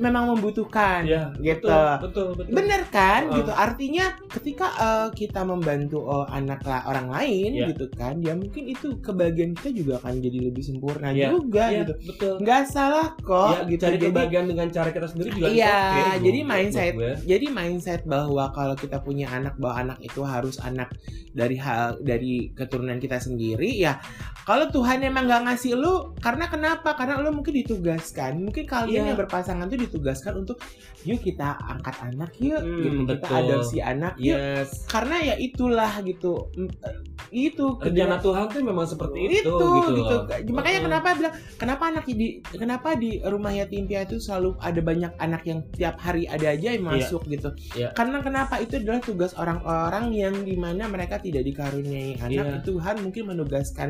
memang 0.00 0.24
membutuhkan 0.30 1.04
Ya, 1.04 1.28
gitu. 1.36 1.68
betul, 1.68 1.92
betul, 2.00 2.26
betul. 2.34 2.52
Bener 2.52 2.82
kan 2.88 3.22
Heeh. 3.26 3.36
gitu. 3.38 3.52
Artinya 3.52 4.04
ketika 4.26 4.66
eh, 4.72 5.08
kita 5.12 5.40
membantu 5.42 6.00
oh, 6.00 6.24
anak 6.24 6.64
orang 6.64 7.06
lain 7.08 7.50
Iya. 7.52 7.66
gitu 7.70 7.86
kan, 7.90 8.16
ya 8.18 8.32
mungkin 8.32 8.64
itu 8.66 8.96
kebahagian 8.98 9.52
kita 9.52 9.70
juga 9.72 9.92
akan 9.98 10.18
jadi 10.18 10.38
lebih 10.42 10.62
sempurna 10.62 11.10
Iya, 11.10 11.28
juga 11.30 11.64
Iya, 11.66 11.78
gitu. 11.82 11.92
betul. 12.06 12.34
Nggak 12.40 12.62
salah 12.66 13.06
kok 13.14 13.54
Ya, 13.54 13.68
gitu. 13.68 13.80
cari 13.82 13.94
Jadi 13.94 14.06
kebahagiaan 14.08 14.46
dengan 14.48 14.68
cara 14.68 14.88
kita 14.88 15.06
sendiri 15.06 15.28
juga 15.32 15.48
Iya, 15.50 15.76
okay, 15.76 16.10
jadi 16.20 16.38
buat- 16.38 16.50
mindset- 16.50 16.96
gue. 16.96 17.12
jadi 17.26 17.46
mindset 17.48 18.00
bahwa 18.04 18.44
kalau 18.50 18.74
kita 18.74 18.98
punya 18.98 19.28
anak 19.28 19.54
bahwa 19.54 19.74
anak 19.78 19.98
itu 20.00 20.20
harus 20.22 20.56
anak 20.58 20.88
dari 21.30 21.56
hal 21.56 22.00
dari 22.00 22.50
keturunan 22.50 22.96
kita 22.96 23.16
sendiri 23.16 23.70
ya 23.72 24.00
kalau 24.42 24.66
Tuhan 24.68 24.98
emang 25.00 25.26
nggak 25.26 25.42
ngasih 25.44 25.74
lu 25.74 25.94
karena 26.16 26.46
kenapa 26.46 26.94
karena 26.94 27.18
lu 27.18 27.30
mungkin 27.30 27.54
ditugaskan 27.56 28.40
mungkin 28.40 28.64
kalian 28.64 29.04
Iya. 29.04 29.08
yang 29.08 29.18
berpasangan 29.18 29.66
tuh 29.66 29.78
ditugaskan 29.90 30.32
untuk 30.38 30.62
yuk 31.02 31.18
kita 31.18 31.58
angkat 31.58 31.96
anak 32.00 32.30
yuk 32.38 32.56
Hmm, 32.56 32.78
gitu 32.78 32.98
kita 33.02 33.14
betul. 33.18 33.34
adopsi 33.36 33.78
anak 33.82 34.14
yuk 34.16 34.38
Yes. 34.38 34.86
karena 34.86 35.16
ya 35.20 35.34
itulah 35.34 35.92
gitu 36.00 36.46
eh, 36.54 36.96
itu 37.30 37.64
kedua- 37.76 38.18
Tuhan 38.20 38.46
tuh 38.46 38.60
memang 38.60 38.84
seperti 38.84 39.18
itu, 39.22 39.48
itu 39.48 39.54
gitu. 39.54 39.90
gitu, 39.96 40.14
loh. 40.18 40.52
makanya 40.52 40.80
kenapa 40.82 41.08
bilang 41.14 41.34
kenapa 41.56 41.84
anak 41.88 42.04
di 42.04 42.28
kenapa 42.44 42.88
di 42.94 43.18
rumah 43.18 43.50
yatim 43.50 43.86
piatu 43.86 44.18
selalu 44.18 44.54
ada 44.58 44.80
banyak 44.80 45.12
anak 45.16 45.42
yang 45.44 45.60
tiap 45.70 45.96
hari 45.96 46.26
ada 46.26 46.52
aja 46.52 46.74
yang 46.74 46.84
Iya. 46.84 46.90
masuk 47.00 47.22
gitu 47.26 47.48
Iya. 47.74 47.90
karena 47.92 48.20
kenapa 48.20 48.58
itu 48.58 48.76
adalah 48.76 49.00
tugas 49.00 49.32
orang-orang 49.34 50.12
yang 50.12 50.34
di 50.42 50.54
mana 50.54 50.84
mereka 50.84 51.16
tidak 51.16 51.42
dikaruniai 51.42 52.20
anak 52.20 52.46
Iya. 52.50 52.62
Tuhan 52.62 52.96
mungkin 53.00 53.24
menugaskan 53.26 53.88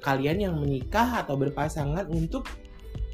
kalian 0.00 0.38
yang 0.40 0.54
menikah 0.56 1.20
atau 1.20 1.36
berpasangan 1.36 2.08
untuk 2.08 2.48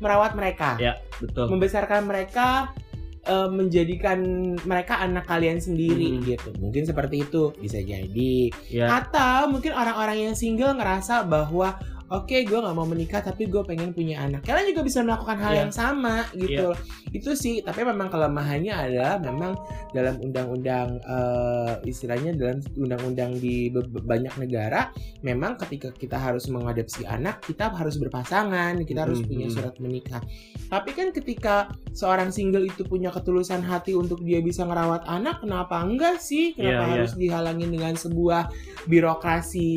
merawat 0.03 0.35
mereka 0.35 0.75
Iya. 0.77 0.99
betul. 1.17 1.47
membesarkan 1.49 2.03
mereka 2.05 2.75
eh, 3.23 3.47
menjadikan 3.47 4.19
mereka 4.67 4.99
anak 4.99 5.31
kalian 5.31 5.63
sendiri 5.63 6.19
Hmm. 6.19 6.27
gitu 6.27 6.51
mungkin 6.59 6.83
seperti 6.83 7.23
itu 7.23 7.55
bisa 7.55 7.79
jadi 7.79 8.51
Ya. 8.67 8.91
atau 8.99 9.47
mungkin 9.47 9.71
orang-orang 9.73 10.27
yang 10.27 10.35
single 10.35 10.75
ngerasa 10.75 11.23
bahwa 11.25 11.79
oke 12.13 12.37
gue 12.45 12.59
nggak 12.61 12.77
mau 12.77 12.85
menikah 12.85 13.19
tapi 13.19 13.49
gue 13.49 13.65
pengen 13.65 13.91
punya 13.91 14.21
anak. 14.21 14.45
Kalian 14.45 14.77
juga 14.77 14.83
bisa 14.85 15.01
melakukan 15.01 15.39
hal 15.41 15.53
Iya. 15.53 15.61
yang 15.65 15.73
sama 15.73 16.29
gitu. 16.33 16.77
Itu 17.11 17.33
sih 17.33 17.65
tapi 17.65 17.83
memang 17.83 18.09
kelemahannya 18.09 18.69
adalah 18.71 19.17
memang 19.17 19.57
dalam 19.91 20.21
undang-undang 20.21 21.01
eh, 21.01 21.73
istilahnya 21.85 22.37
dalam 22.37 22.61
undang-undang 22.75 23.37
di 23.37 23.73
banyak 24.03 24.37
negara 24.37 24.93
memang 25.21 25.57
ketika 25.57 25.89
kita 25.91 26.17
harus 26.17 26.49
mengadopsi 26.49 27.05
anak 27.05 27.41
kita 27.41 27.73
harus 27.73 27.97
berpasangan 27.97 28.77
kita 28.85 29.09
harus 29.09 29.21
Mhm. 29.21 29.29
punya 29.29 29.47
surat 29.49 29.75
menikah. 29.79 30.21
Tapi 30.69 30.91
kan 30.93 31.13
ketika 31.13 31.69
seorang 31.93 32.29
single 32.29 32.65
itu 32.65 32.85
punya 32.85 33.09
ketulusan 33.09 33.61
hati 33.61 33.93
untuk 33.93 34.21
dia 34.21 34.41
bisa 34.41 34.65
ngerawat 34.65 35.05
anak 35.07 35.41
kenapa 35.41 35.81
enggak 35.81 36.19
sih? 36.19 36.53
Kenapa 36.53 36.73
Iya, 36.73 36.85
iya. 36.85 36.93
harus 36.99 37.13
dihalangin 37.15 37.71
dengan 37.71 37.95
sebuah 37.95 38.53
birokrasi 38.87 39.71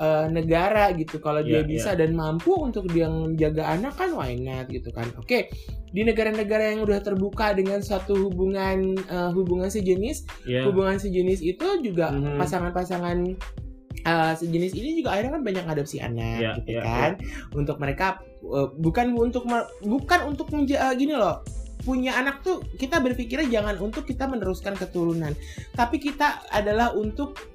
eh, 0.00 0.26
negara 0.28 0.88
gitu? 0.96 1.20
Kalau 1.20 1.40
dia 1.40 1.60
Bisa 1.72 1.92
dan 1.92 2.10
mampu 2.12 2.50
untuk 2.52 2.86
dia 2.86 3.06
menjaga 3.06 3.70
anak 3.70 3.94
kan 3.94 4.10
why 4.10 4.34
not 4.34 4.66
gitu 4.66 4.90
kan 4.90 5.06
oke 5.14 5.38
di 5.86 6.00
negara-negara 6.00 6.70
yang 6.70 6.82
udah 6.82 6.98
terbuka 6.98 7.50
dengan 7.52 7.78
suatu 7.80 8.14
hubungan 8.20 8.94
eh, 8.96 9.30
hubungan 9.30 9.66
sejenis 9.66 10.22
Ya. 10.44 10.62
hubungan 10.62 10.96
sejenis 10.96 11.40
itu 11.40 11.66
juga 11.80 12.10
Mhm. 12.10 12.36
pasangan-pasangan 12.36 13.18
eh, 14.00 14.32
sejenis 14.34 14.72
ini 14.72 14.90
juga 14.96 15.12
akhirnya 15.12 15.32
kan 15.32 15.44
banyak 15.44 15.64
adopsi 15.66 15.98
anak 15.98 16.38
Iya, 16.38 16.50
gitu 16.58 16.70
iya, 16.72 16.82
kan 16.82 17.10
untuk 17.52 17.76
mereka 17.76 18.18
eh, 18.40 18.68
bukan 18.74 19.12
untuk 19.12 19.44
bukan 19.80 20.20
untuk 20.26 20.46
menja- 20.50 20.80
eh, 20.80 20.94
gini 20.94 21.12
loh 21.12 21.42
punya 21.80 22.12
anak 22.14 22.40
tuh 22.40 22.60
kita 22.76 23.00
berpikirnya 23.00 23.48
jangan 23.50 23.80
untuk 23.80 24.04
kita 24.04 24.24
meneruskan 24.24 24.76
keturunan 24.76 25.32
tapi 25.72 25.96
kita 25.96 26.44
adalah 26.50 26.92
untuk 26.92 27.49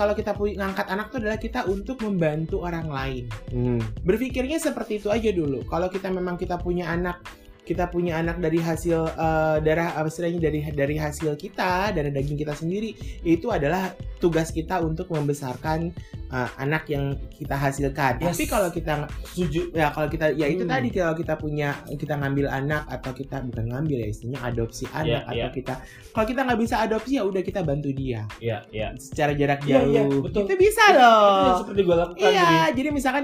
kalau 0.00 0.16
kita 0.16 0.32
ngangkat 0.32 0.88
anak 0.88 1.12
tuh 1.12 1.20
adalah 1.20 1.36
kita 1.36 1.68
untuk 1.68 2.00
membantu 2.00 2.64
orang 2.64 2.88
lain. 2.88 3.24
Hmm. 3.52 3.84
Berpikirnya 4.00 4.56
seperti 4.56 4.96
itu 4.96 5.12
aja 5.12 5.28
dulu. 5.28 5.60
Kalau 5.68 5.92
kita 5.92 6.08
memang 6.08 6.40
kita 6.40 6.56
punya 6.56 6.88
anak 6.88 7.20
kita 7.62 7.86
punya 7.86 8.16
anak 8.16 8.38
dari 8.38 8.58
hasil 8.58 8.98
eh, 9.08 9.56
darah 9.60 9.94
apa 9.94 10.06
istilahnya 10.06 10.40
dari 10.42 10.60
dari 10.66 10.96
hasil 10.96 11.34
kita 11.34 11.90
dari 11.90 12.08
daging 12.08 12.36
kita 12.36 12.52
sendiri 12.52 12.92
itu 13.22 13.46
adalah 13.48 13.90
tugas 14.16 14.50
kita 14.50 14.78
untuk 14.78 15.08
membesarkan 15.08 15.92
eh, 16.26 16.50
anak 16.56 16.86
yang 16.86 17.10
kita 17.30 17.54
hasilkan. 17.54 18.20
Yes. 18.20 18.32
Tapi 18.32 18.44
kalau 18.46 18.68
kita 18.68 18.94
Setuju. 19.24 19.70
ya 19.72 19.90
kalau 19.90 20.06
kita 20.06 20.30
ya 20.32 20.46
itu 20.46 20.62
Hmm. 20.62 20.72
tadi 20.72 20.88
kalau 20.90 21.14
kita 21.14 21.34
punya 21.34 21.68
kita 21.88 22.14
ngambil 22.14 22.46
anak 22.46 22.84
atau 22.86 23.10
kita 23.10 23.40
bukan 23.42 23.64
ngambil 23.66 23.96
ya 23.98 24.08
istilahnya 24.08 24.40
adopsi 24.44 24.84
anak 24.90 25.06
Iya, 25.06 25.18
atau 25.26 25.48
iya. 25.48 25.48
kita 25.50 25.74
kalau 26.10 26.26
kita 26.26 26.40
nggak 26.42 26.60
bisa 26.60 26.76
adopsi 26.80 27.12
ya 27.16 27.24
udah 27.24 27.40
kita 27.40 27.60
bantu 27.60 27.90
dia 27.90 28.26
Iya, 28.38 28.58
iya. 28.70 28.88
secara 28.94 29.32
jarak 29.32 29.62
Iya, 29.62 29.78
jauh 29.78 29.90
iya, 29.90 30.02
betul. 30.06 30.42
itu 30.44 30.54
bisa 30.56 30.82
Itu 30.86 30.96
loh 30.96 31.42
yang 31.42 31.58
seperti 31.58 31.80
gue 31.82 31.96
lakukan. 31.96 32.20
iya 32.20 32.42
Jadi, 32.42 32.56
jadi 32.76 32.88
misalkan 32.90 33.22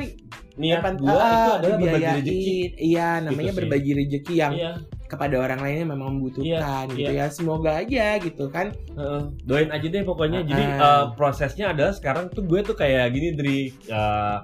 niat 0.57 0.81
gue 0.97 1.05
ah, 1.07 1.21
itu 1.21 1.51
adalah 1.53 1.77
berbagi 1.77 2.09
rezeki. 2.17 2.57
iya 2.81 3.09
namanya 3.21 3.53
sih. 3.53 3.59
berbagi 3.61 3.91
rezeki 3.93 4.26
yang 4.29 4.53
Iya. 4.53 4.73
kepada 5.07 5.39
orang 5.39 5.61
lainnya 5.61 5.87
memang 5.87 6.19
membutuhkan 6.19 6.91
gitu 6.91 7.13
ya 7.13 7.27
semoga 7.29 7.79
aja 7.79 8.19
gitu 8.19 8.51
kan 8.51 8.75
Heeh. 8.93 9.23
doain 9.43 9.71
aja 9.71 9.87
deh 9.87 10.03
pokoknya. 10.03 10.43
Jadi 10.43 10.65
Ah. 10.77 10.83
eh, 10.83 11.05
prosesnya 11.15 11.71
adalah 11.71 11.91
sekarang 11.91 12.27
tuh 12.29 12.43
gue 12.43 12.61
tuh 12.61 12.75
kayak 12.75 13.11
gini 13.11 13.29
dari 13.33 13.59
eh, 13.87 14.39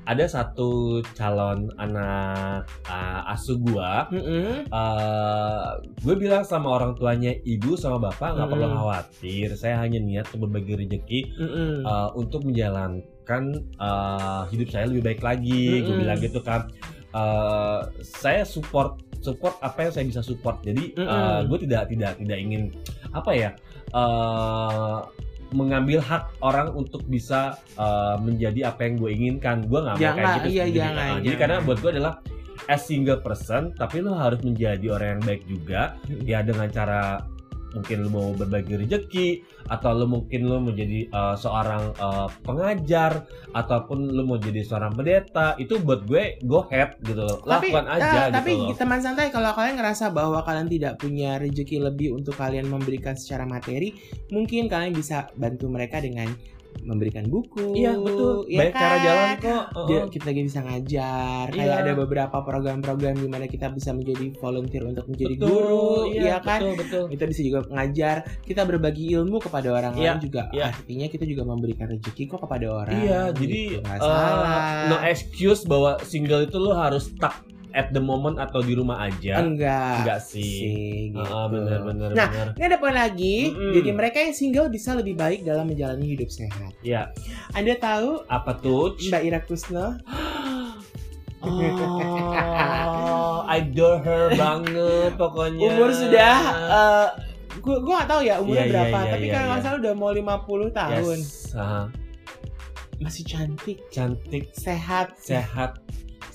ada 0.00 0.24
satu 0.26 0.98
calon 1.12 1.68
anak 1.76 2.64
eh, 2.82 3.20
asuh 3.30 3.60
gua. 3.60 4.08
Mm-mm. 4.08 4.66
eh 4.66 5.68
gue 6.00 6.14
bilang 6.16 6.42
sama 6.42 6.72
orang 6.72 6.96
tuanya 6.96 7.36
ibu 7.44 7.76
sama 7.76 8.00
bapak 8.00 8.34
nggak 8.34 8.48
perlu 8.48 8.66
Mm-mm. 8.66 8.78
khawatir. 8.80 9.48
Saya 9.54 9.76
hanya 9.78 10.00
niat 10.00 10.26
untuk 10.32 10.48
berbagi 10.48 10.80
rezeki 10.80 11.20
Mm-mm. 11.36 11.72
eh, 11.84 12.08
untuk 12.16 12.40
menjalankan 12.42 13.42
eh, 13.76 14.42
hidup 14.48 14.68
saya 14.72 14.88
lebih 14.88 15.04
baik 15.04 15.20
lagi. 15.20 15.84
Gue 15.84 15.92
Mm-mm. 15.92 16.00
bilang 16.00 16.18
gitu 16.18 16.40
kan. 16.40 16.72
Eh, 17.10 17.80
saya 18.00 18.42
support 18.42 19.02
support 19.20 19.56
apa 19.60 19.84
yang 19.84 19.92
saya 19.92 20.04
bisa 20.04 20.20
support. 20.20 20.60
Jadi 20.60 20.96
eh, 20.96 21.04
Mm-mm. 21.04 21.46
gue 21.46 21.58
tidak 21.64 21.88
tidak 21.88 22.12
tidak 22.16 22.38
ingin 22.40 22.62
apa 23.12 23.30
ya 23.30 23.50
eh, 23.92 24.98
mengambil 25.50 25.98
hak 25.98 26.30
orang 26.40 26.70
untuk 26.72 27.02
bisa 27.06 27.58
eh, 27.74 28.16
menjadi 28.18 28.70
apa 28.70 28.80
yang 28.86 28.94
gue 28.96 29.10
inginkan. 29.10 29.56
Gue 29.66 29.80
nggak 29.82 29.96
mau 29.96 30.02
Jangan, 30.02 30.22
kayak 30.22 30.36
gitu. 30.36 30.48
iya, 30.48 30.64
sendiri. 30.64 30.78
jangan, 30.78 30.96
Eh, 30.96 31.10
Jadi 31.10 31.24
jangan. 31.26 31.40
karena 31.40 31.56
buat 31.62 31.78
gue 31.78 31.90
adalah 31.92 32.14
as 32.68 32.82
single 32.86 33.18
person, 33.18 33.62
tapi 33.74 33.98
lo 33.98 34.14
harus 34.14 34.38
menjadi 34.40 34.86
orang 34.88 35.08
yang 35.18 35.22
baik 35.26 35.42
juga. 35.44 35.80
Ya 36.22 36.38
dengan 36.40 36.68
cara 36.70 37.24
mungkin 37.74 38.06
lo 38.06 38.08
mau 38.10 38.28
berbagi 38.34 38.74
rezeki 38.80 39.28
atau 39.70 39.94
lo 39.94 40.06
mungkin 40.10 40.46
lo 40.46 40.58
menjadi 40.58 41.06
eh, 41.06 41.36
seorang 41.38 41.94
eh, 41.94 42.28
pengajar 42.42 43.24
ataupun 43.54 44.10
lo 44.14 44.22
mau 44.26 44.38
jadi 44.38 44.62
seorang 44.62 44.94
pendeta 44.94 45.54
itu 45.58 45.78
buat 45.82 46.06
gue 46.06 46.42
go 46.46 46.66
ahead 46.66 46.98
gitu 47.02 47.22
loh. 47.22 47.38
Tapi 47.42 47.70
lakukan 47.70 47.86
aja 47.86 48.30
tapi 48.30 48.52
gitu 48.56 48.74
loh. 48.74 48.78
teman 48.78 49.00
santai 49.02 49.28
kalau 49.30 49.50
kalian 49.54 49.76
ngerasa 49.78 50.10
bahwa 50.10 50.42
kalian 50.42 50.68
tidak 50.70 50.98
punya 50.98 51.38
rezeki 51.38 51.76
lebih 51.82 52.14
untuk 52.14 52.34
kalian 52.38 52.66
memberikan 52.66 53.14
secara 53.14 53.46
materi 53.46 53.94
mungkin 54.30 54.66
kalian 54.66 54.94
bisa 54.94 55.30
bantu 55.38 55.66
mereka 55.70 56.02
dengan 56.02 56.30
memberikan 56.80 57.24
buku 57.24 57.74
iya 57.74 57.92
betul 57.92 58.46
ya 58.46 58.58
banyak 58.62 58.74
cara 58.74 58.88
kan? 58.88 59.00
jalan 59.00 59.28
kok 59.36 59.64
Dia- 59.84 59.94
Heeh. 59.96 60.08
kita 60.10 60.28
juga 60.30 60.44
bisa 60.44 60.60
ngajar 60.60 61.44
Iya. 61.46 61.56
kayak 61.56 61.76
ada 61.78 61.92
beberapa 61.94 62.36
program-program 62.40 63.14
di 63.16 63.28
mana 63.28 63.44
kita 63.44 63.66
bisa 63.68 63.90
menjadi 63.90 64.26
volunteer 64.34 64.82
untuk 64.84 65.04
menjadi 65.06 65.34
betul 65.36 65.48
guru 65.50 65.88
iya 66.08 66.22
ya 66.22 66.36
kan 66.40 66.60
betul 66.60 66.74
betul 66.76 67.04
kita 67.08 67.24
bisa 67.26 67.40
juga 67.42 67.58
ngajar 67.68 68.16
kita 68.40 68.62
berbagi 68.64 69.04
ilmu 69.12 69.36
kepada 69.38 69.68
orang 69.70 69.92
Iya, 69.94 70.16
lain 70.16 70.22
juga 70.22 70.42
iya. 70.50 70.70
artinya 70.70 71.06
kita 71.06 71.24
juga 71.24 71.42
memberikan 71.44 71.86
rezeki 71.86 72.22
kok 72.26 72.40
kepada 72.40 72.66
orang 72.66 72.96
Iya, 72.96 73.20
jadi 73.32 73.58
gitu. 73.70 73.80
Nggak 73.80 73.96
eh, 73.96 74.00
salah 74.00 74.72
no 74.86 74.96
excuse 75.02 75.62
bahwa 75.64 75.90
single 76.02 76.42
itu 76.42 76.56
lo 76.56 76.72
harus 76.72 77.08
stuck 77.08 77.36
at 77.72 77.90
the 77.90 77.98
moment 77.98 78.36
atau 78.36 78.58
di 78.58 78.72
rumah 78.72 79.02
aja. 79.02 79.38
enggak 79.38 80.02
Enggak 80.02 80.20
sih. 80.20 80.42
sih 80.42 80.92
gitu. 81.10 81.20
Heeh, 81.20 81.44
bener 81.48 81.78
bener 81.82 82.08
Nah, 82.12 82.28
bener. 82.28 82.46
Ini 82.54 82.62
ada 82.66 82.76
poin 82.76 82.92
lagi, 82.92 83.50
Mm-mm. 83.50 83.72
jadi 83.72 83.88
mereka 83.90 84.16
yang 84.18 84.32
single 84.32 84.68
bisa 84.68 84.92
lebih 84.92 85.14
baik 85.14 85.42
dalam 85.42 85.66
menjalani 85.66 86.04
hidup 86.08 86.28
sehat. 86.28 86.72
Ya, 86.80 87.10
Anda 87.52 87.76
tahu 87.76 88.24
apa 88.26 88.56
tuh? 88.56 88.94
Mbak 88.98 89.22
Ira 89.22 89.38
Kusno? 89.40 89.86
Oh, 91.40 93.40
adore 93.48 93.98
her 94.04 94.24
banget 94.36 95.16
pokoknya. 95.16 95.66
Umur 95.66 95.88
sudah, 95.88 96.36
eh 96.68 97.06
gua 97.64 97.76
gua 97.80 97.92
gak 98.04 98.08
tahu 98.08 98.20
ya 98.22 98.34
umurnya 98.38 98.60
Iya, 98.60 98.68
iya, 98.68 98.72
berapa, 98.72 98.98
iya, 99.00 99.08
tapi 99.08 99.24
iya, 99.24 99.32
kalau 99.34 99.48
iya. 99.48 99.62
salah 99.64 99.78
udah 99.80 99.94
mau 99.96 100.10
50 100.12 100.68
tahun. 100.70 101.16
Yes, 101.16 101.56
aha. 101.56 101.82
Masih 103.00 103.24
cantik, 103.24 103.78
cantik, 103.88 104.52
sehat, 104.52 105.16
sehat, 105.16 105.80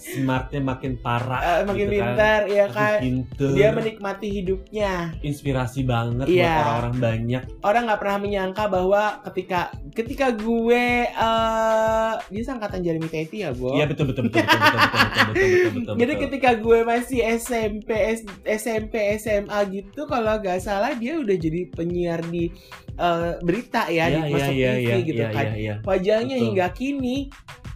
smartnya 0.05 0.61
makin 0.61 1.01
parah 1.01 1.41
uh, 1.41 1.59
makin 1.65 1.89
gitu 1.89 1.93
pintar 1.97 2.41
kan. 2.45 2.53
ya 2.53 2.65
kan 2.69 2.99
pintar. 3.01 3.51
dia 3.57 3.69
menikmati 3.73 4.27
hidupnya 4.29 4.91
inspirasi 5.25 5.81
banget 5.81 6.29
yeah. 6.29 6.45
buat 6.45 6.61
orang-orang 6.61 6.95
banyak 7.01 7.43
orang 7.65 7.81
nggak 7.89 7.99
pernah 8.05 8.17
menyangka 8.21 8.63
bahwa 8.69 9.03
ketika 9.25 9.73
ketika 9.97 10.27
gue 10.29 11.09
uh, 11.09 12.13
dia 12.21 12.43
angkatan 12.45 12.85
Jeremy 12.85 13.09
Teti 13.09 13.41
ya 13.41 13.49
gue 13.49 13.73
iya 13.73 13.89
betul 13.89 14.13
betul 14.13 14.29
betul 14.29 14.45
betul 14.45 14.59
betul 14.61 14.77
betul 15.25 15.71
betul, 15.73 15.93
jadi 15.97 16.13
ketika 16.21 16.49
gue 16.61 16.79
masih 16.85 17.19
SMP 17.41 17.89
S, 17.89 18.21
SMP 18.45 18.93
SMA 19.17 19.59
gitu 19.73 20.05
kalau 20.05 20.37
nggak 20.37 20.61
salah 20.61 20.93
dia 20.93 21.17
udah 21.17 21.33
jadi 21.33 21.65
penyiar 21.73 22.21
di 22.29 22.53
uh, 23.01 23.41
berita 23.41 23.89
ya 23.89 24.05
yeah, 24.05 24.07
di 24.07 24.19
yeah, 24.21 24.29
masuk 24.29 24.53
yeah, 24.53 24.73
TV 24.75 24.85
yeah, 24.85 24.99
gitu 25.01 25.23
yeah, 25.25 25.31
kan 25.33 25.45
yeah, 25.45 25.57
yeah. 25.57 25.77
wajahnya 25.81 26.35
betul. 26.37 26.45
hingga 26.45 26.67
kini 26.77 27.17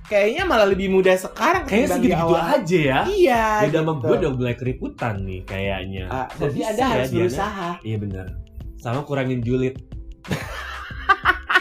kayaknya 0.10 0.44
malah 0.44 0.66
lebih 0.66 0.90
muda 0.90 1.14
sekarang 1.14 1.70
Kayaknya 1.70 1.90
segitu 1.94 2.18
awal. 2.18 2.42
aja 2.58 2.80
ya. 2.82 3.00
Iya. 3.06 3.44
Beda 3.70 3.80
sama 3.80 3.94
gitu. 3.94 4.02
gue 4.02 4.16
udah 4.18 4.32
mulai 4.34 4.56
keriputan 4.58 5.14
nih 5.22 5.42
kayaknya. 5.46 6.06
Bisa 6.36 6.74
Anda 6.74 6.82
ya, 6.82 6.88
harus 6.90 7.08
Diana? 7.08 7.20
berusaha. 7.22 7.70
Iya 7.86 7.98
bener. 8.02 8.26
Sama 8.80 9.00
kurangin 9.06 9.40
julid. 9.40 9.76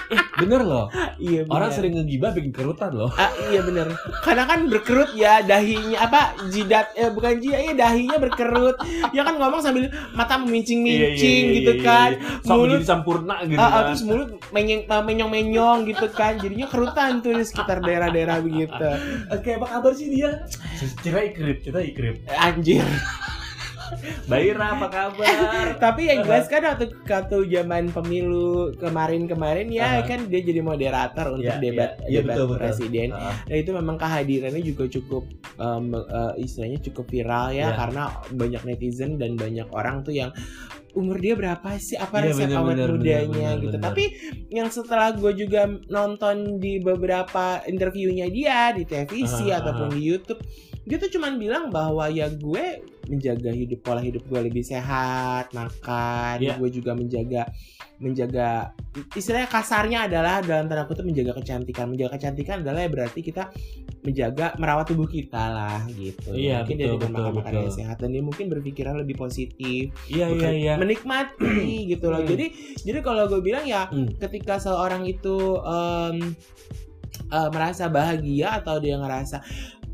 Eh 0.09 0.21
bener 0.39 0.61
loh. 0.63 0.87
Iya 1.17 1.45
bener. 1.45 1.53
Orang 1.53 1.71
sering 1.71 1.93
ngegibah 1.95 2.31
bikin 2.33 2.53
kerutan 2.53 2.93
loh. 2.93 3.11
Ah, 3.15 3.29
iya 3.49 3.61
bener 3.61 3.93
Karena 4.25 4.45
kan 4.45 4.67
berkerut 4.67 5.11
ya 5.13 5.41
dahinya 5.41 5.99
apa 6.01 6.21
jidat 6.49 6.93
eh 6.95 7.09
bukan 7.09 7.39
jidat 7.39 7.61
ya 7.61 7.73
dahinya 7.75 8.17
berkerut. 8.17 8.77
Ya 9.13 9.23
kan 9.23 9.37
ngomong 9.37 9.61
sambil 9.61 9.89
mata 10.13 10.39
memincing-mincing 10.39 11.19
Iya, 11.43 11.49
iya, 11.49 11.57
gitu 11.61 11.73
iya, 11.77 11.85
kan. 11.85 12.11
iya. 12.17 12.41
Sok 12.45 12.57
Mulut 12.59 12.83
sampurna 12.83 13.37
gitu 13.45 13.59
Ah, 13.59 13.65
ah, 13.65 13.71
kan. 13.71 13.83
terus 13.93 14.03
mulut 14.03 14.29
menyeng, 14.51 14.83
ah, 14.89 15.03
menyong-menyong 15.03 15.79
gitu 15.87 16.07
kan 16.11 16.37
jadinya 16.39 16.67
kerutan 16.67 17.21
tuh 17.21 17.37
di 17.37 17.45
sekitar 17.45 17.79
daerah-daerah 17.81 18.41
begitu 18.41 18.89
Oke, 19.29 19.57
apa 19.57 19.67
kabar 19.69 19.93
sih 19.93 20.09
dia? 20.09 20.43
Kita 21.03 21.21
ikrip, 21.21 21.63
kita 21.63 21.81
ikrip. 21.83 22.25
Anjir 22.31 22.85
Baira, 24.27 24.77
apa 24.77 24.87
kabar? 24.89 25.67
tapi 25.79 26.07
yang 26.07 26.23
jelas 26.23 26.47
kan 26.47 26.63
waktu 26.63 26.93
waktu 27.03 27.37
zaman 27.49 27.89
pemilu 27.89 28.73
kemarin-kemarin 28.77 29.69
ya 29.69 30.01
Aha. 30.01 30.07
kan 30.07 30.27
dia 30.27 30.41
jadi 30.41 30.61
moderator 30.61 31.35
untuk 31.35 31.49
Iya, 31.49 31.61
debat 31.61 31.91
iya. 32.05 32.09
Iya, 32.09 32.21
debat 32.23 32.35
betul, 32.37 32.47
betul. 32.47 32.59
presiden 32.61 33.09
Ah, 33.11 33.35
Nah 33.45 33.57
itu 33.57 33.71
memang 33.73 33.97
kehadirannya 33.97 34.63
juga 34.63 34.85
cukup 34.87 35.25
um, 35.57 35.95
uh, 35.95 36.33
istilahnya 36.37 36.79
cukup 36.83 37.09
viral 37.09 37.51
ya 37.51 37.73
Iya. 37.73 37.77
karena 37.77 38.03
banyak 38.31 38.63
netizen 38.65 39.17
dan 39.17 39.35
banyak 39.35 39.69
orang 39.71 40.03
tuh 40.03 40.13
yang 40.13 40.31
umur 40.93 41.17
dia 41.17 41.37
berapa 41.37 41.79
sih 41.79 41.95
apa 41.95 42.19
Iya, 42.19 42.25
resep 42.33 42.49
bener, 42.49 42.59
awet 42.59 42.75
bener, 42.75 42.89
mudanya 42.91 43.29
bener, 43.29 43.63
gitu. 43.63 43.77
bener. 43.77 43.85
Tapi 43.87 44.05
yang 44.51 44.69
setelah 44.69 45.09
gue 45.13 45.33
juga 45.37 45.63
nonton 45.87 46.37
di 46.59 46.81
beberapa 46.81 47.45
interviewnya 47.65 48.27
dia 48.27 48.73
di 48.73 48.83
televisi 48.83 49.49
Ah, 49.49 49.63
ataupun 49.63 49.95
di 49.95 50.01
YouTube, 50.03 50.41
dia 50.89 50.97
tuh 50.97 51.13
cuman 51.13 51.37
bilang 51.37 51.69
bahwa 51.69 52.09
ya 52.09 52.33
gue 52.33 52.81
menjaga 53.09 53.53
hidup 53.53 53.81
pola 53.81 54.01
hidup 54.01 54.25
gue 54.25 54.41
lebih 54.43 54.61
sehat, 54.61 55.53
makan, 55.53 56.41
Iya. 56.41 56.57
gue 56.57 56.69
juga 56.73 56.93
menjaga 56.93 57.49
menjaga 57.99 58.71
istilahnya 59.13 59.51
kasarnya 59.51 59.99
adalah 60.07 60.39
dalam 60.39 60.71
tanda 60.71 60.87
kutip 60.87 61.03
menjaga 61.03 61.35
kecantikan. 61.35 61.91
Menjaga 61.91 62.15
kecantikan 62.15 62.63
adalah 62.63 62.85
ya 62.85 62.91
berarti 62.93 63.21
kita 63.21 63.51
menjaga 64.07 64.55
merawat 64.57 64.87
tubuh 64.87 65.05
kita 65.05 65.41
lah 65.41 65.83
gitu. 65.91 66.31
Iya, 66.31 66.63
mungkin 66.63 66.77
dia 66.79 66.87
betul, 66.87 66.95
dengan 66.95 67.11
betul, 67.11 67.25
makan 67.27 67.35
makanan 67.43 67.61
yang 67.65 67.75
sehat 67.75 67.97
dan 67.99 68.09
dia 68.15 68.23
mungkin 68.23 68.47
berpikiran 68.49 68.95
lebih 68.97 69.17
positif, 69.19 69.91
Iya, 70.07 70.27
iya, 70.31 70.51
iya. 70.55 70.75
menikmati 70.79 71.59
gitu 71.97 72.07
loh. 72.07 72.23
Hmm. 72.23 72.31
Jadi 72.31 72.47
jadi 72.87 72.99
kalau 73.03 73.27
gue 73.27 73.41
bilang 73.43 73.67
ya 73.67 73.91
Hmm. 73.91 74.09
ketika 74.15 74.63
seorang 74.63 75.03
itu 75.03 75.59
em, 75.59 76.37
eh, 77.29 77.49
merasa 77.51 77.91
bahagia 77.91 78.63
atau 78.63 78.79
dia 78.79 78.95
ngerasa 78.95 79.43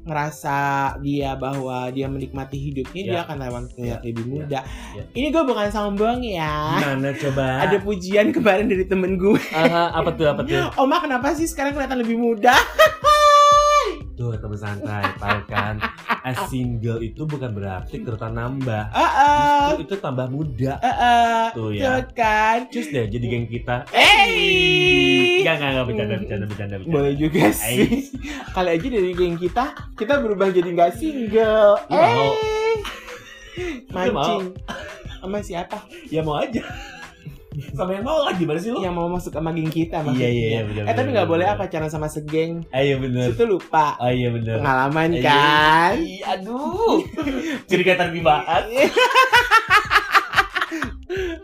ngerasa 0.05 0.57
dia 1.01 1.33
bahwa 1.35 1.89
dia 1.89 2.07
menikmati 2.07 2.61
hidupnya 2.61 3.03
Ya. 3.03 3.11
dia 3.11 3.21
akan 3.25 3.37
terlihat 3.41 3.67
terlihat 3.67 4.01
lebih 4.03 4.25
muda. 4.27 4.61
Ya. 4.93 5.03
Ini 5.11 5.27
gue 5.29 5.43
bukan 5.43 5.69
sombong 5.69 6.21
ya. 6.21 6.77
Gimana 6.79 7.09
coba? 7.11 7.47
Ada 7.65 7.77
pujian 7.81 8.29
kemarin 8.31 8.69
dari 8.69 8.85
temen 8.85 9.17
gue. 9.17 9.41
Aha, 9.51 9.97
apa 9.97 10.13
tuh 10.13 10.27
apa 10.29 10.41
tuh? 10.45 10.61
Oma 10.83 11.01
kenapa 11.01 11.33
sih 11.33 11.45
sekarang 11.45 11.73
kelihatan 11.73 12.01
lebih 12.01 12.17
muda? 12.17 12.53
tuh 14.15 14.33
teman 14.33 14.55
santai 14.55 15.03
tahu 15.15 15.41
kan 15.45 15.75
as 16.23 16.39
single 16.47 16.99
itu 16.99 17.23
bukan 17.23 17.51
berarti 17.51 18.01
kerutan 18.01 18.33
nambah 18.33 18.89
Ah, 18.89 19.03
ah, 19.03 19.63
Justru 19.71 19.85
itu 19.85 19.97
tambah 19.99 20.27
muda 20.27 20.77
ah, 20.77 20.89
ah. 20.89 21.45
Tuh 21.51 21.69
Tuh 21.69 21.75
ya. 21.75 22.01
kan. 22.09 22.67
Cus 22.69 22.89
deh 22.89 23.07
jadi 23.07 23.25
geng 23.25 23.47
kita 23.47 23.85
Eh, 23.91 25.41
Enggak, 25.41 25.55
enggak, 25.57 25.71
enggak, 25.71 25.87
bercanda, 25.87 26.15
bercanda, 26.17 26.45
bercanda, 26.47 26.75
bercanda. 26.79 26.95
boleh 26.95 27.15
juga 27.15 27.45
sih. 27.51 28.09
Kali 28.51 28.71
aja 28.73 28.87
dari 28.89 29.11
geng 29.13 29.37
kita, 29.37 29.65
kita 29.93 30.15
berubah 30.19 30.49
jadi 30.49 30.65
nggak 30.67 30.93
single. 30.95 31.77
Eh, 31.87 32.33
mancing. 33.93 34.57
Sama 35.21 35.39
siapa? 35.41 35.79
Ya 36.09 36.21
mau 36.21 36.37
aja. 36.37 36.65
Sama 37.79 37.91
yang 37.93 38.03
mau 38.03 38.27
gimana 38.31 38.59
sih 38.59 38.71
lu? 38.71 38.79
Yang 38.79 38.95
mau 38.95 39.07
masuk 39.07 39.31
sama 39.31 39.51
geng 39.51 39.69
kita 39.69 39.99
Iya, 39.99 40.05
maksudnya. 40.05 40.29
iya, 40.29 40.47
iya, 40.49 40.61
benar. 40.65 40.83
Eh 40.83 40.87
tapi 40.89 41.01
benar, 41.01 41.15
nggak 41.15 41.29
boleh 41.29 41.45
benar. 41.45 41.55
apa 41.55 41.63
pacaran 41.65 41.91
sama 41.91 42.07
segeng. 42.07 42.53
Ah, 42.69 42.81
iya 42.81 42.97
bener. 42.97 43.27
Itu 43.31 43.45
lupa. 43.45 43.95
Ah 43.97 44.11
iya 44.11 44.29
bener. 44.29 44.59
Pengalaman 44.59 45.09
Iya. 45.13 45.23
kan? 45.23 45.95
Ih, 45.97 46.21
aduh. 46.21 46.99
Jadi 47.71 47.83
kata 47.83 48.11
dibahas. 48.11 48.65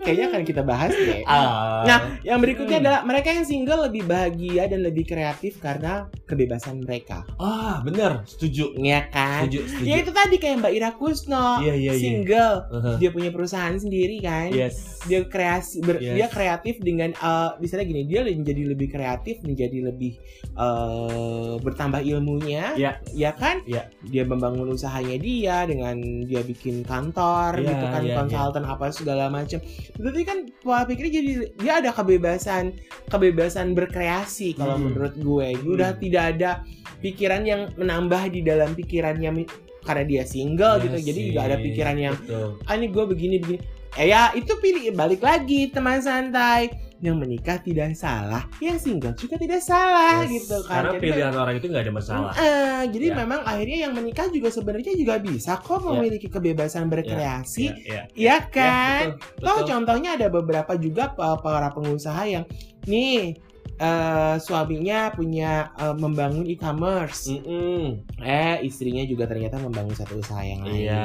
Kayaknya 0.01 0.27
akan 0.29 0.43
kita 0.43 0.63
bahas 0.63 0.93
deh. 0.93 1.23
Ah. 1.25 1.85
Nah, 1.85 1.99
yang 2.23 2.39
berikutnya 2.39 2.79
Hmm. 2.79 2.85
adalah 2.89 3.01
mereka 3.03 3.29
yang 3.31 3.45
single 3.45 3.85
lebih 3.85 4.05
bahagia 4.05 4.67
dan 4.67 4.81
lebih 4.81 5.05
kreatif 5.05 5.59
karena 5.59 6.09
kebebasan 6.25 6.81
mereka. 6.81 7.23
Ah, 7.37 7.81
bener. 7.81 8.25
Setuju. 8.25 8.75
Iya 8.77 9.07
kan? 9.09 9.47
Setuju, 9.47 9.61
setuju. 9.67 9.87
Ya 9.87 9.97
itu 9.99 10.11
tadi 10.11 10.37
kayak 10.37 10.57
Mbak 10.61 10.73
Ira 10.73 10.91
Kusno, 10.95 11.61
Iya, 11.61 11.75
iya, 11.75 11.93
iya. 11.93 12.01
single, 12.01 12.55
Uh-huh. 12.71 12.97
dia 12.97 13.11
punya 13.11 13.31
perusahaan 13.31 13.77
sendiri 13.77 14.19
kan. 14.21 14.49
Yes. 14.51 15.01
Dia 15.05 15.25
kreasi, 15.25 15.81
ber- 15.81 16.01
Yes. 16.01 16.15
dia 16.15 16.27
kreatif 16.27 16.81
dengan, 16.81 17.13
eh 17.13 17.51
misalnya 17.59 17.87
gini, 17.87 18.03
dia 18.05 18.21
menjadi 18.23 18.63
lebih 18.67 18.89
kreatif, 18.89 19.41
menjadi 19.43 19.79
lebih 19.87 20.17
eh 20.55 21.55
bertambah 21.59 22.01
ilmunya, 22.01 22.75
Iya. 22.75 22.93
ya 23.13 23.31
kan? 23.33 23.63
Iya. 23.65 23.89
Dia 24.03 24.25
membangun 24.25 24.71
usahanya 24.71 25.17
dia 25.17 25.65
dengan 25.65 25.97
dia 26.25 26.41
bikin 26.41 26.83
kantor, 26.83 27.59
Iya, 27.59 27.69
gitu 27.69 27.85
kan, 27.87 28.01
iya, 28.03 28.15
konsultan 28.17 28.65
apa 28.65 28.87
segala 28.91 29.29
macam. 29.29 29.60
Berarti 29.97 30.23
kan 30.23 30.39
pola 30.59 30.83
pikirnya 30.83 31.13
jadi 31.13 31.31
dia 31.55 31.73
ada 31.79 31.91
kebebasan, 31.91 32.73
kebebasan 33.07 33.73
berkreasi 33.73 34.55
kalau 34.55 34.77
Hmm. 34.77 34.91
menurut 34.91 35.15
gue. 35.15 35.49
Udah 35.63 35.95
Hmm. 35.95 36.01
tidak 36.01 36.25
ada 36.35 36.51
pikiran 36.99 37.43
yang 37.43 37.69
menambah 37.75 38.29
di 38.29 38.41
dalam 38.41 38.73
pikirannya 38.73 39.47
karena 39.81 40.05
dia 40.05 40.23
single 40.25 40.77
Iya 40.77 40.85
gitu. 40.87 40.99
Jadi 41.07 41.21
sih. 41.21 41.27
juga 41.31 41.41
ada 41.43 41.57
pikiran 41.57 41.97
yang 41.97 42.15
Betul. 42.17 42.61
ah 42.63 42.75
ini 42.75 42.87
gue 42.87 43.05
begini 43.07 43.37
begini. 43.39 43.61
Eh 43.93 44.07
ya 44.07 44.31
itu 44.33 44.53
pilih 44.57 44.93
balik 44.93 45.21
lagi 45.21 45.67
teman 45.67 45.99
santai. 45.99 46.71
Yang 47.01 47.17
menikah 47.17 47.57
tidak 47.59 47.97
salah, 47.97 48.45
yang 48.61 48.77
single 48.77 49.17
juga 49.17 49.35
tidak 49.35 49.61
salah 49.61 50.21
Yes. 50.21 50.37
gitu 50.37 50.57
kan. 50.63 50.85
Karena 50.85 50.93
Jadi 50.93 51.01
pilihan 51.03 51.33
orang 51.33 51.55
itu 51.57 51.67
nggak 51.67 51.83
ada 51.83 51.95
masalah. 51.95 52.33
Eh, 52.37 52.83
jadi 52.93 53.07
Ya. 53.09 53.15
memang 53.17 53.41
akhirnya 53.43 53.79
yang 53.81 53.93
menikah 53.93 54.29
juga 54.29 54.49
sebenarnya 54.49 54.93
juga 54.93 55.15
bisa 55.17 55.57
kok 55.57 55.81
memiliki 55.81 56.29
kebebasan 56.29 56.87
berkreasi, 56.87 57.67
Iya, 57.67 57.77
iya. 57.81 58.03
ya 58.13 58.37
Ya, 58.37 58.37
kan? 58.47 59.05
betul, 59.17 59.41
Toh 59.41 59.57
betul. 59.57 59.69
contohnya 59.73 60.11
ada 60.15 60.29
beberapa 60.29 60.73
juga 60.77 61.09
pa- 61.09 61.37
para 61.37 61.73
pengusaha 61.73 62.23
yang 62.23 62.45
nih 62.85 63.33
eh, 63.81 64.37
suaminya 64.37 65.09
punya 65.11 65.73
eh, 65.75 65.97
membangun 65.97 66.45
e-commerce, 66.45 67.33
Mm-mm. 67.33 68.05
eh 68.21 68.61
istrinya 68.61 69.01
juga 69.09 69.25
ternyata 69.25 69.57
membangun 69.57 69.97
satu 69.97 70.21
usaha 70.21 70.45
yang 70.45 70.61
lain, 70.63 70.85
Iya, 70.85 71.03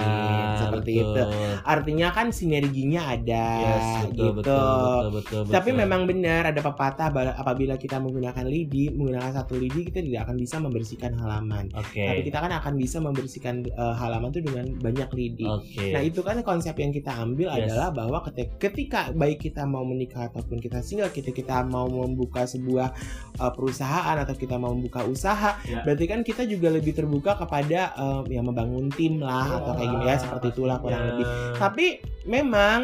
seperti 0.59 0.91
betul. 0.99 1.15
itu. 1.15 1.23
Artinya 1.63 2.07
kan 2.11 2.27
sinerginya 2.29 3.01
ada 3.07 3.45
Yes, 3.55 3.87
betul, 4.11 4.11
gitu. 4.11 4.25
betul, 4.35 4.59
betul, 4.59 5.09
betul, 5.15 5.41
Tapi 5.55 5.69
betul. 5.71 5.81
memang 5.87 6.01
benar 6.03 6.41
ada 6.51 6.59
pepatah 6.59 7.07
apabila 7.39 7.79
kita 7.79 7.95
menggunakan 7.97 8.43
lidi, 8.43 8.91
menggunakan 8.91 9.31
satu 9.31 9.55
lidi 9.55 9.87
kita 9.87 10.03
tidak 10.03 10.27
akan 10.27 10.35
bisa 10.35 10.55
membersihkan 10.59 11.15
halaman. 11.15 11.71
Oke. 11.71 12.03
Tapi 12.03 12.21
kita 12.27 12.43
kan 12.43 12.51
akan 12.51 12.73
bisa 12.75 12.97
membersihkan 12.99 13.55
eh, 13.63 13.95
halaman 13.95 14.35
itu 14.35 14.41
dengan 14.43 14.65
banyak 14.83 15.09
lidi. 15.15 15.47
Oke. 15.47 15.95
Nah 15.95 16.03
itu 16.03 16.19
kan 16.19 16.43
konsep 16.43 16.75
yang 16.75 16.91
kita 16.91 17.15
ambil 17.15 17.47
Yes. 17.55 17.71
adalah 17.71 17.87
bahwa 17.93 18.19
ketika, 18.27 18.51
ketika 18.67 18.99
baik 19.15 19.39
kita 19.39 19.63
mau 19.63 19.85
menikah 19.87 20.27
ataupun 20.27 20.59
kita 20.59 20.81
single, 20.83 21.07
kita 21.07 21.31
kita 21.31 21.63
mau 21.63 21.85
membuka 21.87 22.43
sebuah 22.43 22.64
uh, 22.73 23.51
perusahaan 23.51 24.17
atau 24.17 24.33
kita 24.33 24.57
mau 24.57 24.73
membuka 24.73 25.03
usaha, 25.03 25.61
Ya. 25.63 25.85
berarti 25.85 26.05
kan 26.05 26.19
kita 26.21 26.43
juga 26.43 26.69
lebih 26.69 26.91
terbuka 26.91 27.37
kepada 27.37 27.93
um, 27.95 28.25
ya 28.25 28.41
membangun 28.41 28.89
tim 28.89 29.21
lah 29.21 29.61
atau 29.61 29.73
kayak 29.73 29.89
gini 29.91 30.05
ya 30.05 30.15
seperti 30.17 30.47
itulah 30.51 30.77
kurang 30.79 31.01
Iya. 31.01 31.09
lebih. 31.13 31.25
Tapi 31.55 31.85
memang 32.25 32.79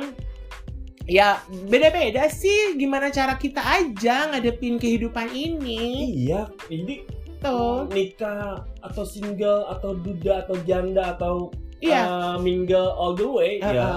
ya 1.10 1.42
beda-beda 1.66 2.30
sih 2.30 2.78
gimana 2.78 3.10
cara 3.10 3.34
kita 3.34 3.60
aja 3.60 4.30
ngadepin 4.30 4.78
kehidupan 4.78 5.34
ini 5.34 6.14
Iya, 6.26 6.46
ini 6.70 7.02
tuh. 7.42 7.90
nikah 7.90 8.62
atau 8.80 9.02
single 9.02 9.66
atau 9.68 9.98
duda 9.98 10.46
atau 10.46 10.56
janda 10.62 11.18
atau 11.18 11.50
Iya. 11.82 12.02
uh, 12.06 12.36
mingle 12.38 12.94
all 12.94 13.18
the 13.18 13.26
way 13.26 13.58
Uh-uh, 13.58 13.74
ya 13.74 13.90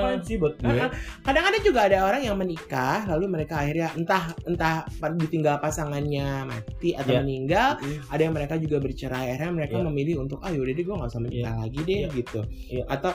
fine 0.00 0.22
sih 0.22 0.36
buat 0.38 0.54
gue. 0.56 0.70
Uh-uh. 0.70 0.90
Kadang-kadang 1.26 1.62
juga 1.66 1.80
ada 1.90 1.98
orang 2.06 2.22
yang 2.22 2.38
menikah 2.38 3.02
lalu 3.10 3.26
mereka 3.26 3.66
akhirnya 3.66 3.90
entah 3.92 4.30
entah 4.46 4.86
ditinggal 5.18 5.58
pasangannya 5.58 6.46
mati 6.46 6.94
atau 6.94 7.12
Iya. 7.12 7.20
meninggal, 7.26 7.68
Mm. 7.82 7.98
ada 8.14 8.22
yang 8.22 8.34
mereka 8.34 8.54
juga 8.56 8.76
bercerai 8.78 9.34
akhirnya 9.34 9.52
mereka 9.52 9.74
Iya. 9.76 9.84
memilih 9.90 10.14
untuk 10.22 10.38
ah 10.40 10.50
yaudah 10.50 10.70
deh 10.70 10.84
gue 10.86 10.94
nggak 10.94 11.10
usah 11.10 11.22
menikah 11.22 11.54
lagi 11.58 11.80
deh 11.82 11.98
Iya. 12.06 12.08
gitu. 12.14 12.40
Iya. 12.70 12.84
Atau 12.86 13.12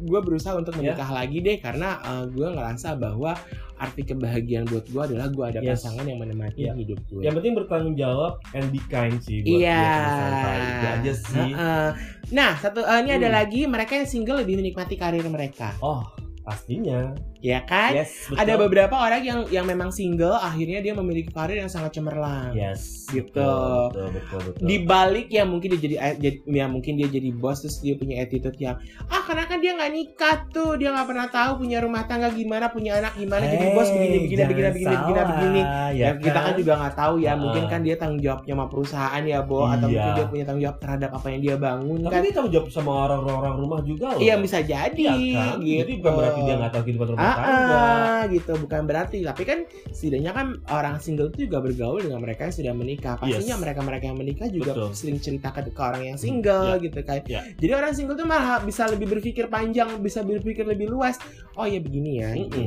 gue 0.00 0.20
berusaha 0.20 0.54
untuk 0.54 0.72
Iya. 0.72 0.94
menikah 0.94 1.10
lagi 1.10 1.38
deh 1.38 1.56
karena 1.58 1.98
uh, 2.00 2.24
gue 2.24 2.46
ngerasa 2.46 2.94
bahwa 2.94 3.34
arti 3.76 4.02
kebahagiaan 4.04 4.66
buat 4.66 4.84
gue 4.84 5.02
adalah 5.04 5.26
gue 5.28 5.44
ada 5.48 5.60
Yes. 5.60 5.82
pasangan 5.82 6.02
yang 6.04 6.18
menemani 6.18 6.54
Iya. 6.56 6.72
hidup 6.74 6.98
gue. 7.04 7.22
Yang 7.22 7.34
penting 7.38 7.54
bertanggung 7.54 7.94
jawab 7.94 8.32
and 8.52 8.66
be 8.68 8.80
kind 8.84 9.18
sih 9.18 9.38
buat 9.40 9.54
Iya. 9.56 9.82
gue 9.82 10.10
santai. 10.12 10.58
Itu 10.58 10.86
aja 10.88 11.12
sih. 11.14 11.50
Heeh. 11.50 11.88
Nah, 12.28 12.52
satu 12.56 12.80
eh, 12.80 12.98
ini 13.00 13.10
ada 13.12 13.28
Hmm. 13.28 13.36
lagi 13.36 13.60
mereka 13.64 13.92
yang 13.94 14.06
single 14.06 14.38
lebih 14.38 14.54
menikmati 14.56 14.94
karir 14.94 15.22
mereka, 15.24 15.72
Oh, 15.78 16.02
pastinya. 16.42 17.14
Ya 17.40 17.62
kan? 17.62 17.94
Yes, 17.94 18.10
betul. 18.26 18.38
Ada 18.38 18.52
beberapa 18.56 18.94
orang 18.94 19.20
yang 19.20 19.40
yang 19.48 19.64
memang 19.64 19.88
single 19.88 20.34
akhirnya 20.34 20.78
dia 20.80 20.92
memiliki 20.92 21.28
karir 21.28 21.56
yang 21.56 21.68
sangat 21.68 21.94
cemerlang. 21.94 22.50
Yes, 22.52 23.06
Gitu. 23.08 23.32
Betul, 23.32 23.88
betul, 23.88 24.08
betul, 24.12 24.40
betul. 24.52 24.64
Di 24.64 24.76
balik 24.80 25.28
ya 25.28 25.42
mungkin 25.42 25.68
dia 25.70 25.80
jadi, 25.80 25.96
eh, 25.96 26.14
jadi 26.18 26.36
ya 26.46 26.66
mungkin 26.66 26.92
dia 26.94 27.08
jadi 27.08 27.28
bos 27.30 27.58
terus 27.58 27.78
dia 27.78 27.94
punya 27.94 28.20
attitude 28.20 28.58
yang 28.58 28.76
ah 29.06 29.22
karena 29.22 29.44
kan 29.44 29.58
dia 29.58 29.72
nggak 29.72 29.90
nikah 29.90 30.36
tuh 30.48 30.76
dia 30.76 30.90
nggak 30.90 31.06
pernah 31.06 31.26
tahu 31.26 31.52
punya 31.58 31.78
rumah 31.78 32.04
tangga 32.04 32.28
gimana 32.28 32.68
punya 32.68 32.96
anak 32.96 33.14
gimana 33.14 33.40
jadi 33.42 33.72
bos 33.72 33.88
begini 33.88 34.16
begini 34.20 34.42
begini 34.44 34.68
begini 34.68 34.94
begini 34.94 35.20
begini 35.24 35.60
ya, 35.94 36.08
kita 36.14 36.38
kan 36.38 36.52
juga 36.54 36.72
nggak 36.76 36.94
tahu 36.94 37.14
ya 37.18 37.28
Ah. 37.28 37.34
mungkin 37.34 37.64
kan 37.66 37.80
dia 37.80 37.94
tanggung 37.94 38.18
jawabnya 38.18 38.52
sama 38.52 38.66
perusahaan 38.66 39.22
ya 39.22 39.38
Bo 39.40 39.64
atau 39.64 39.86
Iya. 39.86 39.94
mungkin 39.94 40.12
dia 40.12 40.26
punya 40.26 40.44
tanggung 40.44 40.64
jawab 40.64 40.78
terhadap 40.78 41.10
apa 41.10 41.26
yang 41.28 41.40
dia 41.40 41.56
bangun 41.56 41.98
Tapi 41.98 42.10
kan 42.10 42.20
dia 42.20 42.32
tanggung 42.34 42.52
jawab 42.52 42.68
sama 42.68 42.90
orang-orang 43.06 43.54
rumah 43.56 43.80
juga 43.80 44.06
loh. 44.10 44.20
iya 44.20 44.34
bisa 44.36 44.58
jadi 44.60 45.00
Iya 45.08 45.16
kan? 45.48 45.56
gitu 45.60 45.80
Jadi 45.80 45.92
bukan 45.96 46.12
berarti 46.14 46.40
dia 46.42 46.54
nggak 46.56 46.70
tahu 46.70 46.82
kehidupan 46.84 47.06
rumah 47.10 47.24
Ah, 47.30 48.22
gitu 48.28 48.52
bukan 48.56 48.82
berarti 48.84 49.20
tapi 49.20 49.42
kan 49.42 49.58
setidaknya 49.88 50.32
kan 50.32 50.46
orang 50.68 50.96
single 50.98 51.28
itu 51.28 51.48
juga 51.48 51.60
bergaul 51.60 52.00
dengan 52.00 52.20
mereka 52.20 52.46
yang 52.46 52.54
sudah 52.54 52.72
menikah 52.72 53.14
pastinya 53.16 53.56
Yes. 53.56 53.60
mereka-mereka 53.60 54.04
yang 54.06 54.18
menikah 54.18 54.48
juga 54.48 54.72
Betul. 54.72 54.90
sering 54.94 55.18
cerita 55.18 55.48
ke, 55.50 55.68
ke 55.68 55.82
orang 55.82 56.02
yang 56.06 56.18
single 56.18 56.78
gitu 56.78 57.00
kan 57.02 57.20
Ya. 57.26 57.42
jadi 57.56 57.72
orang 57.76 57.92
single 57.92 58.14
tuh 58.14 58.24
malah 58.24 58.60
bisa 58.60 58.86
lebih 58.86 59.08
berpikir 59.08 59.48
panjang 59.48 59.88
bisa 59.98 60.22
berpikir 60.22 60.64
lebih 60.64 60.88
luas 60.88 61.18
oh 61.58 61.66
ya 61.66 61.78
begini 61.78 62.10
ya 62.16 62.30
Mm-mm. 62.30 62.46
gitu. 62.46 62.60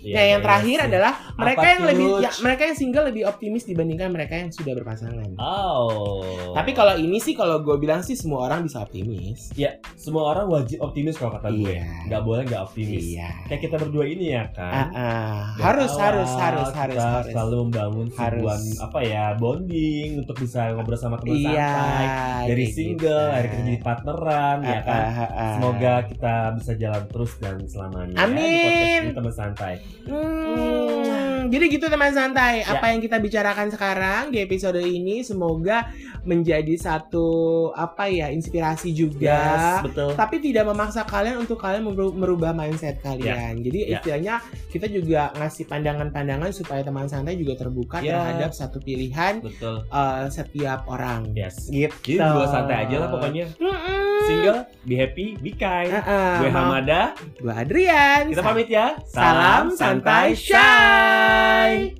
Iya, 0.00 0.14
nah 0.14 0.24
yang 0.24 0.30
iya 0.32 0.36
terakhir 0.40 0.78
sih. 0.78 0.86
adalah 0.86 1.12
mereka 1.34 1.58
Apa 1.58 1.66
yang 1.66 1.78
tuh, 1.78 1.88
lebih 1.90 2.06
ya, 2.16 2.30
mereka 2.38 2.62
yang 2.64 2.76
single 2.76 3.04
lebih 3.04 3.22
optimis 3.24 3.64
dibandingkan 3.64 4.08
mereka 4.08 4.34
yang 4.36 4.48
sudah 4.48 4.72
berpasangan 4.72 5.30
Oh. 5.36 6.54
tapi 6.54 6.70
kalau 6.70 6.94
ini 6.94 7.18
sih 7.18 7.34
kalau 7.34 7.58
gue 7.58 7.76
bilang 7.76 8.00
sih 8.00 8.14
semua 8.14 8.46
orang 8.46 8.62
bisa 8.62 8.80
optimis 8.80 9.50
semua 9.94 10.30
orang 10.30 10.46
wajib 10.48 10.78
optimis 10.80 11.14
kalau 11.14 11.34
kata 11.34 11.50
gue. 11.50 11.74
Iya. 11.74 11.84
Nggak 12.06 12.22
boleh 12.22 12.42
nggak 12.44 12.62
optimis. 12.64 13.02
iya 13.04 13.28
Kayak 13.44 13.60
kita 13.60 13.76
berdua 13.76 14.04
ini 14.06 14.26
ya 14.30 14.44
kan. 14.48 14.86
ah. 14.88 15.42
Dari 15.50 15.62
harus 15.64 15.90
awal 15.90 16.00
harus 16.00 16.30
harus 16.30 16.68
kita 16.68 16.78
harus 16.78 16.98
harus 17.02 17.26
selalu 17.28 17.56
membangun 17.64 18.06
sebuah 18.08 18.24
Harus. 18.54 18.78
apa 18.78 18.98
ya 19.02 19.24
bonding 19.34 20.08
untuk 20.18 20.36
bisa 20.38 20.72
ngobrol 20.72 20.96
sama 20.96 21.16
teman 21.18 21.34
iya 21.36 21.68
santai 21.68 22.06
dari 22.46 22.64
single 22.68 23.02
gitu. 23.26 23.34
akhirnya 23.34 23.62
jadi 23.64 23.78
partneran 23.80 24.56
ya 24.60 24.70
Ah, 24.70 24.80
kan 24.80 25.02
ah. 25.02 25.52
semoga 25.56 25.94
kita 26.06 26.34
bisa 26.54 26.72
jalan 26.74 27.02
terus 27.08 27.32
dan 27.38 27.56
selamanya 27.64 28.14
ya, 28.30 28.38
di 28.38 28.48
Amin. 28.48 28.64
podcast 28.64 28.98
ini 28.98 29.12
teman 29.14 29.32
santai 29.32 29.74
Hmm, 30.08 31.37
jadi 31.46 31.64
gitu 31.68 31.86
teman 31.86 32.10
santai. 32.10 32.60
Ya. 32.60 32.74
Apa 32.74 32.90
yang 32.90 32.98
kita 32.98 33.16
bicarakan 33.16 33.68
sekarang 33.68 34.22
di 34.28 34.38
episode 34.38 34.78
ini 34.78 35.22
semoga 35.22 35.86
menjadi 36.22 36.74
satu 36.74 37.28
apa 37.72 38.06
ya 38.06 38.28
inspirasi 38.28 38.90
juga. 38.90 39.30
yes 39.30 39.74
betul 39.82 40.10
Tapi 40.12 40.36
tidak 40.40 40.66
memaksa 40.66 41.02
kalian 41.02 41.38
untuk 41.38 41.56
kalian 41.56 41.84
meru- 41.84 42.12
merubah 42.12 42.50
mindset 42.52 42.98
kalian. 42.98 43.60
Jadi 43.60 43.78
Ya. 43.80 43.90
istilahnya 43.94 44.34
kita 44.66 44.86
juga 44.86 45.30
ngasih 45.32 45.64
pandangan-pandangan 45.64 46.50
supaya 46.50 46.82
teman 46.82 47.06
santai 47.06 47.34
juga 47.34 47.54
terbuka 47.56 47.98
Ya. 47.98 48.18
terhadap 48.18 48.50
satu 48.50 48.78
pilihan 48.78 49.38
betul 49.38 49.84
eh, 49.84 50.26
setiap 50.28 50.84
orang. 50.86 51.30
yes 51.32 51.68
Gitu. 51.68 51.92
jadi 52.10 52.26
dua 52.26 52.46
santai 52.46 52.76
aja 52.82 52.96
lah 52.98 53.08
pokoknya 53.08 53.46
Mm-mm. 53.54 54.24
single 54.24 54.60
be 54.82 54.96
happy 54.96 55.36
be 55.36 55.52
kind 55.52 55.90
Ah, 55.90 56.02
ah, 56.02 56.36
gue 56.38 56.50
Hamada 56.50 57.02
Gue 57.34 57.52
Adrian. 57.52 58.28
kita 58.28 58.40
pamit 58.40 58.66
ya 58.66 58.96
Salam 59.04 59.68
santai 59.70 60.32
Bye. 61.38 61.92